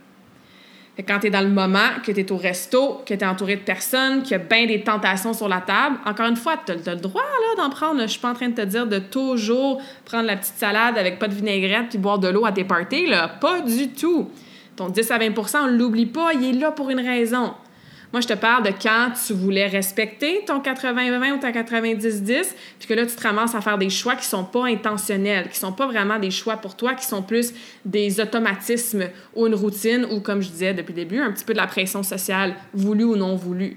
quand 1.06 1.20
tu 1.20 1.28
es 1.28 1.30
dans 1.30 1.42
le 1.42 1.48
moment, 1.48 1.90
que 2.04 2.10
tu 2.10 2.20
es 2.20 2.32
au 2.32 2.36
resto, 2.36 3.02
que 3.06 3.14
tu 3.14 3.20
es 3.20 3.26
entouré 3.26 3.56
de 3.56 3.60
personnes, 3.60 4.22
qu'il 4.22 4.32
y 4.32 4.34
a 4.34 4.38
bien 4.38 4.66
des 4.66 4.82
tentations 4.82 5.32
sur 5.32 5.48
la 5.48 5.60
table, 5.60 5.96
encore 6.04 6.26
une 6.26 6.36
fois, 6.36 6.60
tu 6.64 6.72
as, 6.72 6.94
le 6.94 7.00
droit 7.00 7.22
d'en 7.56 7.70
prendre. 7.70 8.02
Je 8.02 8.06
suis 8.08 8.20
pas 8.20 8.30
en 8.30 8.34
train 8.34 8.48
de 8.48 8.54
te 8.54 8.62
dire 8.62 8.86
de 8.86 8.98
toujours 8.98 9.80
prendre 10.04 10.26
la 10.26 10.36
petite 10.36 10.56
salade 10.56 10.98
avec 10.98 11.18
pas 11.18 11.28
de 11.28 11.34
vinaigrette 11.34 11.90
puis 11.90 11.98
boire 11.98 12.18
de 12.18 12.28
l'eau 12.28 12.44
à 12.44 12.52
tes 12.52 12.64
parties. 12.64 13.06
Là. 13.06 13.28
Pas 13.28 13.60
du 13.60 13.88
tout. 13.88 14.30
Ton 14.78 14.90
10 14.90 15.10
à 15.10 15.18
20% 15.18 15.56
on 15.56 15.66
ne 15.66 15.76
l'oublie 15.76 16.06
pas, 16.06 16.32
il 16.34 16.44
est 16.44 16.52
là 16.52 16.70
pour 16.70 16.88
une 16.88 17.00
raison. 17.00 17.52
Moi, 18.12 18.20
je 18.20 18.28
te 18.28 18.34
parle 18.34 18.62
de 18.62 18.70
quand 18.80 19.10
tu 19.26 19.32
voulais 19.32 19.66
respecter 19.66 20.44
ton 20.46 20.60
80-20 20.60 21.32
ou 21.32 21.40
ton 21.40 21.48
90-10, 21.48 22.54
puis 22.78 22.88
que 22.88 22.94
là, 22.94 23.04
tu 23.04 23.16
te 23.16 23.22
ramasses 23.24 23.56
à 23.56 23.60
faire 23.60 23.76
des 23.76 23.90
choix 23.90 24.14
qui 24.14 24.24
sont 24.24 24.44
pas 24.44 24.66
intentionnels, 24.66 25.48
qui 25.48 25.58
sont 25.58 25.72
pas 25.72 25.86
vraiment 25.86 26.20
des 26.20 26.30
choix 26.30 26.58
pour 26.58 26.76
toi, 26.76 26.94
qui 26.94 27.04
sont 27.04 27.22
plus 27.22 27.52
des 27.84 28.20
automatismes 28.20 29.08
ou 29.34 29.48
une 29.48 29.56
routine 29.56 30.06
ou, 30.12 30.20
comme 30.20 30.42
je 30.42 30.48
disais 30.48 30.74
depuis 30.74 30.92
le 30.92 31.00
début, 31.00 31.18
un 31.18 31.32
petit 31.32 31.44
peu 31.44 31.54
de 31.54 31.58
la 31.58 31.66
pression 31.66 32.04
sociale, 32.04 32.54
voulue 32.72 33.02
ou 33.02 33.16
non 33.16 33.34
voulue. 33.34 33.76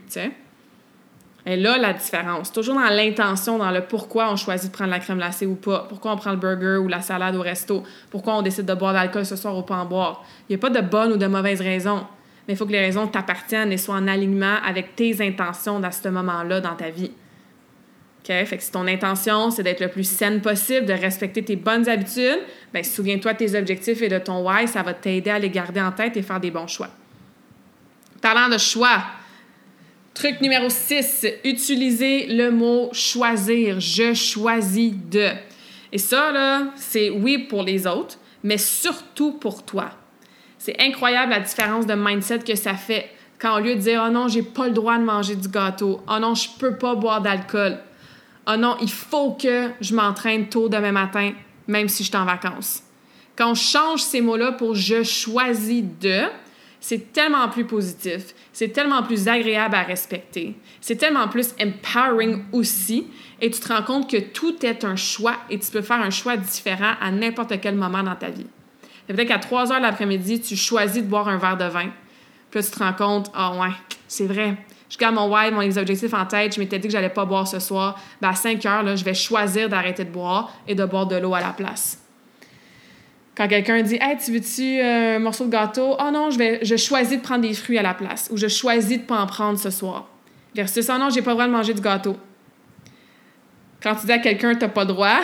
Et 1.45 1.57
là, 1.57 1.77
la 1.77 1.93
différence, 1.93 2.51
toujours 2.51 2.75
dans 2.75 2.89
l'intention, 2.89 3.57
dans 3.57 3.71
le 3.71 3.81
pourquoi 3.81 4.31
on 4.31 4.35
choisit 4.35 4.69
de 4.69 4.75
prendre 4.75 4.91
la 4.91 4.99
crème 4.99 5.17
glacée 5.17 5.47
ou 5.47 5.55
pas, 5.55 5.85
pourquoi 5.89 6.13
on 6.13 6.17
prend 6.17 6.31
le 6.31 6.37
burger 6.37 6.77
ou 6.77 6.87
la 6.87 7.01
salade 7.01 7.35
au 7.35 7.41
resto, 7.41 7.83
pourquoi 8.11 8.35
on 8.35 8.41
décide 8.43 8.65
de 8.65 8.73
boire 8.75 8.91
de 8.91 8.97
l'alcool 8.97 9.25
ce 9.25 9.35
soir 9.35 9.57
ou 9.57 9.63
pas 9.63 9.77
en 9.77 9.85
boire. 9.85 10.23
Il 10.47 10.55
n'y 10.55 10.55
a 10.55 10.59
pas 10.59 10.69
de 10.69 10.85
bonne 10.85 11.13
ou 11.13 11.17
de 11.17 11.25
mauvaise 11.25 11.61
raison 11.61 12.05
mais 12.47 12.55
il 12.55 12.57
faut 12.57 12.65
que 12.65 12.71
les 12.71 12.79
raisons 12.79 13.07
t'appartiennent 13.07 13.71
et 13.71 13.77
soient 13.77 13.95
en 13.95 14.07
alignement 14.07 14.57
avec 14.65 14.95
tes 14.95 15.25
intentions 15.25 15.79
dans 15.79 15.91
ce 15.91 16.07
moment-là 16.09 16.59
dans 16.59 16.75
ta 16.75 16.89
vie. 16.89 17.11
OK? 18.19 18.45
Fait 18.45 18.57
que 18.57 18.63
si 18.63 18.71
ton 18.71 18.87
intention, 18.87 19.51
c'est 19.51 19.63
d'être 19.63 19.79
le 19.79 19.89
plus 19.89 20.03
saine 20.03 20.41
possible, 20.41 20.85
de 20.85 20.93
respecter 20.93 21.43
tes 21.43 21.55
bonnes 21.55 21.87
habitudes, 21.87 22.39
bien, 22.73 22.83
souviens-toi 22.83 23.33
de 23.33 23.37
tes 23.37 23.57
objectifs 23.57 24.01
et 24.01 24.09
de 24.09 24.19
ton 24.19 24.47
why, 24.47 24.67
ça 24.67 24.83
va 24.83 24.93
t'aider 24.93 25.29
à 25.29 25.39
les 25.39 25.49
garder 25.49 25.81
en 25.81 25.91
tête 25.91 26.17
et 26.17 26.21
faire 26.21 26.39
des 26.39 26.51
bons 26.51 26.67
choix. 26.67 26.89
Parlant 28.21 28.49
de 28.49 28.57
choix, 28.57 29.01
truc 30.13 30.41
numéro 30.41 30.69
6, 30.69 31.25
utiliser 31.43 32.27
le 32.27 32.51
mot 32.51 32.89
choisir. 32.93 33.79
Je 33.79 34.13
choisis 34.13 34.93
de. 35.09 35.29
Et 35.91 35.97
ça, 35.97 36.31
là, 36.31 36.67
c'est 36.75 37.09
oui 37.09 37.37
pour 37.37 37.63
les 37.63 37.87
autres, 37.87 38.17
mais 38.43 38.57
surtout 38.57 39.33
pour 39.33 39.63
toi. 39.63 39.91
C'est 40.57 40.79
incroyable 40.79 41.31
la 41.31 41.39
différence 41.39 41.85
de 41.85 41.93
mindset 41.95 42.39
que 42.39 42.55
ça 42.55 42.75
fait 42.75 43.09
quand 43.41 43.57
au 43.57 43.59
lieu 43.59 43.75
de 43.75 43.79
dire 43.79 44.03
oh 44.07 44.11
non, 44.11 44.27
j'ai 44.27 44.43
pas 44.43 44.67
le 44.67 44.73
droit 44.73 44.97
de 44.97 45.03
manger 45.03 45.35
du 45.35 45.47
gâteau, 45.47 45.99
oh 46.07 46.19
non, 46.19 46.35
je 46.35 46.47
peux 46.59 46.75
pas 46.75 46.93
boire 46.93 47.21
d'alcool, 47.21 47.79
oh 48.47 48.55
non, 48.55 48.77
il 48.81 48.91
faut 48.91 49.31
que 49.31 49.71
je 49.81 49.95
m'entraîne 49.95 50.47
tôt 50.47 50.69
demain 50.69 50.91
matin, 50.91 51.31
même 51.67 51.89
si 51.89 52.03
je 52.03 52.09
suis 52.09 52.17
en 52.17 52.25
vacances. 52.25 52.83
Quand 53.35 53.51
on 53.51 53.55
change 53.55 54.01
ces 54.01 54.21
mots-là 54.21 54.51
pour 54.51 54.75
je 54.75 55.03
choisis 55.03 55.83
de, 55.99 56.21
c'est 56.81 57.13
tellement 57.13 57.47
plus 57.47 57.65
positif, 57.65 58.33
c'est 58.51 58.73
tellement 58.73 59.03
plus 59.03 59.29
agréable 59.29 59.75
à 59.75 59.83
respecter, 59.83 60.55
c'est 60.81 60.97
tellement 60.97 61.29
plus 61.29 61.53
empowering 61.61 62.43
aussi, 62.51 63.07
et 63.39 63.49
tu 63.49 63.61
te 63.61 63.71
rends 63.71 63.83
compte 63.83 64.09
que 64.09 64.17
tout 64.17 64.65
est 64.65 64.83
un 64.83 64.97
choix 64.97 65.37
et 65.49 65.57
tu 65.57 65.71
peux 65.71 65.81
faire 65.81 66.01
un 66.01 66.09
choix 66.09 66.35
différent 66.35 66.95
à 66.99 67.11
n'importe 67.11 67.53
quel 67.61 67.75
moment 67.75 68.03
dans 68.03 68.15
ta 68.15 68.29
vie 68.29 68.47
peut-être 69.13 69.27
qu'à 69.27 69.39
3 69.39 69.71
heures 69.71 69.79
l'après-midi, 69.79 70.41
tu 70.41 70.55
choisis 70.55 71.01
de 71.01 71.07
boire 71.07 71.27
un 71.27 71.37
verre 71.37 71.57
de 71.57 71.65
vin. 71.65 71.89
Puis 72.49 72.59
là, 72.59 72.63
tu 72.63 72.71
te 72.71 72.79
rends 72.79 72.93
compte, 72.93 73.31
ah 73.33 73.53
ouais, 73.53 73.73
c'est 74.07 74.25
vrai. 74.25 74.57
Je 74.89 74.97
garde 74.97 75.15
mon 75.15 75.33
why, 75.33 75.51
mon 75.51 75.61
objectif 75.61 76.13
en 76.13 76.25
tête. 76.25 76.55
Je 76.55 76.59
m'étais 76.59 76.77
dit 76.77 76.87
que 76.87 76.91
j'allais 76.91 77.09
pas 77.09 77.23
boire 77.23 77.47
ce 77.47 77.59
soir. 77.59 77.97
Ben, 78.21 78.29
à 78.29 78.35
5 78.35 78.65
heures, 78.65 78.95
je 78.95 79.05
vais 79.05 79.13
choisir 79.13 79.69
d'arrêter 79.69 80.03
de 80.03 80.11
boire 80.11 80.51
et 80.67 80.75
de 80.75 80.83
boire 80.83 81.05
de 81.05 81.15
l'eau 81.15 81.33
à 81.33 81.39
la 81.39 81.53
place. 81.53 82.00
Quand 83.41 83.47
quelqu'un 83.47 83.81
dit 83.81 83.97
Hey, 83.99 84.17
tu 84.23 84.33
veux-tu 84.33 84.79
euh, 84.79 85.15
un 85.15 85.19
morceau 85.19 85.45
de 85.45 85.49
gâteau? 85.49 85.95
Oh 85.99 86.11
non, 86.13 86.29
je, 86.29 86.37
vais, 86.37 86.59
je 86.61 86.75
choisis 86.75 87.17
de 87.17 87.23
prendre 87.23 87.41
des 87.41 87.55
fruits 87.55 87.79
à 87.79 87.81
la 87.81 87.95
place. 87.95 88.29
Ou 88.31 88.37
je 88.37 88.47
choisis 88.47 88.99
de 88.99 89.03
pas 89.03 89.19
en 89.19 89.25
prendre 89.25 89.57
ce 89.57 89.71
soir. 89.71 90.07
Versus 90.53 90.87
Oh 90.93 90.99
non, 90.99 91.09
j'ai 91.09 91.23
pas 91.23 91.31
le 91.31 91.37
droit 91.37 91.47
de 91.47 91.51
manger 91.51 91.73
du 91.73 91.81
gâteau. 91.81 92.15
Quand 93.81 93.95
tu 93.95 94.05
dis 94.05 94.11
à 94.11 94.19
quelqu'un 94.19 94.53
t'as 94.53 94.67
pas 94.67 94.81
le 94.81 94.89
droit, 94.89 95.21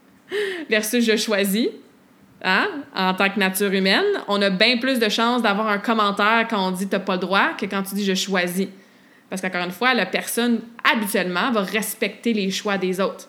versus 0.70 1.04
je 1.04 1.14
choisis, 1.18 1.68
Hein? 2.42 2.68
en 2.96 3.12
tant 3.12 3.28
que 3.28 3.38
nature 3.38 3.70
humaine, 3.70 4.02
on 4.28 4.40
a 4.40 4.48
bien 4.48 4.78
plus 4.78 4.98
de 4.98 5.10
chances 5.10 5.42
d'avoir 5.42 5.68
un 5.68 5.78
commentaire 5.78 6.46
quand 6.48 6.68
on 6.68 6.70
dit 6.70 6.88
t'as 6.88 7.00
pas 7.00 7.16
le 7.16 7.20
droit 7.20 7.50
que 7.50 7.66
quand 7.66 7.82
tu 7.82 7.94
dis 7.94 8.04
je 8.06 8.14
choisis. 8.14 8.68
Parce 9.28 9.42
qu'encore 9.42 9.64
une 9.64 9.72
fois, 9.72 9.92
la 9.92 10.06
personne, 10.06 10.60
habituellement, 10.90 11.52
va 11.52 11.60
respecter 11.60 12.32
les 12.32 12.50
choix 12.50 12.78
des 12.78 12.98
autres. 12.98 13.28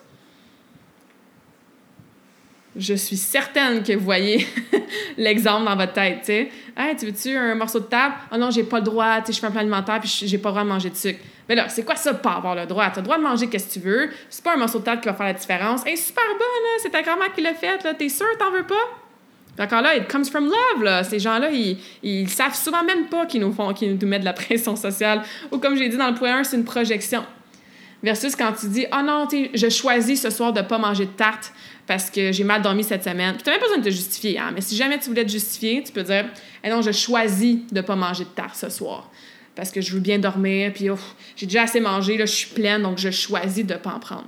Je 2.76 2.94
suis 2.94 3.16
certaine 3.16 3.82
que 3.82 3.92
vous 3.92 4.04
voyez 4.04 4.46
l'exemple 5.16 5.64
dans 5.64 5.76
votre 5.76 5.92
tête, 5.92 6.18
tu 6.20 6.26
sais. 6.26 6.50
Tu 6.98 7.06
veux-tu 7.06 7.36
un 7.36 7.54
morceau 7.54 7.78
de 7.78 7.84
table? 7.84 8.14
Oh 8.32 8.36
non, 8.36 8.50
j'ai 8.50 8.64
pas 8.64 8.78
le 8.78 8.84
droit, 8.84 9.20
tu 9.20 9.26
sais, 9.26 9.32
je 9.34 9.40
fais 9.40 9.46
un 9.46 9.50
plan 9.50 9.60
alimentaire 9.60 10.00
puis 10.00 10.08
j'ai 10.26 10.38
pas 10.38 10.48
le 10.48 10.54
droit 10.54 10.64
de 10.64 10.68
manger 10.68 10.90
de 10.90 10.96
sucre. 10.96 11.20
Mais 11.48 11.54
là, 11.54 11.68
c'est 11.68 11.84
quoi 11.84 11.94
ça, 11.94 12.14
pas 12.14 12.32
avoir 12.32 12.54
le 12.54 12.66
droit? 12.66 12.90
Tu 12.90 12.98
as 12.98 13.02
le 13.02 13.04
droit 13.04 13.18
de 13.18 13.22
manger 13.22 13.48
qu'est-ce 13.48 13.68
que 13.68 13.80
tu 13.80 13.86
veux. 13.86 14.10
C'est 14.28 14.42
pas 14.42 14.54
un 14.54 14.56
morceau 14.56 14.78
de 14.78 14.84
table 14.84 15.00
qui 15.00 15.08
va 15.08 15.14
faire 15.14 15.26
la 15.26 15.34
différence. 15.34 15.86
Hey, 15.86 15.96
super 15.96 16.24
bon, 16.38 16.44
c'est 16.82 16.90
ta 16.90 17.02
grand-mère 17.02 17.32
qui 17.32 17.42
l'a 17.42 17.54
fait, 17.54 17.82
là. 17.84 17.94
T'es 17.94 18.08
sûr, 18.08 18.26
t'en 18.38 18.50
veux 18.50 18.64
pas? 18.64 19.62
Encore 19.62 19.82
là, 19.82 19.94
it 19.94 20.08
comes 20.08 20.24
from 20.24 20.46
love, 20.46 20.82
là. 20.82 21.04
Ces 21.04 21.18
gens-là, 21.18 21.50
ils, 21.50 21.78
ils 22.02 22.28
savent 22.28 22.56
souvent 22.56 22.82
même 22.82 23.06
pas 23.06 23.26
qu'ils 23.26 23.40
nous 23.40 23.52
font, 23.52 23.72
qu'ils 23.72 23.96
nous 23.96 24.08
mettent 24.08 24.22
de 24.22 24.26
la 24.26 24.32
pression 24.34 24.74
sociale. 24.74 25.22
Ou 25.52 25.58
comme 25.58 25.76
j'ai 25.76 25.88
dit 25.88 25.96
dans 25.96 26.08
le 26.08 26.14
point 26.14 26.38
1, 26.38 26.44
c'est 26.44 26.56
une 26.56 26.64
projection. 26.64 27.24
Versus 28.04 28.36
quand 28.36 28.52
tu 28.52 28.68
dis, 28.68 28.86
oh 28.92 29.02
non, 29.02 29.26
je 29.32 29.68
choisis 29.70 30.20
ce 30.20 30.28
soir 30.28 30.52
de 30.52 30.60
pas 30.60 30.76
manger 30.76 31.06
de 31.06 31.10
tarte 31.10 31.54
parce 31.86 32.10
que 32.10 32.32
j'ai 32.32 32.44
mal 32.44 32.60
dormi 32.60 32.84
cette 32.84 33.02
semaine. 33.02 33.36
Tu 33.38 33.44
n'as 33.46 33.52
même 33.52 33.60
pas 33.60 33.66
besoin 33.66 33.78
de 33.78 33.84
te 33.84 33.90
justifier, 33.90 34.38
hein? 34.38 34.50
Mais 34.54 34.60
si 34.60 34.76
jamais 34.76 34.98
tu 34.98 35.08
voulais 35.08 35.24
te 35.24 35.30
justifier, 35.30 35.82
tu 35.82 35.90
peux 35.90 36.02
dire, 36.02 36.26
eh 36.62 36.68
non, 36.68 36.82
je 36.82 36.92
choisis 36.92 37.60
de 37.72 37.80
pas 37.80 37.96
manger 37.96 38.24
de 38.24 38.28
tarte 38.28 38.56
ce 38.56 38.68
soir 38.68 39.10
parce 39.54 39.70
que 39.70 39.80
je 39.80 39.92
veux 39.94 40.00
bien 40.00 40.18
dormir, 40.18 40.72
puis 40.74 40.88
j'ai 41.36 41.46
déjà 41.46 41.62
assez 41.62 41.80
mangé, 41.80 42.18
là, 42.18 42.26
je 42.26 42.32
suis 42.32 42.50
pleine, 42.50 42.82
donc 42.82 42.98
je 42.98 43.10
choisis 43.10 43.64
de 43.64 43.74
pas 43.74 43.92
en 43.92 44.00
prendre. 44.00 44.26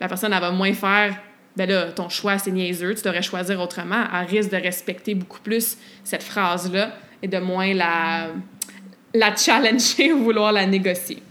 La 0.00 0.08
personne, 0.08 0.32
elle 0.32 0.40
va 0.40 0.50
moins 0.50 0.72
faire 0.72 1.14
ben 1.56 1.68
là, 1.68 1.92
ton 1.92 2.08
choix, 2.08 2.38
c'est 2.38 2.50
niaiseux, 2.50 2.94
tu 2.94 3.02
devrais 3.02 3.22
choisir 3.22 3.60
autrement, 3.60 4.04
elle 4.12 4.26
risque 4.26 4.50
de 4.50 4.56
respecter 4.56 5.14
beaucoup 5.14 5.40
plus 5.40 5.76
cette 6.04 6.22
phrase-là 6.22 6.96
et 7.22 7.28
de 7.28 7.38
moins 7.38 7.74
la, 7.74 8.28
la 9.14 9.36
challenger 9.36 10.12
ou 10.14 10.24
vouloir 10.24 10.52
la 10.52 10.66
négocier. 10.66 11.22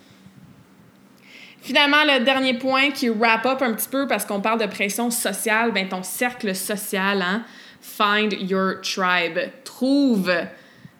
Finalement, 1.69 2.03
le 2.03 2.25
dernier 2.25 2.55
point 2.55 2.89
qui 2.89 3.09
wrap 3.09 3.45
up 3.45 3.61
un 3.61 3.73
petit 3.75 3.89
peu 3.89 4.07
parce 4.07 4.25
qu'on 4.25 4.41
parle 4.41 4.59
de 4.59 4.65
pression 4.65 5.11
sociale, 5.11 5.71
ben 5.71 5.87
ton 5.87 6.01
cercle 6.01 6.55
social, 6.55 7.21
hein? 7.21 7.43
Find 7.79 8.33
your 8.49 8.81
tribe. 8.81 9.37
Trouve 9.63 10.31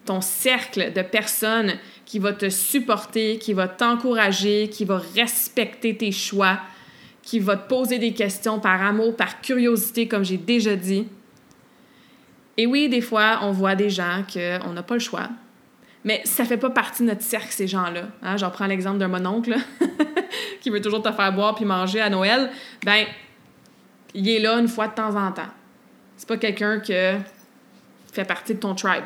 ton 0.04 0.20
cercle 0.20 0.92
de 0.92 1.02
personnes 1.02 1.72
qui 2.06 2.20
va 2.20 2.34
te 2.34 2.48
supporter, 2.48 3.38
qui 3.38 3.52
va 3.52 3.66
t'encourager, 3.66 4.68
qui 4.68 4.84
va 4.84 5.02
respecter 5.16 5.96
tes 5.96 6.12
choix, 6.12 6.60
qui 7.20 7.40
va 7.40 7.56
te 7.56 7.68
poser 7.68 7.98
des 7.98 8.14
questions 8.14 8.60
par 8.60 8.80
amour, 8.80 9.16
par 9.16 9.40
curiosité, 9.40 10.06
comme 10.06 10.24
j'ai 10.24 10.38
déjà 10.38 10.76
dit. 10.76 11.08
Et 12.56 12.66
oui, 12.66 12.88
des 12.88 13.00
fois, 13.00 13.40
on 13.42 13.50
voit 13.50 13.74
des 13.74 13.90
gens 13.90 14.22
qu'on 14.32 14.72
n'a 14.72 14.84
pas 14.84 14.94
le 14.94 15.00
choix. 15.00 15.30
Mais 16.04 16.22
ça 16.24 16.44
fait 16.44 16.58
pas 16.58 16.70
partie 16.70 17.02
de 17.02 17.08
notre 17.08 17.22
cercle, 17.22 17.50
ces 17.50 17.66
gens-là. 17.66 18.04
Hein? 18.22 18.36
J'en 18.36 18.50
prends 18.50 18.66
l'exemple 18.66 18.98
d'un 18.98 19.08
mononcle 19.08 19.56
qui 20.60 20.70
veut 20.70 20.80
toujours 20.80 21.02
te 21.02 21.10
faire 21.10 21.32
boire 21.32 21.54
puis 21.54 21.64
manger 21.64 22.00
à 22.00 22.10
Noël. 22.10 22.50
Ben, 22.84 23.06
il 24.14 24.28
est 24.28 24.40
là 24.40 24.58
une 24.58 24.68
fois 24.68 24.88
de 24.88 24.94
temps 24.94 25.16
en 25.16 25.32
temps. 25.32 25.50
C'est 26.16 26.28
pas 26.28 26.36
quelqu'un 26.36 26.80
qui 26.80 26.92
fait 28.12 28.24
partie 28.24 28.54
de 28.54 28.60
ton 28.60 28.74
tribe. 28.74 29.04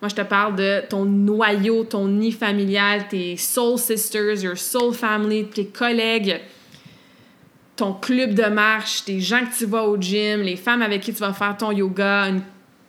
Moi, 0.00 0.08
je 0.08 0.14
te 0.14 0.22
parle 0.22 0.54
de 0.54 0.82
ton 0.88 1.04
noyau, 1.04 1.82
ton 1.84 2.06
nid 2.06 2.30
familial, 2.30 3.08
tes 3.08 3.36
soul 3.36 3.78
sisters, 3.78 4.42
your 4.42 4.56
soul 4.56 4.94
family, 4.94 5.48
tes 5.48 5.66
collègues, 5.66 6.40
ton 7.74 7.94
club 7.94 8.32
de 8.32 8.44
marche, 8.44 9.04
tes 9.04 9.20
gens 9.20 9.40
que 9.40 9.56
tu 9.56 9.66
vas 9.66 9.82
au 9.84 10.00
gym, 10.00 10.42
les 10.42 10.54
femmes 10.54 10.82
avec 10.82 11.02
qui 11.02 11.12
tu 11.12 11.18
vas 11.18 11.32
faire 11.32 11.56
ton 11.56 11.72
yoga, 11.72 12.28
une 12.28 12.42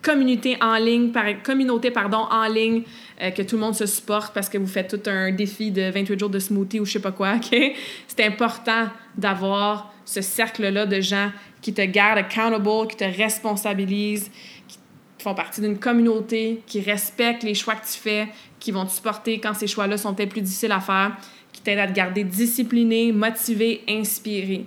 communauté 0.03 0.57
en 0.61 0.75
ligne, 0.75 1.11
communauté 1.43 1.89
pardon, 1.89 2.27
en 2.29 2.45
ligne, 2.45 2.83
euh, 3.21 3.31
que 3.31 3.41
tout 3.41 3.55
le 3.55 3.61
monde 3.61 3.75
se 3.75 3.85
supporte 3.85 4.33
parce 4.33 4.49
que 4.49 4.57
vous 4.57 4.67
faites 4.67 4.89
tout 4.89 5.09
un 5.09 5.31
défi 5.31 5.71
de 5.71 5.89
28 5.89 6.19
jours 6.19 6.29
de 6.29 6.39
smoothie 6.39 6.79
ou 6.79 6.85
je 6.85 6.93
sais 6.93 6.99
pas 6.99 7.11
quoi? 7.11 7.35
C'est 8.07 8.25
important 8.25 8.87
d'avoir 9.17 9.93
ce 10.05 10.21
cercle-là 10.21 10.85
de 10.85 11.01
gens 11.01 11.31
qui 11.61 11.73
te 11.73 11.81
gardent 11.81 12.19
accountable, 12.19 12.87
qui 12.87 12.97
te 12.97 13.03
responsabilisent, 13.03 14.31
qui 14.67 14.77
font 15.19 15.35
partie 15.35 15.61
d'une 15.61 15.77
communauté, 15.77 16.61
qui 16.65 16.81
respectent 16.81 17.43
les 17.43 17.53
choix 17.53 17.75
que 17.75 17.85
tu 17.85 17.99
fais, 17.99 18.27
qui 18.59 18.71
vont 18.71 18.85
te 18.85 18.91
supporter 18.91 19.39
quand 19.39 19.53
ces 19.53 19.67
choix-là 19.67 19.97
sont 19.97 20.13
peut-être 20.13 20.29
plus 20.29 20.41
difficiles 20.41 20.71
à 20.71 20.79
faire, 20.79 21.17
qui 21.51 21.61
t'aident 21.61 21.79
à 21.79 21.87
te 21.87 21.93
garder 21.93 22.23
discipliné, 22.23 23.11
motivé, 23.11 23.81
inspiré 23.89 24.65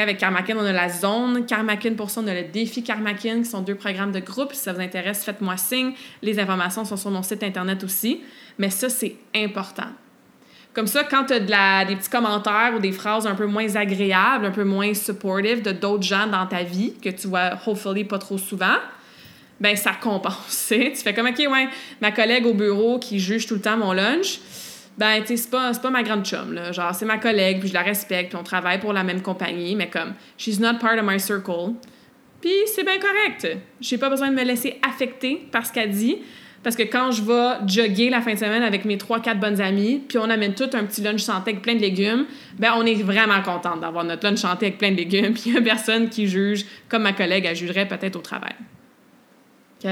avec 0.00 0.18
Karmakin, 0.18 0.56
on 0.56 0.64
a 0.64 0.72
la 0.72 0.88
zone 0.88 1.44
Karmakin 1.46 1.94
pour 1.94 2.10
ça, 2.10 2.20
on 2.22 2.26
a 2.26 2.34
le 2.34 2.44
défi 2.44 2.82
Karmakin, 2.82 3.42
qui 3.42 3.44
sont 3.44 3.60
deux 3.60 3.74
programmes 3.74 4.12
de 4.12 4.20
groupe. 4.20 4.52
Si 4.54 4.60
ça 4.60 4.72
vous 4.72 4.80
intéresse, 4.80 5.24
faites-moi 5.24 5.56
signe. 5.56 5.92
Les 6.22 6.38
informations 6.38 6.84
sont 6.84 6.96
sur 6.96 7.10
mon 7.10 7.22
site 7.22 7.42
Internet 7.42 7.84
aussi. 7.84 8.22
Mais 8.58 8.70
ça, 8.70 8.88
c'est 8.88 9.16
important. 9.34 9.88
Comme 10.72 10.86
ça, 10.86 11.04
quand 11.04 11.24
tu 11.24 11.34
as 11.34 11.84
des 11.84 11.96
petits 11.96 12.08
commentaires 12.08 12.72
ou 12.74 12.78
des 12.78 12.92
phrases 12.92 13.26
un 13.26 13.34
peu 13.34 13.46
moins 13.46 13.76
agréables, 13.76 14.46
un 14.46 14.50
peu 14.50 14.64
moins 14.64 14.94
supportive 14.94 15.60
de 15.60 15.72
d'autres 15.72 16.02
gens 16.02 16.26
dans 16.26 16.46
ta 16.46 16.62
vie, 16.62 16.94
que 16.94 17.10
tu 17.10 17.28
vois 17.28 17.50
hopefully 17.66 18.04
pas 18.04 18.18
trop 18.18 18.38
souvent, 18.38 18.78
ben 19.60 19.76
ça 19.76 19.92
compense. 19.92 20.66
Tu 20.70 20.96
fais 20.96 21.12
comme, 21.12 21.26
OK, 21.26 21.38
ouais, 21.38 21.68
ma 22.00 22.10
collègue 22.10 22.46
au 22.46 22.54
bureau 22.54 22.98
qui 22.98 23.20
juge 23.20 23.46
tout 23.46 23.54
le 23.54 23.60
temps 23.60 23.76
mon 23.76 23.92
lunch, 23.92 24.40
ben, 24.98 25.20
tu 25.20 25.28
sais, 25.28 25.36
c'est 25.36 25.50
pas, 25.50 25.72
pas 25.72 25.90
ma 25.90 26.02
grande 26.02 26.24
chum, 26.24 26.52
là. 26.52 26.72
Genre, 26.72 26.94
c'est 26.94 27.06
ma 27.06 27.18
collègue, 27.18 27.60
puis 27.60 27.68
je 27.68 27.74
la 27.74 27.82
respecte, 27.82 28.30
puis 28.30 28.38
on 28.38 28.44
travaille 28.44 28.78
pour 28.78 28.92
la 28.92 29.02
même 29.02 29.22
compagnie, 29.22 29.74
mais 29.74 29.88
comme, 29.88 30.14
she's 30.36 30.60
not 30.60 30.74
part 30.80 30.98
of 30.98 31.04
my 31.04 31.18
circle. 31.18 31.74
Puis 32.40 32.52
c'est 32.66 32.84
bien 32.84 32.98
correct. 32.98 33.56
J'ai 33.80 33.98
pas 33.98 34.10
besoin 34.10 34.30
de 34.30 34.34
me 34.34 34.42
laisser 34.42 34.78
affecter 34.86 35.46
par 35.50 35.64
ce 35.64 35.72
qu'elle 35.72 35.90
dit. 35.90 36.18
Parce 36.62 36.76
que 36.76 36.84
quand 36.84 37.10
je 37.10 37.22
vais 37.22 37.66
jogger 37.66 38.08
la 38.08 38.20
fin 38.20 38.34
de 38.34 38.38
semaine 38.38 38.62
avec 38.62 38.84
mes 38.84 38.96
trois, 38.96 39.20
quatre 39.20 39.40
bonnes 39.40 39.60
amies, 39.60 40.00
puis 40.06 40.18
on 40.18 40.30
amène 40.30 40.54
tout 40.54 40.70
un 40.74 40.84
petit 40.84 41.00
lunch 41.00 41.20
santé 41.20 41.50
avec 41.50 41.62
plein 41.62 41.74
de 41.74 41.80
légumes, 41.80 42.26
ben 42.58 42.72
on 42.76 42.86
est 42.86 43.02
vraiment 43.02 43.42
contente 43.42 43.80
d'avoir 43.80 44.04
notre 44.04 44.28
lunch 44.28 44.38
santé 44.38 44.66
avec 44.66 44.78
plein 44.78 44.92
de 44.92 44.96
légumes, 44.96 45.32
puis 45.34 45.44
il 45.46 45.54
y 45.54 45.58
a 45.58 45.60
personne 45.60 46.08
qui 46.08 46.28
juge 46.28 46.64
comme 46.88 47.02
ma 47.02 47.12
collègue, 47.12 47.46
elle 47.46 47.56
jugerait 47.56 47.88
peut-être 47.88 48.16
au 48.16 48.20
travail. 48.20 48.54
OK? 49.84 49.90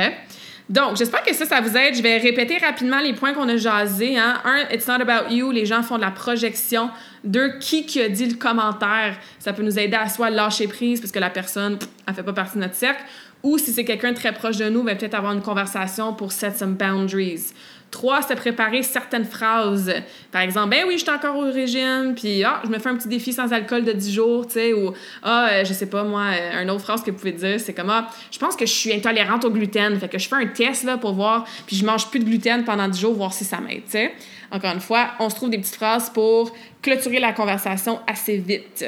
Donc, 0.71 0.97
j'espère 0.97 1.25
que 1.25 1.35
ça, 1.35 1.47
ça 1.47 1.61
vous 1.61 1.77
aide. 1.77 1.97
Je 1.97 2.03
vais 2.03 2.17
répéter 2.19 2.57
rapidement 2.59 3.01
les 3.01 3.13
points 3.13 3.35
qu'on 3.35 3.49
a 3.49 3.57
jasés. 3.57 4.17
Hein. 4.17 4.41
Un, 4.45 4.73
it's 4.73 4.87
not 4.87 5.01
about 5.03 5.29
you. 5.29 5.51
Les 5.51 5.67
gens 5.67 5.83
font 5.83 5.97
de 5.97 6.01
la 6.01 6.13
projection. 6.13 6.91
Deux, 7.25 7.59
qui 7.59 8.01
a 8.01 8.09
dit 8.09 8.27
le 8.27 8.37
commentaire? 8.37 9.17
Ça 9.41 9.53
peut 9.53 9.65
nous 9.65 9.81
aider 9.81 9.97
à 9.97 10.09
soit 10.09 10.31
lâcher 10.31 10.69
prise 10.69 11.01
parce 11.01 11.11
que 11.11 11.19
la 11.19 11.29
personne, 11.29 11.77
elle 12.07 12.15
fait 12.15 12.23
pas 12.23 12.33
partie 12.33 12.55
de 12.55 12.63
notre 12.63 12.77
cercle. 12.77 13.03
Ou 13.43 13.59
si 13.59 13.73
c'est 13.73 13.85
quelqu'un 13.85 14.15
très 14.15 14.33
proche 14.33 14.59
de 14.59 14.69
nous, 14.69 14.85
ben, 14.85 14.97
peut-être 14.97 15.15
avoir 15.15 15.33
une 15.33 15.43
conversation 15.43 16.15
pour 16.15 16.31
set 16.31 16.57
some 16.57 16.75
boundaries. 16.75 17.53
Trois, 17.91 18.23
c'est 18.23 18.37
préparer 18.37 18.85
certaines 18.85 19.25
phrases. 19.25 19.93
Par 20.31 20.43
exemple, 20.43 20.71
ben 20.71 20.85
oui, 20.87 20.95
je 20.95 21.03
suis 21.03 21.11
encore 21.11 21.37
au 21.37 21.51
régime, 21.51 22.15
puis 22.15 22.45
ah, 22.45 22.61
je 22.65 22.69
me 22.69 22.79
fais 22.79 22.89
un 22.89 22.95
petit 22.95 23.09
défi 23.09 23.33
sans 23.33 23.53
alcool 23.53 23.85
de 23.85 23.93
10 23.93 24.13
jours, 24.13 24.47
tu 24.47 24.55
sais, 24.55 24.73
ou 24.73 24.93
ah, 25.25 25.49
euh, 25.51 25.65
je 25.65 25.73
sais 25.73 25.87
pas, 25.87 26.05
moi, 26.05 26.27
euh, 26.31 26.63
une 26.63 26.71
autre 26.71 26.83
phrase 26.83 27.03
que 27.03 27.11
vous 27.11 27.17
pouvez 27.17 27.33
dire, 27.33 27.59
c'est 27.59 27.75
comme 27.75 27.91
ah, 27.91 28.09
je 28.31 28.39
pense 28.39 28.55
que 28.55 28.65
je 28.65 28.73
suis 28.73 28.93
intolérante 28.93 29.45
au 29.45 29.51
gluten, 29.51 29.99
fait 29.99 30.09
que 30.09 30.19
je 30.19 30.29
fais 30.29 30.37
un 30.37 30.47
test 30.47 30.85
là 30.85 30.99
pour 30.99 31.15
voir, 31.15 31.45
puis 31.67 31.75
je 31.75 31.85
mange 31.85 32.09
plus 32.11 32.21
de 32.21 32.25
gluten 32.25 32.65
pendant 32.65 32.87
10 32.87 33.01
jours, 33.01 33.15
voir 33.15 33.33
si 33.33 33.45
ça 33.45 33.61
m'aide, 33.61 33.85
tu 33.85 33.93
sais. 33.93 34.15
Encore 34.53 34.73
une 34.73 34.81
fois, 34.81 35.11
on 35.19 35.29
se 35.29 35.35
trouve 35.35 35.51
des 35.51 35.59
petites 35.59 35.77
phrases 35.77 36.11
pour 36.11 36.53
clôturer 36.83 37.19
la 37.19 37.33
conversation 37.33 38.01
assez 38.07 38.37
vite. 38.37 38.85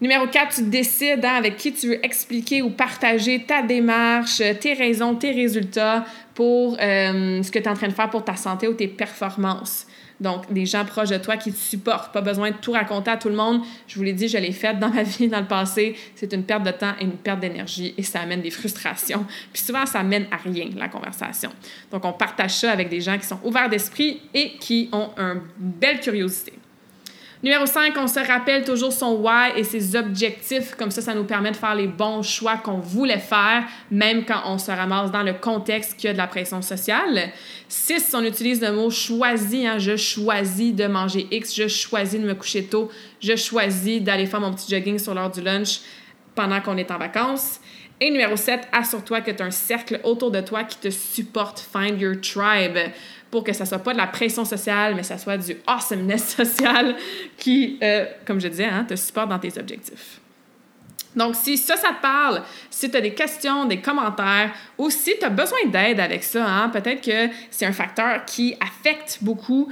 Numéro 0.00 0.28
4, 0.28 0.54
tu 0.54 0.62
décides 0.62 1.24
hein, 1.24 1.34
avec 1.34 1.56
qui 1.56 1.72
tu 1.72 1.88
veux 1.88 2.04
expliquer 2.04 2.62
ou 2.62 2.70
partager 2.70 3.42
ta 3.44 3.62
démarche, 3.62 4.40
tes 4.60 4.74
raisons, 4.74 5.16
tes 5.16 5.32
résultats 5.32 6.04
pour 6.38 6.76
euh, 6.80 7.42
ce 7.42 7.50
que 7.50 7.58
tu 7.58 7.64
es 7.64 7.68
en 7.68 7.74
train 7.74 7.88
de 7.88 7.92
faire 7.92 8.10
pour 8.10 8.24
ta 8.24 8.36
santé 8.36 8.68
ou 8.68 8.72
tes 8.72 8.86
performances. 8.86 9.88
Donc, 10.20 10.52
des 10.52 10.66
gens 10.66 10.84
proches 10.84 11.08
de 11.08 11.18
toi 11.18 11.36
qui 11.36 11.50
te 11.50 11.58
supportent. 11.58 12.12
Pas 12.12 12.20
besoin 12.20 12.52
de 12.52 12.56
tout 12.56 12.70
raconter 12.70 13.10
à 13.10 13.16
tout 13.16 13.28
le 13.28 13.34
monde. 13.34 13.62
Je 13.88 13.96
vous 13.96 14.04
l'ai 14.04 14.12
dit, 14.12 14.28
je 14.28 14.38
l'ai 14.38 14.52
fait 14.52 14.78
dans 14.78 14.88
ma 14.88 15.02
vie, 15.18 15.26
dans 15.26 15.40
le 15.40 15.48
passé. 15.48 15.96
C'est 16.14 16.32
une 16.32 16.44
perte 16.44 16.62
de 16.62 16.70
temps 16.70 16.92
et 17.00 17.02
une 17.02 17.16
perte 17.16 17.40
d'énergie 17.40 17.92
et 17.98 18.04
ça 18.04 18.20
amène 18.20 18.40
des 18.40 18.52
frustrations. 18.52 19.26
Puis 19.52 19.64
souvent, 19.64 19.84
ça 19.84 20.04
mène 20.04 20.26
à 20.30 20.36
rien, 20.36 20.68
la 20.76 20.86
conversation. 20.86 21.50
Donc, 21.90 22.04
on 22.04 22.12
partage 22.12 22.54
ça 22.54 22.70
avec 22.70 22.88
des 22.88 23.00
gens 23.00 23.18
qui 23.18 23.26
sont 23.26 23.40
ouverts 23.42 23.68
d'esprit 23.68 24.20
et 24.32 24.58
qui 24.58 24.90
ont 24.92 25.10
une 25.16 25.40
belle 25.58 25.98
curiosité. 25.98 26.52
Numéro 27.40 27.66
5, 27.66 27.94
on 27.96 28.08
se 28.08 28.18
rappelle 28.18 28.64
toujours 28.64 28.92
son 28.92 29.14
why 29.14 29.52
et 29.56 29.62
ses 29.62 29.94
objectifs. 29.94 30.74
Comme 30.74 30.90
ça, 30.90 31.00
ça 31.00 31.14
nous 31.14 31.22
permet 31.22 31.52
de 31.52 31.56
faire 31.56 31.76
les 31.76 31.86
bons 31.86 32.22
choix 32.22 32.56
qu'on 32.56 32.78
voulait 32.78 33.20
faire, 33.20 33.62
même 33.92 34.24
quand 34.24 34.40
on 34.46 34.58
se 34.58 34.72
ramasse 34.72 35.12
dans 35.12 35.22
le 35.22 35.34
contexte 35.34 35.96
qu'il 35.96 36.08
y 36.08 36.10
a 36.10 36.14
de 36.14 36.18
la 36.18 36.26
pression 36.26 36.62
sociale. 36.62 37.30
6, 37.68 38.12
on 38.14 38.24
utilise 38.24 38.60
le 38.60 38.72
mot 38.72 38.90
choisi. 38.90 39.68
Hein. 39.68 39.78
Je 39.78 39.96
choisis 39.96 40.74
de 40.74 40.86
manger 40.88 41.28
X, 41.30 41.54
je 41.54 41.68
choisis 41.68 42.20
de 42.20 42.26
me 42.26 42.34
coucher 42.34 42.64
tôt, 42.64 42.90
je 43.20 43.36
choisis 43.36 44.02
d'aller 44.02 44.26
faire 44.26 44.40
mon 44.40 44.52
petit 44.52 44.74
jogging 44.74 44.98
sur 44.98 45.14
l'heure 45.14 45.30
du 45.30 45.40
lunch 45.40 45.78
pendant 46.34 46.60
qu'on 46.60 46.76
est 46.76 46.90
en 46.90 46.98
vacances. 46.98 47.60
Et 48.00 48.10
numéro 48.10 48.36
7, 48.36 48.68
assure-toi 48.72 49.20
que 49.20 49.30
tu 49.30 49.42
as 49.42 49.46
un 49.46 49.50
cercle 49.50 50.00
autour 50.04 50.30
de 50.32 50.40
toi 50.40 50.64
qui 50.64 50.78
te 50.78 50.90
supporte. 50.90 51.58
Find 51.58 52.00
your 52.00 52.20
tribe 52.20 52.78
pour 53.30 53.44
que 53.44 53.52
ça 53.52 53.66
soit 53.66 53.78
pas 53.78 53.92
de 53.92 53.98
la 53.98 54.06
pression 54.06 54.44
sociale, 54.44 54.94
mais 54.94 55.02
ça 55.02 55.18
soit 55.18 55.36
du 55.36 55.56
awesomeness 55.66 56.28
social 56.36 56.96
qui, 57.36 57.78
euh, 57.82 58.06
comme 58.24 58.40
je 58.40 58.48
disais, 58.48 58.66
hein, 58.66 58.84
te 58.84 58.96
supporte 58.96 59.28
dans 59.28 59.38
tes 59.38 59.58
objectifs. 59.58 60.20
Donc, 61.16 61.34
si 61.34 61.56
ça, 61.56 61.76
ça 61.76 61.88
te 61.88 62.02
parle, 62.02 62.42
si 62.70 62.90
tu 62.90 62.96
as 62.96 63.00
des 63.00 63.14
questions, 63.14 63.64
des 63.64 63.80
commentaires, 63.80 64.52
ou 64.76 64.88
si 64.90 65.14
tu 65.18 65.24
as 65.24 65.30
besoin 65.30 65.58
d'aide 65.66 66.00
avec 66.00 66.22
ça, 66.22 66.46
hein, 66.46 66.68
peut-être 66.68 67.00
que 67.00 67.32
c'est 67.50 67.66
un 67.66 67.72
facteur 67.72 68.24
qui 68.24 68.56
affecte 68.60 69.18
beaucoup 69.22 69.68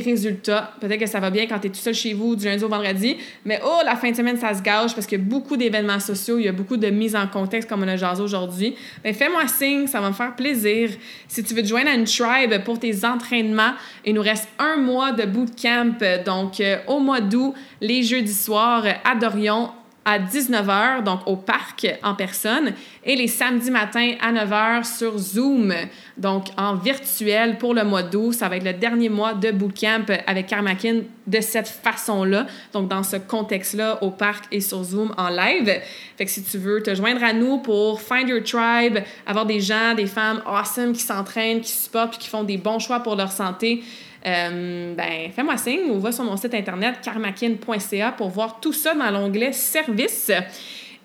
résultats. 0.00 0.72
Peut-être 0.80 1.00
que 1.00 1.06
ça 1.06 1.20
va 1.20 1.30
bien 1.30 1.46
quand 1.46 1.58
tu 1.58 1.68
es 1.68 1.70
tout 1.70 1.76
seul 1.76 1.94
chez 1.94 2.14
vous 2.14 2.36
du 2.36 2.44
lundi 2.44 2.62
au 2.64 2.68
vendredi, 2.68 3.16
mais 3.44 3.60
oh, 3.64 3.80
la 3.84 3.96
fin 3.96 4.10
de 4.10 4.16
semaine, 4.16 4.36
ça 4.36 4.54
se 4.54 4.62
gâche 4.62 4.94
parce 4.94 5.06
qu'il 5.06 5.18
y 5.18 5.22
a 5.22 5.24
beaucoup 5.24 5.56
d'événements 5.56 6.00
sociaux, 6.00 6.38
il 6.38 6.44
y 6.44 6.48
a 6.48 6.52
beaucoup 6.52 6.76
de 6.76 6.88
mise 6.88 7.16
en 7.16 7.26
contexte 7.26 7.68
comme 7.68 7.82
on 7.82 7.88
a 7.88 7.96
jasé 7.96 8.22
aujourd'hui. 8.22 8.74
Mais 9.04 9.12
fais-moi 9.12 9.46
signe, 9.48 9.86
ça 9.86 10.00
va 10.00 10.08
me 10.08 10.14
faire 10.14 10.34
plaisir. 10.34 10.90
Si 11.28 11.42
tu 11.42 11.54
veux 11.54 11.62
te 11.62 11.68
joindre 11.68 11.90
à 11.90 11.94
une 11.94 12.04
tribe 12.04 12.62
pour 12.64 12.78
tes 12.78 13.04
entraînements, 13.04 13.72
il 14.04 14.14
nous 14.14 14.22
reste 14.22 14.48
un 14.58 14.76
mois 14.76 15.12
de 15.12 15.24
bootcamp. 15.24 15.98
Donc, 16.24 16.60
euh, 16.60 16.78
au 16.86 16.98
mois 16.98 17.20
d'août, 17.20 17.54
les 17.80 18.02
jeudis 18.02 18.34
soirs 18.34 18.84
à 19.04 19.14
Dorion, 19.14 19.70
à 20.06 20.20
19h, 20.20 21.02
donc 21.02 21.20
au 21.26 21.34
parc 21.34 21.84
en 22.04 22.14
personne, 22.14 22.72
et 23.04 23.16
les 23.16 23.26
samedis 23.26 23.72
matins 23.72 24.12
à 24.22 24.32
9h 24.32 24.96
sur 24.96 25.18
Zoom, 25.18 25.74
donc 26.16 26.46
en 26.56 26.76
virtuel 26.76 27.58
pour 27.58 27.74
le 27.74 27.84
mois 27.84 28.04
d'août. 28.04 28.32
Ça 28.32 28.48
va 28.48 28.56
être 28.56 28.64
le 28.64 28.72
dernier 28.72 29.08
mois 29.08 29.34
de 29.34 29.50
bootcamp 29.50 30.06
avec 30.28 30.46
Karmakin 30.46 31.00
de 31.26 31.40
cette 31.40 31.66
façon-là, 31.66 32.46
donc 32.72 32.88
dans 32.88 33.02
ce 33.02 33.16
contexte-là, 33.16 33.98
au 34.02 34.10
parc 34.10 34.44
et 34.52 34.60
sur 34.60 34.84
Zoom 34.84 35.12
en 35.18 35.28
live. 35.28 35.80
Fait 36.16 36.24
que 36.24 36.30
si 36.30 36.44
tu 36.44 36.56
veux 36.56 36.80
te 36.80 36.94
joindre 36.94 37.24
à 37.24 37.32
nous 37.32 37.58
pour 37.58 38.00
Find 38.00 38.28
Your 38.28 38.44
Tribe, 38.44 38.98
avoir 39.26 39.44
des 39.44 39.60
gens, 39.60 39.94
des 39.96 40.06
femmes 40.06 40.40
awesome 40.46 40.92
qui 40.92 41.02
s'entraînent, 41.02 41.60
qui 41.60 41.72
supportent 41.72 42.10
puis 42.10 42.20
qui 42.20 42.28
font 42.28 42.44
des 42.44 42.58
bons 42.58 42.78
choix 42.78 43.00
pour 43.00 43.16
leur 43.16 43.32
santé, 43.32 43.82
euh, 44.26 44.94
ben, 44.94 45.30
fais-moi 45.34 45.56
signe 45.56 45.90
ou 45.90 46.00
va 46.00 46.10
sur 46.10 46.24
mon 46.24 46.36
site 46.36 46.54
internet 46.54 46.96
karmakin.ca 47.02 48.12
pour 48.12 48.28
voir 48.28 48.60
tout 48.60 48.72
ça 48.72 48.94
dans 48.94 49.10
l'onglet 49.10 49.52
Service. 49.52 50.30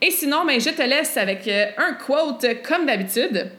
Et 0.01 0.09
sinon, 0.09 0.45
ben, 0.45 0.59
je 0.59 0.69
te 0.69 0.81
laisse 0.81 1.15
avec 1.17 1.47
euh, 1.47 1.67
un 1.77 1.93
quote 1.93 2.45
comme 2.67 2.85
d'habitude. 2.85 3.51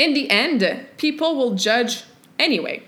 In 0.00 0.12
the 0.14 0.26
end, 0.32 0.86
people 0.96 1.36
will 1.36 1.56
judge 1.56 2.04
anyway. 2.38 2.82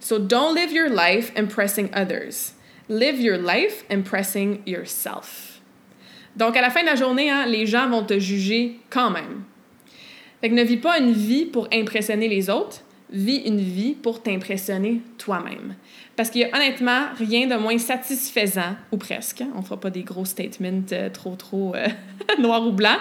So 0.00 0.18
don't 0.18 0.54
live 0.54 0.72
your 0.72 0.88
life 0.88 1.32
impressing 1.36 1.90
others. 1.94 2.54
Live 2.88 3.20
your 3.20 3.36
life 3.36 3.84
impressing 3.90 4.62
yourself. 4.64 5.60
Donc, 6.36 6.56
à 6.56 6.62
la 6.62 6.70
fin 6.70 6.82
de 6.82 6.86
la 6.86 6.94
journée, 6.94 7.28
hein, 7.28 7.44
les 7.46 7.66
gens 7.66 7.88
vont 7.88 8.04
te 8.04 8.18
juger 8.18 8.78
quand 8.88 9.10
même. 9.10 9.42
Fait 10.40 10.48
que 10.48 10.54
ne 10.54 10.62
vis 10.62 10.76
pas 10.76 10.98
une 10.98 11.12
vie 11.12 11.44
pour 11.44 11.68
impressionner 11.72 12.28
les 12.28 12.48
autres, 12.48 12.82
vis 13.10 13.42
une 13.46 13.60
vie 13.60 13.94
pour 13.94 14.22
t'impressionner 14.22 15.00
toi-même. 15.16 15.74
Parce 16.16 16.30
qu'il 16.30 16.42
y 16.42 16.44
a 16.44 16.54
honnêtement 16.54 17.06
rien 17.16 17.46
de 17.46 17.56
moins 17.56 17.78
satisfaisant, 17.78 18.76
ou 18.92 18.96
presque, 18.96 19.42
on 19.54 19.62
fera 19.62 19.78
pas 19.78 19.90
des 19.90 20.02
gros 20.02 20.24
statements 20.24 20.82
euh, 20.92 21.10
trop, 21.10 21.36
trop 21.36 21.74
euh, 21.74 21.86
noir 22.38 22.66
ou 22.66 22.72
blanc, 22.72 22.96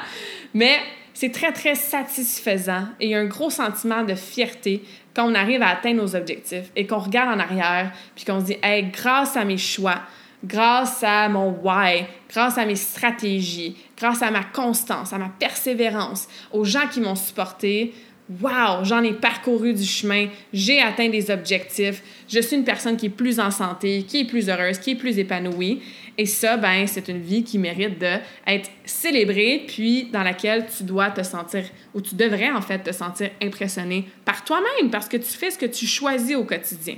mais 0.53 0.77
c'est 1.13 1.31
très, 1.31 1.51
très 1.51 1.73
satisfaisant 1.73 2.83
et 2.99 3.07
il 3.07 3.09
y 3.09 3.15
a 3.15 3.19
un 3.19 3.25
gros 3.25 3.49
sentiment 3.49 4.03
de 4.03 4.13
fierté 4.13 4.83
quand 5.15 5.27
on 5.27 5.33
arrive 5.33 5.63
à 5.63 5.69
atteindre 5.69 6.03
nos 6.03 6.15
objectifs 6.15 6.71
et 6.75 6.85
qu'on 6.85 6.99
regarde 6.99 7.35
en 7.35 7.39
arrière 7.39 7.91
puis 8.15 8.23
qu'on 8.23 8.39
se 8.39 8.45
dit, 8.45 8.57
hey, 8.61 8.91
grâce 8.91 9.35
à 9.35 9.43
mes 9.43 9.57
choix, 9.57 10.01
grâce 10.45 11.03
à 11.03 11.27
mon 11.27 11.49
why, 11.63 12.05
grâce 12.29 12.59
à 12.59 12.65
mes 12.67 12.75
stratégies, 12.75 13.75
grâce 13.97 14.21
à 14.21 14.29
ma 14.29 14.43
constance, 14.43 15.11
à 15.11 15.17
ma 15.17 15.29
persévérance, 15.29 16.27
aux 16.51 16.63
gens 16.63 16.87
qui 16.87 17.01
m'ont 17.01 17.15
supporté, 17.15 17.95
Wow, 18.29 18.83
j'en 18.83 19.03
ai 19.03 19.13
parcouru 19.13 19.73
du 19.73 19.85
chemin, 19.85 20.27
j'ai 20.51 20.81
atteint 20.81 21.07
des 21.07 21.31
objectifs, 21.31 22.03
je 22.27 22.41
suis 22.41 22.57
une 22.57 22.65
personne 22.65 22.97
qui 22.97 23.05
est 23.05 23.09
plus 23.09 23.39
en 23.39 23.51
santé, 23.51 24.03
qui 24.03 24.19
est 24.19 24.25
plus 24.25 24.49
heureuse, 24.49 24.79
qui 24.79 24.91
est 24.91 24.95
plus 24.95 25.17
épanouie. 25.17 25.81
Et 26.17 26.25
ça, 26.25 26.57
ben, 26.57 26.85
c'est 26.87 27.07
une 27.07 27.21
vie 27.21 27.43
qui 27.45 27.57
mérite 27.57 27.97
d'être 27.99 28.69
célébrée, 28.83 29.63
puis 29.65 30.09
dans 30.11 30.23
laquelle 30.23 30.65
tu 30.65 30.83
dois 30.83 31.09
te 31.09 31.23
sentir, 31.23 31.63
ou 31.93 32.01
tu 32.01 32.15
devrais 32.15 32.51
en 32.51 32.61
fait 32.61 32.79
te 32.79 32.91
sentir 32.91 33.29
impressionné 33.41 34.09
par 34.25 34.43
toi-même, 34.43 34.89
parce 34.91 35.07
que 35.07 35.15
tu 35.15 35.29
fais 35.29 35.49
ce 35.49 35.57
que 35.57 35.65
tu 35.65 35.87
choisis 35.87 36.35
au 36.35 36.43
quotidien. 36.43 36.95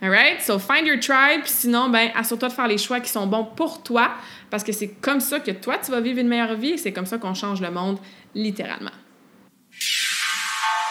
Alright? 0.00 0.42
So 0.42 0.60
find 0.60 0.86
your 0.86 1.00
tribe, 1.00 1.42
sinon, 1.44 1.88
ben, 1.88 2.10
assure-toi 2.14 2.50
de 2.50 2.52
faire 2.52 2.68
les 2.68 2.78
choix 2.78 3.00
qui 3.00 3.10
sont 3.10 3.26
bons 3.26 3.48
pour 3.56 3.82
toi, 3.82 4.12
parce 4.48 4.62
que 4.62 4.70
c'est 4.70 4.94
comme 5.00 5.18
ça 5.18 5.40
que 5.40 5.50
toi, 5.50 5.78
tu 5.84 5.90
vas 5.90 6.00
vivre 6.00 6.20
une 6.20 6.28
meilleure 6.28 6.54
vie, 6.54 6.70
et 6.70 6.76
c'est 6.76 6.92
comme 6.92 7.06
ça 7.06 7.18
qu'on 7.18 7.34
change 7.34 7.60
le 7.60 7.72
monde, 7.72 7.98
littéralement. 8.32 8.92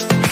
Thank 0.00 0.24
you. 0.24 0.29